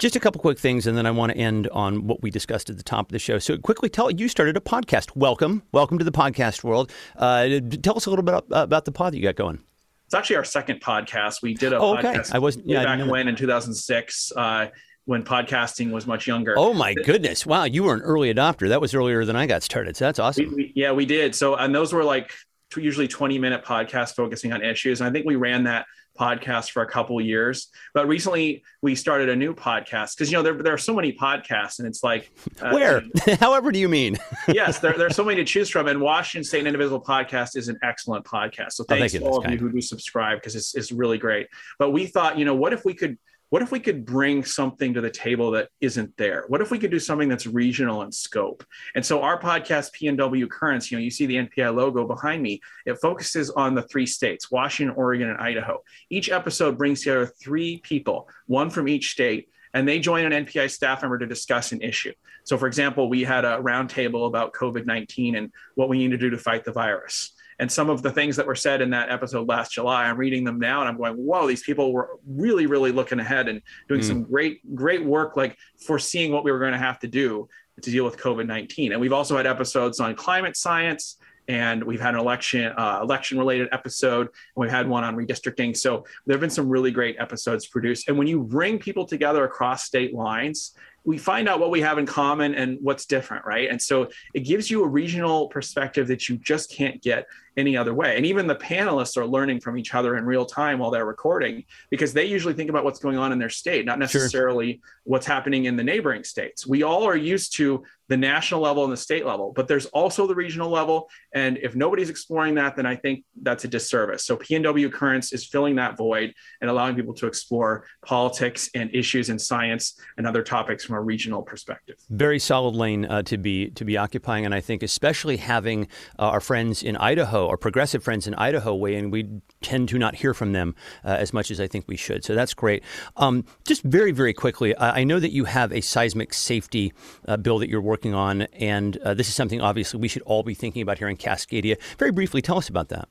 Just 0.01 0.17
a 0.17 0.21
couple 0.21 0.41
quick 0.41 0.59
things, 0.59 0.89
and 0.89 0.99
then 0.99 1.07
I 1.07 1.13
want 1.13 1.31
to 1.33 1.39
end 1.39 1.69
on 1.69 2.09
what 2.09 2.21
we 2.21 2.33
discussed 2.33 2.69
at 2.69 2.77
the 2.77 2.83
top 2.83 3.07
of 3.07 3.13
the 3.13 3.19
show. 3.21 3.39
So, 3.39 3.57
quickly, 3.57 3.89
tell 3.89 4.11
you 4.11 4.27
started 4.27 4.57
a 4.57 4.61
podcast. 4.61 5.15
Welcome, 5.15 5.63
welcome 5.71 5.99
to 5.99 6.05
the 6.05 6.11
podcast 6.11 6.65
world. 6.65 6.91
Uh, 7.17 7.61
tell 7.81 7.97
us 7.97 8.07
a 8.07 8.11
little 8.11 8.25
bit 8.25 8.35
about, 8.51 8.85
the 8.85 8.93
pod 8.93 9.13
that 9.13 9.19
you 9.19 9.23
got 9.23 9.37
going. 9.37 9.63
It's 10.07 10.15
actually 10.15 10.37
our 10.37 10.45
second 10.45 10.81
podcast. 10.81 11.43
We 11.43 11.55
did 11.55 11.73
a 11.73 11.79
oh, 11.79 11.97
okay. 11.97 12.09
podcast 12.09 12.35
I 12.35 12.41
wasn't, 12.41 12.69
yeah, 12.69 12.85
back 12.85 13.09
when 13.09 13.29
in 13.29 13.37
2006. 13.37 14.33
Uh, 14.37 14.67
when 15.05 15.25
podcasting 15.25 15.91
was 15.91 16.07
much 16.07 16.27
younger. 16.27 16.55
Oh 16.57 16.73
my 16.73 16.95
goodness! 16.95 17.45
Wow, 17.45 17.65
you 17.65 17.83
were 17.83 17.95
an 17.95 18.03
early 18.03 18.33
adopter. 18.33 18.69
That 18.69 18.81
was 18.81 18.95
earlier 18.95 19.25
than 19.25 19.37
I 19.37 19.47
got 19.47 19.63
started. 19.63 19.97
So 19.97 20.05
that's 20.05 20.19
awesome. 20.19 20.51
We, 20.51 20.55
we, 20.55 20.73
yeah, 20.75 20.93
we 20.93 21.07
did. 21.07 21.35
So 21.35 21.57
and 21.57 21.75
those 21.75 21.93
were 21.93 22.05
like 22.05 22.33
usually 22.81 23.09
20 23.09 23.39
minute 23.39 23.65
podcasts 23.65 24.15
focusing 24.15 24.53
on 24.53 24.63
issues. 24.63 25.01
And 25.01 25.09
I 25.09 25.13
think 25.13 25.27
we 25.27 25.37
ran 25.37 25.65
that 25.65 25.87
podcast 26.19 26.71
for 26.71 26.83
a 26.83 26.87
couple 26.87 27.21
years. 27.21 27.69
But 27.95 28.07
recently 28.07 28.63
we 28.83 28.95
started 28.95 29.29
a 29.29 29.37
new 29.37 29.55
podcast 29.55 30.17
because 30.17 30.31
you 30.31 30.37
know 30.37 30.43
there, 30.43 30.55
there 30.55 30.75
are 30.75 30.79
so 30.79 30.95
many 30.95 31.13
podcasts, 31.13 31.79
and 31.79 31.89
it's 31.89 32.03
like 32.03 32.31
uh, 32.61 32.71
where, 32.71 33.03
however, 33.41 33.73
do 33.73 33.79
you 33.79 33.89
mean? 33.89 34.19
yes, 34.49 34.79
there, 34.79 34.93
there 34.97 35.07
are 35.07 35.11
so 35.11 35.25
many 35.25 35.37
to 35.37 35.45
choose 35.45 35.71
from. 35.71 35.89
And 35.89 36.01
Washington 36.01 36.45
State 36.45 36.59
and 36.61 36.69
Indivisible 36.69 37.03
podcast 37.03 37.57
is 37.57 37.69
an 37.69 37.79
excellent 37.83 38.25
podcast. 38.25 38.73
So 38.73 38.85
thanks 38.85 39.15
oh, 39.15 39.19
thank 39.19 39.25
to 39.25 39.31
all 39.31 39.45
of 39.45 39.51
you 39.51 39.59
who 39.59 39.73
do 39.73 39.81
subscribe 39.81 40.39
because 40.39 40.55
it's, 40.55 40.75
it's 40.75 40.93
really 40.93 41.19
great. 41.19 41.49
But 41.79 41.91
we 41.91 42.07
thought, 42.07 42.39
you 42.39 42.45
know, 42.45 42.55
what 42.55 42.73
if 42.73 42.85
we 42.85 42.95
could 42.95 43.19
what 43.53 43.61
if 43.61 43.71
we 43.71 43.81
could 43.81 44.07
bring 44.07 44.43
something 44.43 44.95
to 44.95 45.03
the 45.03 45.11
table 45.11 45.51
that 45.51 45.69
isn't 45.83 46.17
there? 46.17 46.47
What 46.49 46.63
if 46.63 46.71
we 46.71 46.79
could 46.79 46.91
do 46.91 46.99
something 46.99 47.29
that's 47.29 47.47
regional 47.47 48.01
in 48.01 48.11
scope? 48.11 48.65
And 48.95 49.05
so 49.05 49.21
our 49.21 49.39
podcast, 49.39 49.91
PNW 49.93 50.49
Currents, 50.49 50.91
you 50.91 50.97
know, 50.97 51.03
you 51.03 51.11
see 51.11 51.27
the 51.27 51.37
NPI 51.37 51.75
logo 51.75 52.07
behind 52.07 52.43
me, 52.43 52.63
it 52.87 52.95
focuses 53.03 53.51
on 53.51 53.75
the 53.75 53.83
three 53.83 54.07
states, 54.07 54.51
Washington, 54.51 54.97
Oregon, 54.97 55.29
and 55.29 55.39
Idaho. 55.39 55.83
Each 56.09 56.31
episode 56.31 56.79
brings 56.79 57.01
together 57.01 57.27
three 57.27 57.77
people, 57.83 58.27
one 58.47 58.71
from 58.71 58.89
each 58.89 59.11
state, 59.11 59.51
and 59.75 59.87
they 59.87 59.99
join 59.99 60.25
an 60.25 60.47
NPI 60.47 60.71
staff 60.71 61.03
member 61.03 61.19
to 61.19 61.27
discuss 61.27 61.73
an 61.73 61.83
issue. 61.83 62.15
So, 62.45 62.57
for 62.57 62.67
example, 62.67 63.11
we 63.11 63.23
had 63.23 63.45
a 63.45 63.59
roundtable 63.59 64.29
about 64.29 64.55
COVID 64.55 64.87
19 64.87 65.37
and 65.37 65.53
what 65.75 65.91
we 65.91 65.99
need 65.99 66.13
to 66.13 66.17
do 66.17 66.31
to 66.31 66.39
fight 66.39 66.65
the 66.65 66.73
virus. 66.73 67.35
And 67.63 67.71
some 67.71 67.91
of 67.91 68.03
the 68.03 68.11
things 68.11 68.35
that 68.35 68.47
were 68.49 68.57
said 68.57 68.83
in 68.83 68.91
that 68.91 69.09
episode 69.09 69.49
last 69.49 69.71
July, 69.71 70.07
I'm 70.07 70.17
reading 70.17 70.43
them 70.43 70.59
now 70.59 70.81
and 70.81 70.89
I'm 70.89 70.97
going, 70.97 71.15
whoa, 71.15 71.47
these 71.47 71.63
people 71.63 71.93
were 71.93 72.19
really, 72.27 72.67
really 72.67 72.91
looking 72.91 73.21
ahead 73.21 73.47
and 73.47 73.63
doing 73.89 74.01
mm. 74.01 74.05
some 74.05 74.25
great, 74.25 74.75
great 74.75 75.05
work, 75.05 75.37
like 75.37 75.57
foreseeing 75.87 76.33
what 76.33 76.43
we 76.43 76.51
were 76.51 76.59
going 76.59 76.73
to 76.73 76.79
have 76.79 76.99
to 76.99 77.07
do 77.07 77.49
to 77.81 77.89
deal 77.89 78.05
with 78.05 78.17
COVID 78.17 78.49
19. 78.49 78.91
And 78.91 79.01
we've 79.01 79.13
also 79.13 79.37
had 79.37 79.47
episodes 79.47 80.01
on 80.01 80.17
climate 80.17 80.57
science. 80.57 81.19
And 81.47 81.85
we've 81.85 82.01
had 82.01 82.15
an 82.15 82.21
election 82.21 82.73
uh, 82.77 83.01
election 83.03 83.37
related 83.37 83.69
episode, 83.73 84.29
and 84.29 84.33
we've 84.57 84.71
had 84.71 84.89
one 84.89 85.03
on 85.03 85.17
redistricting. 85.17 85.77
So 85.77 86.05
there 86.25 86.35
have 86.35 86.41
been 86.41 86.51
some 86.51 86.69
really 86.69 86.93
great 86.93 87.17
episodes 87.19 87.67
produced. 87.67 88.09
And 88.09 88.17
when 88.17 88.29
you 88.29 88.41
bring 88.41 88.79
people 88.79 89.07
together 89.07 89.45
across 89.45 89.85
state 89.85 90.15
lines 90.15 90.73
we 91.05 91.19
find 91.19 91.49
out 91.49 91.59
what 91.59 91.71
we 91.71 91.81
have 91.81 91.99
in 91.99 92.07
common 92.07 92.55
and 92.55 92.79
what's 92.81 93.07
different, 93.07 93.45
right? 93.45 93.69
And 93.69 93.81
so 93.81 94.09
it 94.35 94.41
gives 94.41 94.71
you 94.71 94.85
a 94.85 94.87
regional 94.87 95.49
perspective 95.49 96.09
that 96.09 96.29
you 96.29 96.37
just 96.37 96.73
can't 96.73 97.03
get 97.03 97.27
any 97.57 97.77
other 97.77 97.95
way. 97.95 98.17
And 98.17 98.27
even 98.27 98.47
the 98.47 98.57
panelists 98.57 99.17
are 99.17 99.27
learning 99.27 99.61
from 99.61 99.77
each 99.77 99.95
other 99.95 100.17
in 100.17 100.25
real 100.25 100.45
time 100.45 100.79
while 100.79 100.91
they're 100.91 101.07
recording 101.07 101.65
because 101.91 102.13
they 102.13 102.25
usually 102.25 102.55
think 102.55 102.71
about 102.71 102.85
what's 102.85 102.99
going 102.99 103.19
on 103.19 103.33
in 103.33 103.39
their 103.39 103.51
state, 103.51 103.85
not 103.85 103.99
necessarily 103.99 104.75
sure. 104.75 104.81
what's 105.05 105.27
happening 105.27 105.67
in 105.67 105.77
the 105.77 105.85
neighboring 105.85 106.25
states. 106.25 106.67
We 106.67 106.83
all 106.83 107.05
are 107.05 107.17
used 107.17 107.57
to 107.57 107.85
the 108.09 108.17
national 108.19 108.61
level 108.61 108.85
and 108.85 108.93
the 108.93 108.97
state 108.97 109.25
level, 109.25 109.55
but 109.57 109.67
there's 109.69 109.87
also 109.87 110.27
the 110.27 110.35
regional 110.35 110.69
level. 110.69 111.09
And 111.33 111.57
if 111.59 111.75
nobody's 111.75 112.11
exploring 112.11 112.57
that, 112.57 112.77
then 112.77 112.85
I 112.85 112.95
think 112.95 113.25
that's 113.41 113.65
a 113.65 113.69
disservice. 113.69 114.27
So 114.27 114.37
PNW 114.37 114.93
Currents 114.93 115.33
is 115.33 115.47
filling 115.47 115.77
that 115.77 115.97
void 115.97 116.35
and 116.61 116.69
allowing 116.69 116.95
people 116.95 117.15
to 117.15 117.27
explore 117.27 117.87
politics 118.05 118.69
and 118.75 118.95
issues 118.95 119.31
in 119.31 119.39
science 119.39 119.99
and 120.19 120.27
other 120.27 120.43
topics 120.43 120.85
from 120.85 120.97
a 120.97 121.01
regional 121.01 121.41
perspective. 121.41 121.97
Very 122.11 122.39
solid 122.39 122.75
lane 122.75 123.07
uh, 123.07 123.23
to 123.23 123.39
be 123.39 123.71
to 123.71 123.85
be 123.85 123.97
occupying, 123.97 124.45
and 124.45 124.55
I 124.55 124.61
think 124.61 124.83
especially 124.83 125.39
having 125.39 125.89
uh, 126.19 126.25
our 126.25 126.41
friends 126.41 126.83
in 126.83 126.99
Idaho, 126.99 127.42
our 127.49 127.57
progressive 127.57 128.03
friends 128.03 128.27
in 128.27 128.35
Idaho, 128.35 128.75
weigh 128.75 128.97
in. 128.97 129.11
We 129.11 129.29
tend 129.61 129.89
to 129.91 129.99
not 129.99 130.15
hear 130.15 130.35
from 130.35 130.53
them 130.53 130.75
uh, 131.05 131.09
as 131.09 131.33
much 131.33 131.51
as 131.51 131.61
I 131.61 131.67
think 131.67 131.87
we 131.89 131.97
should. 131.97 132.25
So 132.25 132.35
that's 132.35 132.55
great. 132.55 132.83
Um, 133.17 133.45
just 133.67 133.83
very 133.83 134.13
very 134.13 134.33
quickly, 134.33 134.77
I 134.79 135.05
know 135.05 135.21
that 135.21 135.33
you 135.33 135.45
have 135.45 135.73
a 135.73 135.81
seismic 135.81 136.35
safety 136.35 136.93
uh, 137.29 137.37
bill 137.37 137.59
that 137.59 137.69
you're 137.69 137.81
working 137.81 138.15
on, 138.15 138.43
and 138.53 138.97
uh, 138.99 139.15
this 139.15 139.29
is 139.29 139.35
something 139.35 139.61
obviously 139.61 140.01
we 140.01 140.09
should 140.09 140.23
all 140.23 140.43
be 140.43 140.55
thinking 140.55 140.83
about 140.83 140.99
here 140.99 141.09
in 141.09 141.17
Cascadia. 141.17 141.77
Very 141.99 142.13
briefly, 142.13 142.43
tell 142.43 142.59
us 142.59 142.69
about 142.69 142.89
that. 142.89 143.09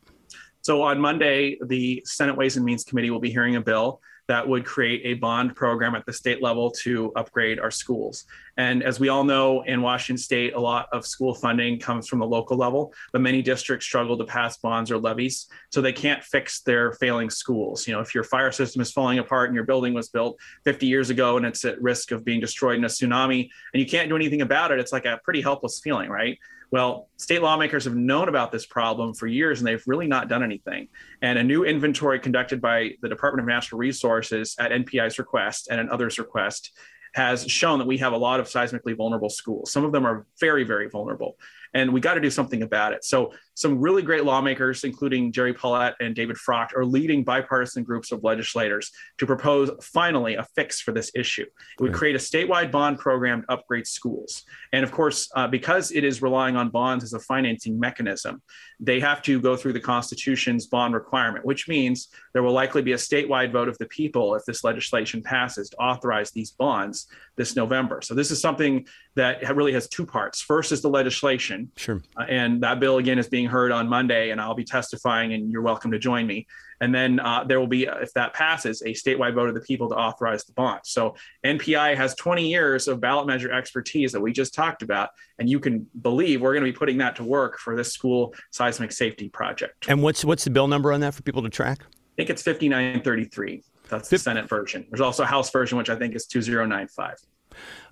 So 0.62 0.84
on 0.84 1.00
Monday, 1.00 1.58
the 1.65 2.04
Senate 2.06 2.38
Ways 2.38 2.56
and 2.56 2.65
Means 2.65 2.84
Committee 2.84 3.10
will 3.10 3.20
be 3.20 3.32
hearing 3.32 3.56
a 3.56 3.62
bill 3.62 4.00
that 4.32 4.48
would 4.48 4.63
create 4.63 5.02
a 5.04 5.15
bond 5.15 5.54
program 5.58 5.94
at 5.94 6.06
the 6.06 6.13
state 6.13 6.41
level 6.41 6.72
to 6.72 7.12
upgrade 7.17 7.60
our 7.60 7.70
schools. 7.70 8.24
And 8.56 8.82
as 8.82 8.98
we 8.98 9.10
all 9.10 9.26
know, 9.26 9.62
in 9.63 9.82
Washington 9.82 10.17
state, 10.17 10.54
a 10.54 10.60
lot 10.60 10.88
of 10.94 11.06
school 11.06 11.36
funding 11.36 11.78
comes 11.78 12.08
from 12.08 12.20
the 12.20 12.26
local 12.26 12.56
level, 12.56 12.94
but 13.12 13.20
many 13.20 13.41
districts 13.41 13.86
struggle 13.86 14.17
to 14.17 14.24
pass 14.24 14.56
bonds 14.56 14.89
or 14.89 14.98
levies, 14.98 15.48
so 15.70 15.82
they 15.82 15.91
can't 15.91 16.24
fix 16.24 16.62
their 16.62 16.94
failing 16.94 17.30
schools. 17.30 17.86
You 17.86 17.94
know, 17.94 18.00
if 18.00 18.15
your 18.15 18.24
fire 18.24 18.54
system 18.54 18.82
is 18.82 18.89
falling 18.89 19.20
apart 19.20 19.50
and 19.50 19.56
your 19.56 19.65
building 19.65 19.94
was 19.94 20.08
built 20.08 20.39
50 20.63 20.88
years 20.88 21.10
ago 21.10 21.36
and 21.36 21.46
it's 21.46 21.65
at 21.65 21.82
risk 21.82 22.12
of 22.12 22.24
being 22.24 22.39
destroyed 22.39 22.78
in 22.78 22.86
a 22.86 22.88
tsunami 22.88 23.50
and 23.74 23.82
you 23.82 23.86
can't 23.86 24.08
do 24.08 24.15
anything 24.15 24.44
about 24.44 24.72
it, 24.72 24.80
it's 24.80 24.94
like 24.94 25.04
a 25.04 25.20
pretty 25.26 25.41
helpless 25.41 25.82
feeling, 25.84 26.10
right? 26.10 26.39
Well, 26.72 27.10
state 27.18 27.42
lawmakers 27.42 27.84
have 27.84 27.96
known 27.96 28.30
about 28.30 28.52
this 28.52 28.66
problem 28.66 29.14
for 29.14 29.28
years 29.28 29.60
and 29.60 29.68
they've 29.68 29.84
really 29.86 30.08
not 30.08 30.30
done 30.30 30.42
anything. 30.42 30.88
And 31.22 31.38
a 31.38 31.44
new 31.44 31.66
inventory 31.66 32.20
conducted 32.20 32.62
by 32.62 32.92
the 33.02 33.10
Department 33.10 33.42
of 33.42 33.48
Natural 33.48 33.78
Resources 33.78 34.56
at 34.58 34.72
NPI's 34.72 35.20
request 35.20 35.68
and 35.70 35.82
an 35.82 35.90
others' 35.90 36.18
request 36.18 36.72
has 37.14 37.46
shown 37.46 37.80
that 37.80 37.88
we 37.88 37.98
have 37.98 38.14
a 38.14 38.18
lot 38.18 38.40
of 38.40 38.48
seismically 38.48 38.96
vulnerable 38.96 39.30
schools. 39.30 39.70
Some 39.72 39.84
of 39.84 39.92
them 39.92 40.06
are 40.06 40.26
very, 40.40 40.64
very 40.64 40.88
vulnerable 40.88 41.38
and 41.74 41.92
we 41.92 42.00
got 42.00 42.14
to 42.14 42.22
do 42.22 42.30
something 42.30 42.64
about 42.64 42.94
it. 42.94 43.04
So 43.04 43.34
some 43.62 43.80
really 43.80 44.02
great 44.02 44.26
lawmakers, 44.26 44.84
including 44.84 45.32
Gerry 45.32 45.54
Pollet 45.54 45.95
and 46.00 46.15
David 46.15 46.38
Frockt, 46.38 46.76
are 46.76 46.86
leading 46.86 47.24
bipartisan 47.24 47.84
groups 47.84 48.12
of 48.12 48.24
legislators 48.24 48.91
to 49.19 49.26
propose 49.26 49.69
finally 49.82 50.36
a 50.36 50.45
fix 50.56 50.82
for 50.82 50.91
this 50.91 51.12
issue. 51.15 51.43
It 51.43 51.82
would 51.82 51.93
create 51.93 52.15
a 52.15 52.19
statewide 52.19 52.71
bond 52.71 53.00
program 53.00 53.43
to 53.43 53.52
upgrade 53.52 53.88
schools. 53.88 54.43
And 54.74 54.84
of 54.84 54.91
course, 54.91 55.30
uh, 55.36 55.47
because 55.47 55.91
it 55.91 56.04
is 56.04 56.21
relying 56.21 56.56
on 56.56 56.69
bonds 56.69 57.04
as 57.04 57.13
a 57.13 57.19
financing 57.19 57.80
mechanism, 57.80 58.41
they 58.80 59.00
have 59.00 59.21
to 59.24 59.39
go 59.39 59.56
through 59.56 59.74
the 59.74 59.80
Constitution's 59.80 60.67
bond 60.67 60.93
requirement, 60.93 61.45
which 61.45 61.67
means 61.67 62.08
there 62.34 62.43
will 62.43 62.54
likely 62.54 62.82
be 62.82 62.93
a 62.93 62.97
statewide 62.97 63.52
vote 63.52 63.69
of 63.69 63.78
the 63.78 63.86
people 63.88 64.36
if 64.36 64.43
this 64.45 64.63
legislation 64.63 65.21
passes 65.21 65.69
to 65.69 65.78
authorize 65.78 66.32
these 66.32 66.52
bonds 66.52 67.08
this 67.38 67.56
November. 67.56 68.02
So 68.02 68.13
this 68.13 68.32
is 68.32 68.41
something 68.41 68.86
that 69.15 69.56
really 69.56 69.74
has 69.74 69.88
two 69.88 70.06
parts. 70.06 70.41
First 70.41 70.71
is 70.71 70.82
the 70.82 70.89
legislation. 70.89 71.71
Sure. 71.76 72.02
Uh, 72.17 72.24
and 72.24 72.62
that 72.63 72.80
bill 72.80 72.97
again 72.97 73.19
is 73.19 73.28
being 73.28 73.47
heard 73.52 73.72
on 73.72 73.88
Monday, 73.88 74.32
and 74.32 74.42
I'll 74.42 74.56
be 74.56 74.64
testifying, 74.64 75.34
and 75.34 75.52
you're 75.52 75.62
welcome 75.62 75.92
to 75.92 76.00
join 76.00 76.26
me. 76.26 76.48
And 76.82 76.94
then 76.96 77.20
uh, 77.20 77.44
there 77.44 77.60
will 77.60 77.68
be, 77.68 77.84
if 77.84 78.12
that 78.14 78.34
passes, 78.34 78.82
a 78.82 78.94
statewide 78.94 79.36
vote 79.36 79.50
of 79.50 79.54
the 79.54 79.62
people 79.62 79.88
to 79.90 79.96
authorize 79.96 80.44
the 80.46 80.54
bond. 80.54 80.82
So 80.84 81.16
NPI 81.46 81.96
has 81.96 82.16
20 82.16 82.50
years 82.50 82.88
of 82.88 83.00
ballot 83.00 83.28
measure 83.28 83.52
expertise 83.52 84.12
that 84.14 84.22
we 84.22 84.34
just 84.34 84.56
talked 84.56 84.82
about, 84.82 85.10
and 85.38 85.48
you 85.48 85.60
can 85.60 85.86
believe 86.02 86.42
we're 86.42 86.54
going 86.54 86.66
to 86.66 86.72
be 86.72 86.78
putting 86.78 86.98
that 86.98 87.16
to 87.18 87.24
work 87.24 87.60
for 87.60 87.76
this 87.76 87.94
school 87.94 88.34
seismic 88.50 88.92
safety 88.92 89.30
project. 89.30 89.86
And 89.88 90.02
what's 90.02 90.26
what's 90.26 90.44
the 90.44 90.50
bill 90.50 90.68
number 90.68 90.92
on 90.92 91.02
that 91.02 91.14
for 91.14 91.22
people 91.22 91.44
to 91.44 91.50
track? 91.50 91.80
I 91.82 92.16
think 92.18 92.30
it's 92.32 92.42
5933. 92.42 93.64
That's 93.90 94.10
the 94.10 94.18
Senate 94.18 94.48
version. 94.50 94.88
There's 94.90 95.02
also 95.02 95.24
a 95.24 95.28
House 95.28 95.52
version, 95.52 95.78
which 95.78 95.90
I 95.90 95.96
think 95.96 96.16
is 96.16 96.26
2095. 96.26 97.16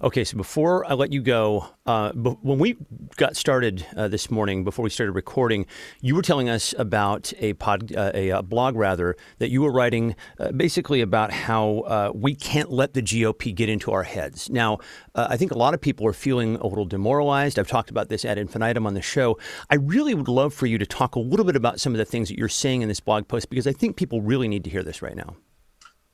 Okay, 0.02 0.24
so 0.24 0.38
before 0.38 0.90
I 0.90 0.94
let 0.94 1.12
you 1.12 1.22
go, 1.22 1.68
uh, 1.86 2.12
when 2.14 2.58
we 2.58 2.78
got 3.18 3.36
started 3.36 3.86
uh, 3.98 4.08
this 4.08 4.32
morning, 4.32 4.64
before 4.64 4.84
we 4.84 4.90
started 4.90 5.12
recording, 5.12 5.66
you 6.00 6.16
were 6.16 6.22
telling 6.22 6.48
us 6.48 6.74
about 6.78 7.34
a 7.40 7.54
pod, 7.54 7.94
uh, 7.94 8.12
a, 8.14 8.30
a, 8.30 8.42
blog 8.42 8.78
rather 8.78 9.18
that 9.40 9.50
you 9.50 9.62
were 9.62 9.72
writing, 9.72 10.16
uh, 10.40 10.54
basically 10.54 11.02
about 11.02 11.32
how 11.32 11.80
uh, 11.80 12.12
we 12.16 12.34
can't 12.34 12.72
let 12.72 12.94
the 12.94 13.02
GOP 13.02 13.54
get 13.54 13.68
into 13.68 13.92
our 13.92 14.04
heads. 14.04 14.50
Now, 14.50 14.78
uh, 15.16 15.28
I 15.30 15.36
think 15.36 15.52
a 15.52 15.58
lot 15.58 15.74
of 15.74 15.82
people 15.82 16.08
are 16.08 16.14
feeling 16.14 16.56
a 16.56 16.68
little 16.68 16.86
demoralized. 16.86 17.60
I've 17.60 17.68
talked 17.68 17.90
about 17.90 18.08
this 18.08 18.24
ad 18.24 18.38
infinitum 18.38 18.88
on 18.88 18.94
the 18.94 19.02
show. 19.02 19.38
I 19.70 19.76
really 19.76 20.14
would 20.14 20.30
love 20.30 20.54
for 20.54 20.66
you 20.66 20.78
to 20.78 20.86
talk 20.86 21.16
a 21.16 21.20
little 21.20 21.46
bit 21.46 21.58
about 21.58 21.82
some 21.82 21.94
of 21.94 21.98
the 21.98 22.06
things 22.06 22.30
that 22.30 22.38
you're 22.38 22.48
saying 22.48 22.84
in 22.84 22.88
this 22.88 23.02
blog 23.02 23.28
post 23.28 23.50
because 23.50 23.68
I 23.68 23.74
think 23.74 23.98
people 23.98 24.22
really 24.22 24.48
need 24.48 24.64
to 24.64 24.70
hear 24.70 24.84
this 24.84 25.02
right 25.02 25.16
now. 25.16 25.36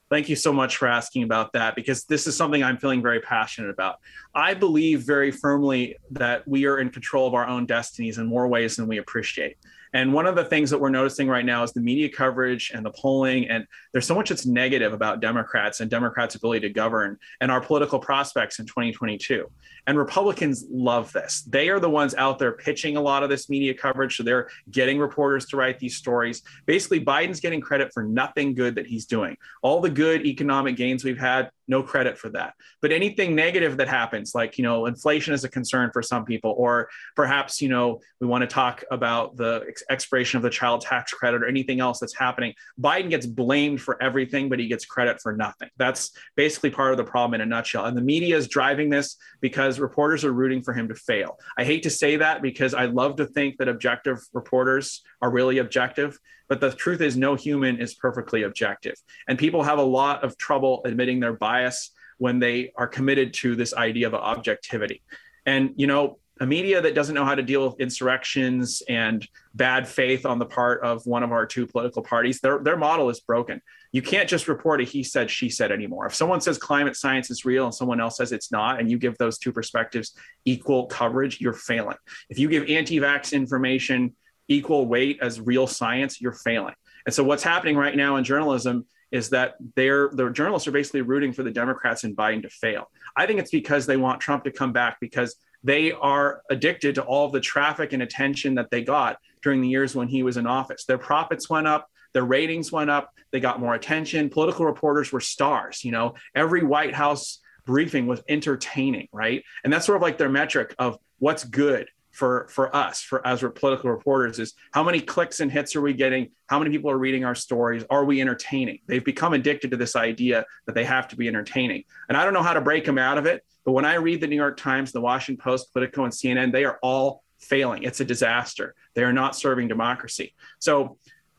Thank 0.09 0.29
you 0.29 0.35
so 0.35 0.53
much 0.53 0.77
for 0.77 0.87
asking 0.87 1.23
about 1.23 1.51
that 1.53 1.75
because 1.75 2.03
this 2.03 2.27
is 2.27 2.37
something 2.37 2.63
I'm 2.63 2.77
feeling 2.77 3.01
very 3.01 3.19
passionate 3.19 3.71
about. 3.71 3.97
I 4.35 4.53
believe 4.53 5.01
very 5.01 5.31
firmly 5.31 5.95
that 6.11 6.47
we 6.47 6.65
are 6.65 6.79
in 6.79 6.91
control 6.91 7.27
of 7.27 7.33
our 7.33 7.47
own 7.47 7.65
destinies 7.65 8.19
in 8.19 8.27
more 8.27 8.47
ways 8.47 8.75
than 8.75 8.87
we 8.87 8.99
appreciate. 8.99 9.57
And 9.95 10.11
one 10.11 10.27
of 10.27 10.35
the 10.35 10.43
things 10.43 10.69
that 10.71 10.77
we're 10.77 10.89
noticing 10.89 11.29
right 11.29 11.45
now 11.45 11.63
is 11.63 11.71
the 11.71 11.79
media 11.79 12.09
coverage 12.09 12.69
and 12.75 12.85
the 12.85 12.91
polling. 12.91 13.47
And 13.47 13.65
there's 13.93 14.05
so 14.05 14.13
much 14.13 14.27
that's 14.27 14.45
negative 14.45 14.91
about 14.91 15.21
Democrats 15.21 15.79
and 15.79 15.89
Democrats' 15.89 16.35
ability 16.35 16.67
to 16.67 16.69
govern 16.73 17.17
and 17.39 17.49
our 17.49 17.61
political 17.61 17.97
prospects 17.97 18.59
in 18.59 18.65
2022. 18.65 19.49
And 19.87 19.97
Republicans 19.97 20.65
love 20.69 21.13
this. 21.13 21.43
They 21.43 21.69
are 21.69 21.79
the 21.79 21.89
ones 21.89 22.13
out 22.15 22.39
there 22.39 22.51
pitching 22.51 22.97
a 22.97 23.01
lot 23.01 23.23
of 23.23 23.29
this 23.29 23.49
media 23.49 23.73
coverage. 23.73 24.17
So 24.17 24.23
they're 24.23 24.49
getting 24.69 24.99
reporters 24.99 25.45
to 25.45 25.57
write 25.57 25.79
these 25.79 25.95
stories. 25.95 26.41
Basically, 26.65 26.99
Biden's 26.99 27.39
getting 27.39 27.61
credit 27.61 27.93
for 27.93 28.03
nothing 28.03 28.53
good 28.53 28.75
that 28.75 28.87
he's 28.87 29.05
doing. 29.05 29.37
All 29.61 29.79
the 29.79 29.89
good 29.89 30.25
economic 30.25 30.75
gains 30.75 31.05
we've 31.05 31.17
had, 31.17 31.51
no 31.67 31.83
credit 31.83 32.17
for 32.17 32.29
that. 32.29 32.53
But 32.81 32.91
anything 32.91 33.35
negative 33.35 33.77
that 33.77 33.87
happens, 33.87 34.33
like, 34.35 34.57
you 34.57 34.63
know, 34.63 34.85
inflation 34.85 35.33
is 35.33 35.43
a 35.43 35.49
concern 35.49 35.89
for 35.91 36.01
some 36.01 36.25
people, 36.25 36.53
or 36.57 36.89
perhaps, 37.15 37.61
you 37.61 37.69
know, 37.69 37.99
we 38.19 38.27
want 38.27 38.41
to 38.41 38.47
talk 38.47 38.83
about 38.91 39.35
the 39.35 39.65
ex- 39.67 39.83
expiration 39.89 40.37
of 40.37 40.43
the 40.43 40.49
child 40.49 40.81
tax 40.81 41.13
credit 41.13 41.41
or 41.41 41.47
anything 41.47 41.79
else 41.79 41.99
that's 41.99 42.15
happening. 42.15 42.53
Biden 42.79 43.09
gets 43.09 43.25
blamed 43.25 43.81
for 43.81 44.01
everything, 44.01 44.49
but 44.49 44.59
he 44.59 44.67
gets 44.67 44.85
credit 44.85 45.21
for 45.21 45.35
nothing. 45.35 45.69
That's 45.77 46.11
basically 46.35 46.69
part 46.69 46.91
of 46.91 46.97
the 46.97 47.03
problem 47.03 47.33
in 47.35 47.41
a 47.41 47.45
nutshell. 47.45 47.85
And 47.85 47.97
the 47.97 48.01
media 48.01 48.37
is 48.37 48.47
driving 48.47 48.89
this 48.89 49.17
because 49.41 49.79
reporters 49.79 50.23
are 50.23 50.33
rooting 50.33 50.61
for 50.61 50.73
him 50.73 50.87
to 50.87 50.95
fail. 50.95 51.37
I 51.57 51.63
hate 51.63 51.83
to 51.83 51.89
say 51.89 52.17
that 52.17 52.41
because 52.41 52.73
I 52.73 52.85
love 52.85 53.17
to 53.17 53.25
think 53.25 53.57
that 53.57 53.67
objective 53.67 54.19
reporters 54.33 55.03
are 55.21 55.31
really 55.31 55.57
objective, 55.57 56.19
but 56.47 56.61
the 56.61 56.71
truth 56.71 57.01
is 57.01 57.17
no 57.17 57.35
human 57.35 57.79
is 57.79 57.95
perfectly 57.95 58.43
objective. 58.43 58.95
And 59.27 59.37
people 59.37 59.63
have 59.63 59.79
a 59.79 59.83
lot 59.83 60.23
of 60.23 60.37
trouble 60.37 60.81
admitting 60.85 61.19
their 61.19 61.33
bias 61.33 61.91
when 62.17 62.39
they 62.39 62.71
are 62.75 62.87
committed 62.87 63.33
to 63.35 63.55
this 63.55 63.73
idea 63.73 64.07
of 64.07 64.13
objectivity. 64.13 65.01
And, 65.45 65.71
you 65.75 65.87
know, 65.87 66.17
a 66.41 66.45
media 66.45 66.81
that 66.81 66.95
doesn't 66.95 67.15
know 67.15 67.23
how 67.23 67.35
to 67.35 67.41
deal 67.41 67.65
with 67.65 67.79
insurrections 67.79 68.83
and 68.89 69.25
bad 69.53 69.87
faith 69.87 70.25
on 70.25 70.37
the 70.37 70.45
part 70.45 70.83
of 70.83 71.05
one 71.05 71.23
of 71.23 71.31
our 71.31 71.45
two 71.45 71.65
political 71.65 72.01
parties, 72.01 72.41
their, 72.41 72.59
their 72.59 72.75
model 72.75 73.09
is 73.09 73.21
broken. 73.21 73.61
You 73.93 74.01
can't 74.01 74.27
just 74.27 74.49
report 74.49 74.81
a 74.81 74.83
he 74.83 75.01
said, 75.01 75.31
she 75.31 75.49
said 75.49 75.71
anymore. 75.71 76.05
If 76.05 76.13
someone 76.13 76.41
says 76.41 76.57
climate 76.57 76.97
science 76.97 77.31
is 77.31 77.45
real 77.45 77.63
and 77.65 77.73
someone 77.73 78.01
else 78.01 78.17
says 78.17 78.33
it's 78.33 78.51
not, 78.51 78.81
and 78.81 78.91
you 78.91 78.97
give 78.97 79.17
those 79.17 79.37
two 79.37 79.53
perspectives 79.53 80.13
equal 80.43 80.87
coverage, 80.87 81.39
you're 81.39 81.53
failing. 81.53 81.95
If 82.29 82.37
you 82.37 82.49
give 82.49 82.69
anti 82.69 82.99
vax 82.99 83.31
information 83.31 84.13
equal 84.47 84.85
weight 84.85 85.19
as 85.21 85.41
real 85.41 85.67
science, 85.67 86.21
you're 86.21 86.33
failing. 86.33 86.75
And 87.05 87.13
so 87.13 87.23
what's 87.23 87.43
happening 87.43 87.77
right 87.77 87.95
now 87.95 88.15
in 88.17 88.23
journalism 88.23 88.85
is 89.11 89.29
that 89.29 89.55
they're 89.75 90.09
the 90.11 90.29
journalists 90.29 90.67
are 90.67 90.71
basically 90.71 91.01
rooting 91.01 91.31
for 91.31 91.43
the 91.43 91.51
Democrats 91.51 92.03
and 92.03 92.15
Biden 92.17 92.41
to 92.41 92.49
fail. 92.49 92.89
I 93.15 93.25
think 93.25 93.39
it's 93.39 93.51
because 93.51 93.85
they 93.85 93.97
want 93.97 94.19
Trump 94.19 94.43
to 94.45 94.51
come 94.51 94.73
back 94.73 94.97
because 94.99 95.35
they 95.63 95.91
are 95.91 96.41
addicted 96.49 96.95
to 96.95 97.03
all 97.03 97.25
of 97.25 97.31
the 97.31 97.39
traffic 97.39 97.93
and 97.93 98.03
attention 98.03 98.55
that 98.55 98.69
they 98.71 98.83
got 98.83 99.17
during 99.41 99.61
the 99.61 99.67
years 99.67 99.95
when 99.95 100.07
he 100.07 100.23
was 100.23 100.37
in 100.37 100.47
office. 100.47 100.85
Their 100.85 100.97
profits 100.97 101.49
went 101.49 101.67
up, 101.67 101.87
their 102.13 102.25
ratings 102.25 102.71
went 102.71 102.89
up, 102.89 103.11
they 103.31 103.39
got 103.39 103.59
more 103.59 103.73
attention. 103.73 104.29
Political 104.29 104.65
reporters 104.65 105.11
were 105.11 105.19
stars. 105.19 105.83
You 105.83 105.91
know, 105.91 106.15
every 106.35 106.63
White 106.63 106.93
House 106.93 107.39
briefing 107.65 108.07
was 108.07 108.21
entertaining, 108.29 109.07
right? 109.11 109.43
And 109.63 109.71
that's 109.71 109.85
sort 109.85 109.95
of 109.95 110.01
like 110.01 110.17
their 110.17 110.29
metric 110.29 110.75
of 110.77 110.97
what's 111.19 111.43
good 111.43 111.87
for 112.15 112.47
for 112.49 112.75
us 112.75 113.01
for 113.01 113.25
as 113.27 113.43
we're 113.43 113.49
political 113.49 113.89
reporters 113.89 114.39
is 114.39 114.53
how 114.71 114.81
many 114.81 115.01
clicks 115.01 115.41
and 115.41 115.51
hits 115.51 115.75
are 115.75 115.81
we 115.81 115.93
getting 115.93 116.29
how 116.47 116.57
many 116.57 116.71
people 116.71 116.89
are 116.89 116.97
reading 116.97 117.25
our 117.25 117.35
stories 117.35 117.83
are 117.89 118.05
we 118.05 118.21
entertaining 118.21 118.79
they've 118.87 119.03
become 119.03 119.33
addicted 119.33 119.69
to 119.69 119.77
this 119.77 119.95
idea 119.95 120.45
that 120.65 120.75
they 120.75 120.85
have 120.85 121.07
to 121.07 121.17
be 121.17 121.27
entertaining 121.27 121.83
and 122.07 122.17
i 122.17 122.23
don't 122.23 122.33
know 122.33 122.43
how 122.43 122.53
to 122.53 122.61
break 122.61 122.85
them 122.85 122.97
out 122.97 123.17
of 123.17 123.25
it 123.25 123.43
but 123.65 123.71
when 123.71 123.83
I 123.83 123.95
read 123.95 124.21
the 124.21 124.27
New 124.27 124.35
York 124.35 124.57
Times, 124.57 124.91
the 124.91 125.01
Washington 125.01 125.43
Post, 125.43 125.73
Politico, 125.73 126.03
and 126.03 126.13
CNN, 126.13 126.51
they 126.51 126.63
are 126.63 126.77
all 126.81 127.23
failing. 127.39 127.83
It's 127.83 127.99
a 127.99 128.05
disaster. 128.05 128.75
They 128.93 129.03
are 129.03 129.11
not 129.11 129.35
serving 129.35 129.67
democracy. 129.67 130.35
So, 130.59 130.97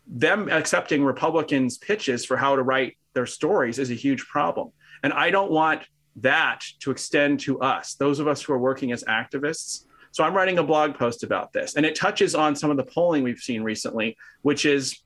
them 0.09 0.49
accepting 0.51 1.05
Republicans' 1.05 1.79
pitches 1.79 2.25
for 2.25 2.37
how 2.37 2.55
to 2.55 2.62
write 2.62 2.97
their 3.15 3.27
stories 3.27 3.81
is 3.81 3.91
a 3.91 3.95
huge 3.95 4.25
problem. 4.27 4.71
And 5.03 5.12
I 5.12 5.31
don't 5.31 5.51
want 5.51 5.83
that 6.17 6.65
to 6.81 6.93
extend 6.93 7.41
to 7.41 7.61
us, 7.61 7.95
those 7.95 8.21
of 8.21 8.29
us 8.29 8.41
who 8.43 8.53
are 8.53 8.59
working 8.59 8.93
as 8.93 9.03
activists. 9.05 9.85
So, 10.16 10.24
I'm 10.24 10.33
writing 10.33 10.57
a 10.57 10.62
blog 10.62 10.94
post 10.94 11.24
about 11.24 11.52
this, 11.52 11.74
and 11.74 11.85
it 11.85 11.94
touches 11.94 12.35
on 12.35 12.57
some 12.57 12.70
of 12.70 12.79
the 12.79 12.85
polling 12.85 13.22
we've 13.22 13.38
seen 13.38 13.62
recently, 13.62 14.16
which 14.40 14.64
is 14.64 15.02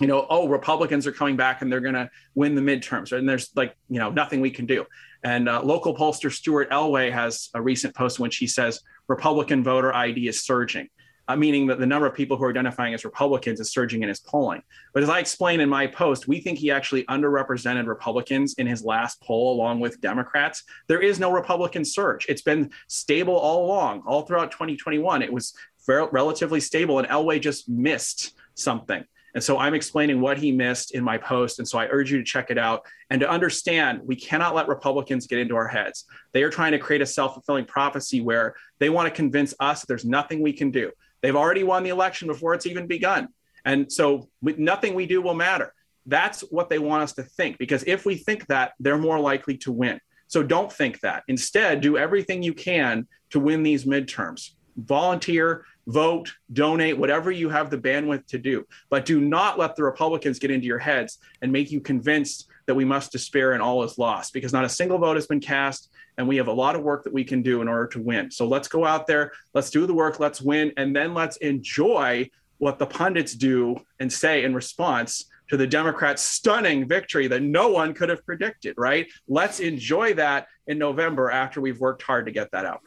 you 0.00 0.06
know, 0.06 0.28
oh, 0.30 0.46
Republicans 0.46 1.08
are 1.08 1.12
coming 1.12 1.34
back 1.36 1.60
and 1.60 1.72
they're 1.72 1.80
going 1.80 1.94
to 1.94 2.08
win 2.36 2.54
the 2.54 2.60
midterms, 2.60 3.10
right? 3.10 3.18
and 3.18 3.28
there's 3.28 3.50
like, 3.56 3.74
you 3.88 3.98
know, 3.98 4.10
nothing 4.10 4.40
we 4.40 4.50
can 4.50 4.64
do. 4.64 4.84
And 5.24 5.48
uh, 5.48 5.60
local 5.62 5.96
pollster 5.96 6.32
Stuart 6.32 6.70
Elway 6.70 7.10
has 7.10 7.48
a 7.54 7.60
recent 7.60 7.96
post 7.96 8.20
in 8.20 8.22
which 8.22 8.36
he 8.36 8.46
says 8.46 8.80
Republican 9.08 9.64
voter 9.64 9.92
ID 9.92 10.28
is 10.28 10.44
surging, 10.44 10.88
uh, 11.28 11.36
meaning 11.36 11.66
that 11.66 11.78
the 11.78 11.86
number 11.86 12.06
of 12.06 12.14
people 12.14 12.36
who 12.36 12.44
are 12.44 12.50
identifying 12.50 12.94
as 12.94 13.04
Republicans 13.04 13.60
is 13.60 13.70
surging 13.70 14.02
in 14.02 14.08
his 14.08 14.20
polling. 14.20 14.62
But 14.92 15.02
as 15.02 15.08
I 15.08 15.18
explained 15.18 15.62
in 15.62 15.68
my 15.68 15.86
post, 15.86 16.28
we 16.28 16.40
think 16.40 16.58
he 16.58 16.70
actually 16.70 17.04
underrepresented 17.04 17.86
Republicans 17.86 18.54
in 18.54 18.66
his 18.66 18.84
last 18.84 19.20
poll 19.22 19.54
along 19.54 19.80
with 19.80 20.00
Democrats. 20.00 20.64
There 20.86 21.00
is 21.00 21.18
no 21.18 21.30
Republican 21.30 21.84
surge. 21.84 22.26
It's 22.28 22.42
been 22.42 22.70
stable 22.88 23.36
all 23.36 23.66
along, 23.66 24.02
all 24.06 24.22
throughout 24.22 24.50
2021. 24.50 25.22
It 25.22 25.32
was 25.32 25.54
relatively 25.88 26.60
stable, 26.60 26.98
and 26.98 27.08
Elway 27.08 27.40
just 27.40 27.68
missed 27.68 28.34
something. 28.54 29.04
And 29.34 29.42
so 29.42 29.58
I'm 29.58 29.74
explaining 29.74 30.20
what 30.20 30.38
he 30.38 30.52
missed 30.52 30.94
in 30.94 31.02
my 31.02 31.18
post. 31.18 31.58
And 31.58 31.66
so 31.66 31.76
I 31.76 31.88
urge 31.88 32.10
you 32.10 32.18
to 32.18 32.24
check 32.24 32.50
it 32.50 32.58
out 32.58 32.86
and 33.10 33.20
to 33.20 33.28
understand 33.28 34.00
we 34.04 34.14
cannot 34.14 34.54
let 34.54 34.68
Republicans 34.68 35.26
get 35.26 35.40
into 35.40 35.56
our 35.56 35.66
heads. 35.66 36.04
They 36.32 36.44
are 36.44 36.50
trying 36.50 36.72
to 36.72 36.78
create 36.78 37.02
a 37.02 37.06
self 37.06 37.34
fulfilling 37.34 37.64
prophecy 37.64 38.20
where 38.20 38.54
they 38.78 38.90
want 38.90 39.08
to 39.08 39.14
convince 39.14 39.52
us 39.58 39.84
there's 39.84 40.04
nothing 40.04 40.40
we 40.40 40.52
can 40.52 40.70
do. 40.70 40.92
They've 41.24 41.34
already 41.34 41.64
won 41.64 41.84
the 41.84 41.88
election 41.88 42.28
before 42.28 42.52
it's 42.52 42.66
even 42.66 42.86
begun. 42.86 43.28
And 43.64 43.90
so 43.90 44.28
nothing 44.42 44.92
we 44.92 45.06
do 45.06 45.22
will 45.22 45.32
matter. 45.32 45.72
That's 46.04 46.42
what 46.42 46.68
they 46.68 46.78
want 46.78 47.02
us 47.02 47.14
to 47.14 47.22
think, 47.22 47.56
because 47.56 47.82
if 47.86 48.04
we 48.04 48.16
think 48.16 48.46
that, 48.48 48.74
they're 48.78 48.98
more 48.98 49.18
likely 49.18 49.56
to 49.58 49.72
win. 49.72 49.98
So 50.26 50.42
don't 50.42 50.70
think 50.70 51.00
that. 51.00 51.22
Instead, 51.26 51.80
do 51.80 51.96
everything 51.96 52.42
you 52.42 52.52
can 52.52 53.08
to 53.30 53.40
win 53.40 53.62
these 53.62 53.86
midterms. 53.86 54.50
Volunteer, 54.76 55.64
vote, 55.86 56.30
donate, 56.52 56.98
whatever 56.98 57.30
you 57.30 57.48
have 57.48 57.70
the 57.70 57.78
bandwidth 57.78 58.26
to 58.26 58.38
do. 58.38 58.66
But 58.90 59.06
do 59.06 59.18
not 59.18 59.58
let 59.58 59.76
the 59.76 59.84
Republicans 59.84 60.38
get 60.38 60.50
into 60.50 60.66
your 60.66 60.78
heads 60.78 61.16
and 61.40 61.50
make 61.50 61.72
you 61.72 61.80
convinced 61.80 62.48
that 62.66 62.74
we 62.74 62.84
must 62.84 63.12
despair 63.12 63.52
and 63.52 63.62
all 63.62 63.82
is 63.82 63.96
lost 63.96 64.34
because 64.34 64.52
not 64.52 64.66
a 64.66 64.68
single 64.68 64.98
vote 64.98 65.16
has 65.16 65.26
been 65.26 65.40
cast. 65.40 65.88
And 66.18 66.28
we 66.28 66.36
have 66.36 66.48
a 66.48 66.52
lot 66.52 66.76
of 66.76 66.82
work 66.82 67.04
that 67.04 67.12
we 67.12 67.24
can 67.24 67.42
do 67.42 67.60
in 67.60 67.68
order 67.68 67.86
to 67.88 68.00
win. 68.00 68.30
So 68.30 68.46
let's 68.46 68.68
go 68.68 68.84
out 68.84 69.06
there, 69.06 69.32
let's 69.52 69.70
do 69.70 69.86
the 69.86 69.94
work, 69.94 70.20
let's 70.20 70.40
win, 70.40 70.72
and 70.76 70.94
then 70.94 71.14
let's 71.14 71.36
enjoy 71.38 72.30
what 72.58 72.78
the 72.78 72.86
pundits 72.86 73.34
do 73.34 73.76
and 73.98 74.12
say 74.12 74.44
in 74.44 74.54
response 74.54 75.26
to 75.48 75.56
the 75.56 75.66
Democrats' 75.66 76.22
stunning 76.22 76.88
victory 76.88 77.26
that 77.26 77.42
no 77.42 77.68
one 77.68 77.92
could 77.92 78.08
have 78.08 78.24
predicted, 78.24 78.74
right? 78.78 79.06
Let's 79.28 79.60
enjoy 79.60 80.14
that 80.14 80.46
in 80.66 80.78
November 80.78 81.30
after 81.30 81.60
we've 81.60 81.80
worked 81.80 82.02
hard 82.02 82.26
to 82.26 82.32
get 82.32 82.50
that 82.52 82.64
out. 82.64 82.80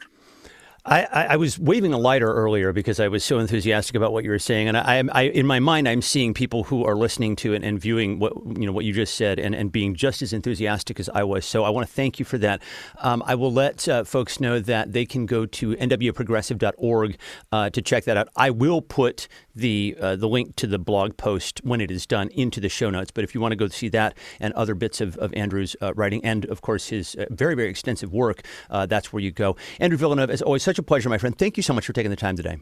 I, 0.88 1.26
I, 1.30 1.36
was 1.36 1.58
waving 1.58 1.92
a 1.92 1.98
lighter 1.98 2.32
earlier 2.32 2.72
because 2.72 2.98
I 2.98 3.08
was 3.08 3.22
so 3.22 3.38
enthusiastic 3.38 3.94
about 3.94 4.12
what 4.12 4.24
you 4.24 4.30
were 4.30 4.38
saying, 4.38 4.68
and 4.68 4.76
I, 4.76 5.02
I 5.12 5.22
in 5.24 5.46
my 5.46 5.60
mind, 5.60 5.86
I'm 5.86 6.00
seeing 6.00 6.32
people 6.32 6.64
who 6.64 6.84
are 6.84 6.96
listening 6.96 7.36
to 7.36 7.52
it 7.52 7.62
and 7.62 7.78
viewing 7.78 8.18
what 8.18 8.32
you 8.58 8.66
know 8.66 8.72
what 8.72 8.84
you 8.84 8.92
just 8.92 9.14
said, 9.14 9.38
and, 9.38 9.54
and 9.54 9.70
being 9.70 9.94
just 9.94 10.22
as 10.22 10.32
enthusiastic 10.32 10.98
as 10.98 11.08
I 11.10 11.24
was. 11.24 11.44
So 11.44 11.64
I 11.64 11.70
want 11.70 11.86
to 11.86 11.92
thank 11.92 12.18
you 12.18 12.24
for 12.24 12.38
that. 12.38 12.62
Um, 12.98 13.22
I 13.26 13.34
will 13.34 13.52
let 13.52 13.86
uh, 13.86 14.04
folks 14.04 14.40
know 14.40 14.60
that 14.60 14.92
they 14.92 15.04
can 15.04 15.26
go 15.26 15.44
to 15.46 15.76
nwprogressive.org 15.76 17.18
uh, 17.52 17.70
to 17.70 17.82
check 17.82 18.04
that 18.04 18.16
out. 18.16 18.28
I 18.36 18.50
will 18.50 18.80
put 18.80 19.28
the 19.58 19.96
uh, 20.00 20.16
the 20.16 20.28
link 20.28 20.56
to 20.56 20.66
the 20.66 20.78
blog 20.78 21.16
post 21.16 21.60
when 21.64 21.80
it 21.80 21.90
is 21.90 22.06
done 22.06 22.28
into 22.30 22.60
the 22.60 22.68
show 22.68 22.90
notes. 22.90 23.10
But 23.10 23.24
if 23.24 23.34
you 23.34 23.40
want 23.40 23.52
to 23.52 23.56
go 23.56 23.68
see 23.68 23.88
that 23.90 24.16
and 24.40 24.54
other 24.54 24.74
bits 24.74 25.00
of, 25.00 25.16
of 25.18 25.34
Andrew's 25.34 25.76
uh, 25.80 25.92
writing, 25.94 26.24
and 26.24 26.44
of 26.46 26.62
course 26.62 26.88
his 26.88 27.14
uh, 27.16 27.26
very 27.30 27.54
very 27.54 27.68
extensive 27.68 28.12
work, 28.12 28.42
uh, 28.70 28.86
that's 28.86 29.12
where 29.12 29.22
you 29.22 29.30
go. 29.30 29.56
Andrew 29.80 29.98
Villeneuve, 29.98 30.30
as 30.30 30.42
always, 30.42 30.62
such 30.62 30.78
a 30.78 30.82
pleasure, 30.82 31.08
my 31.08 31.18
friend. 31.18 31.36
Thank 31.36 31.56
you 31.56 31.62
so 31.62 31.74
much 31.74 31.86
for 31.86 31.92
taking 31.92 32.10
the 32.10 32.16
time 32.16 32.36
today. 32.36 32.58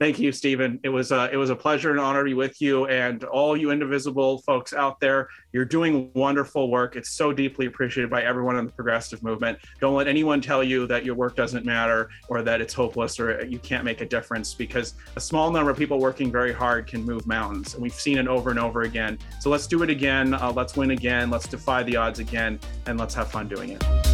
Thank 0.00 0.18
you, 0.18 0.32
Stephen. 0.32 0.80
It 0.82 0.88
was 0.88 1.12
uh, 1.12 1.28
it 1.32 1.36
was 1.36 1.50
a 1.50 1.56
pleasure 1.56 1.92
and 1.92 2.00
honor 2.00 2.24
to 2.24 2.24
be 2.24 2.34
with 2.34 2.60
you 2.60 2.86
and 2.86 3.22
all 3.24 3.56
you 3.56 3.70
indivisible 3.70 4.38
folks 4.38 4.72
out 4.72 4.98
there. 4.98 5.28
You're 5.52 5.64
doing 5.64 6.10
wonderful 6.14 6.68
work. 6.68 6.96
It's 6.96 7.10
so 7.10 7.32
deeply 7.32 7.66
appreciated 7.66 8.10
by 8.10 8.22
everyone 8.22 8.56
in 8.56 8.66
the 8.66 8.72
progressive 8.72 9.22
movement. 9.22 9.58
Don't 9.80 9.94
let 9.94 10.08
anyone 10.08 10.40
tell 10.40 10.64
you 10.64 10.88
that 10.88 11.04
your 11.04 11.14
work 11.14 11.36
doesn't 11.36 11.64
matter 11.64 12.10
or 12.28 12.42
that 12.42 12.60
it's 12.60 12.74
hopeless 12.74 13.20
or 13.20 13.46
you 13.46 13.60
can't 13.60 13.84
make 13.84 14.00
a 14.00 14.06
difference 14.06 14.52
because 14.52 14.94
a 15.14 15.20
small 15.20 15.52
number 15.52 15.70
of 15.70 15.78
people 15.78 16.00
working 16.00 16.30
very 16.30 16.52
hard 16.52 16.88
can 16.88 17.04
move 17.04 17.24
mountains, 17.28 17.74
and 17.74 17.82
we've 17.82 17.94
seen 17.94 18.18
it 18.18 18.26
over 18.26 18.50
and 18.50 18.58
over 18.58 18.82
again. 18.82 19.16
So 19.40 19.48
let's 19.48 19.68
do 19.68 19.84
it 19.84 19.90
again. 19.90 20.34
Uh, 20.34 20.52
let's 20.52 20.76
win 20.76 20.90
again. 20.90 21.30
Let's 21.30 21.46
defy 21.46 21.84
the 21.84 21.96
odds 21.96 22.18
again, 22.18 22.58
and 22.86 22.98
let's 22.98 23.14
have 23.14 23.30
fun 23.30 23.46
doing 23.46 23.70
it. 23.70 24.13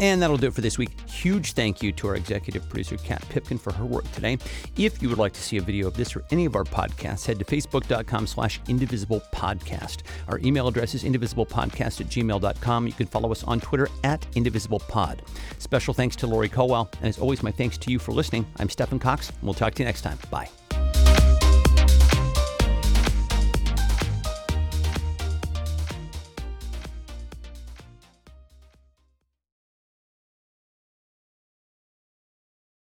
And 0.00 0.20
that'll 0.20 0.36
do 0.36 0.48
it 0.48 0.54
for 0.54 0.60
this 0.60 0.76
week. 0.76 0.90
Huge 1.08 1.52
thank 1.52 1.82
you 1.82 1.90
to 1.92 2.08
our 2.08 2.16
executive 2.16 2.68
producer, 2.68 2.98
Kat 2.98 3.26
Pipkin, 3.30 3.58
for 3.58 3.72
her 3.72 3.84
work 3.84 4.10
today. 4.12 4.36
If 4.76 5.00
you 5.00 5.08
would 5.08 5.16
like 5.18 5.32
to 5.32 5.42
see 5.42 5.56
a 5.56 5.62
video 5.62 5.86
of 5.86 5.94
this 5.94 6.14
or 6.14 6.22
any 6.30 6.44
of 6.44 6.54
our 6.54 6.64
podcasts, 6.64 7.24
head 7.26 7.38
to 7.38 7.46
facebook.com 7.46 8.26
slash 8.26 8.60
indivisiblepodcast. 8.62 10.02
Our 10.28 10.38
email 10.40 10.68
address 10.68 10.94
is 10.94 11.02
indivisiblepodcast 11.02 12.00
at 12.02 12.08
gmail.com. 12.08 12.86
You 12.86 12.92
can 12.92 13.06
follow 13.06 13.32
us 13.32 13.42
on 13.44 13.58
Twitter 13.58 13.88
at 14.04 14.20
indivisiblepod. 14.32 15.20
Special 15.58 15.94
thanks 15.94 16.14
to 16.16 16.26
Lori 16.26 16.50
Colwell. 16.50 16.90
And 17.00 17.08
as 17.08 17.18
always, 17.18 17.42
my 17.42 17.50
thanks 17.50 17.78
to 17.78 17.90
you 17.90 17.98
for 17.98 18.12
listening. 18.12 18.46
I'm 18.58 18.68
Stephen 18.68 18.98
Cox, 18.98 19.30
and 19.30 19.42
we'll 19.42 19.54
talk 19.54 19.74
to 19.76 19.82
you 19.82 19.86
next 19.86 20.02
time. 20.02 20.18
Bye. 20.30 20.50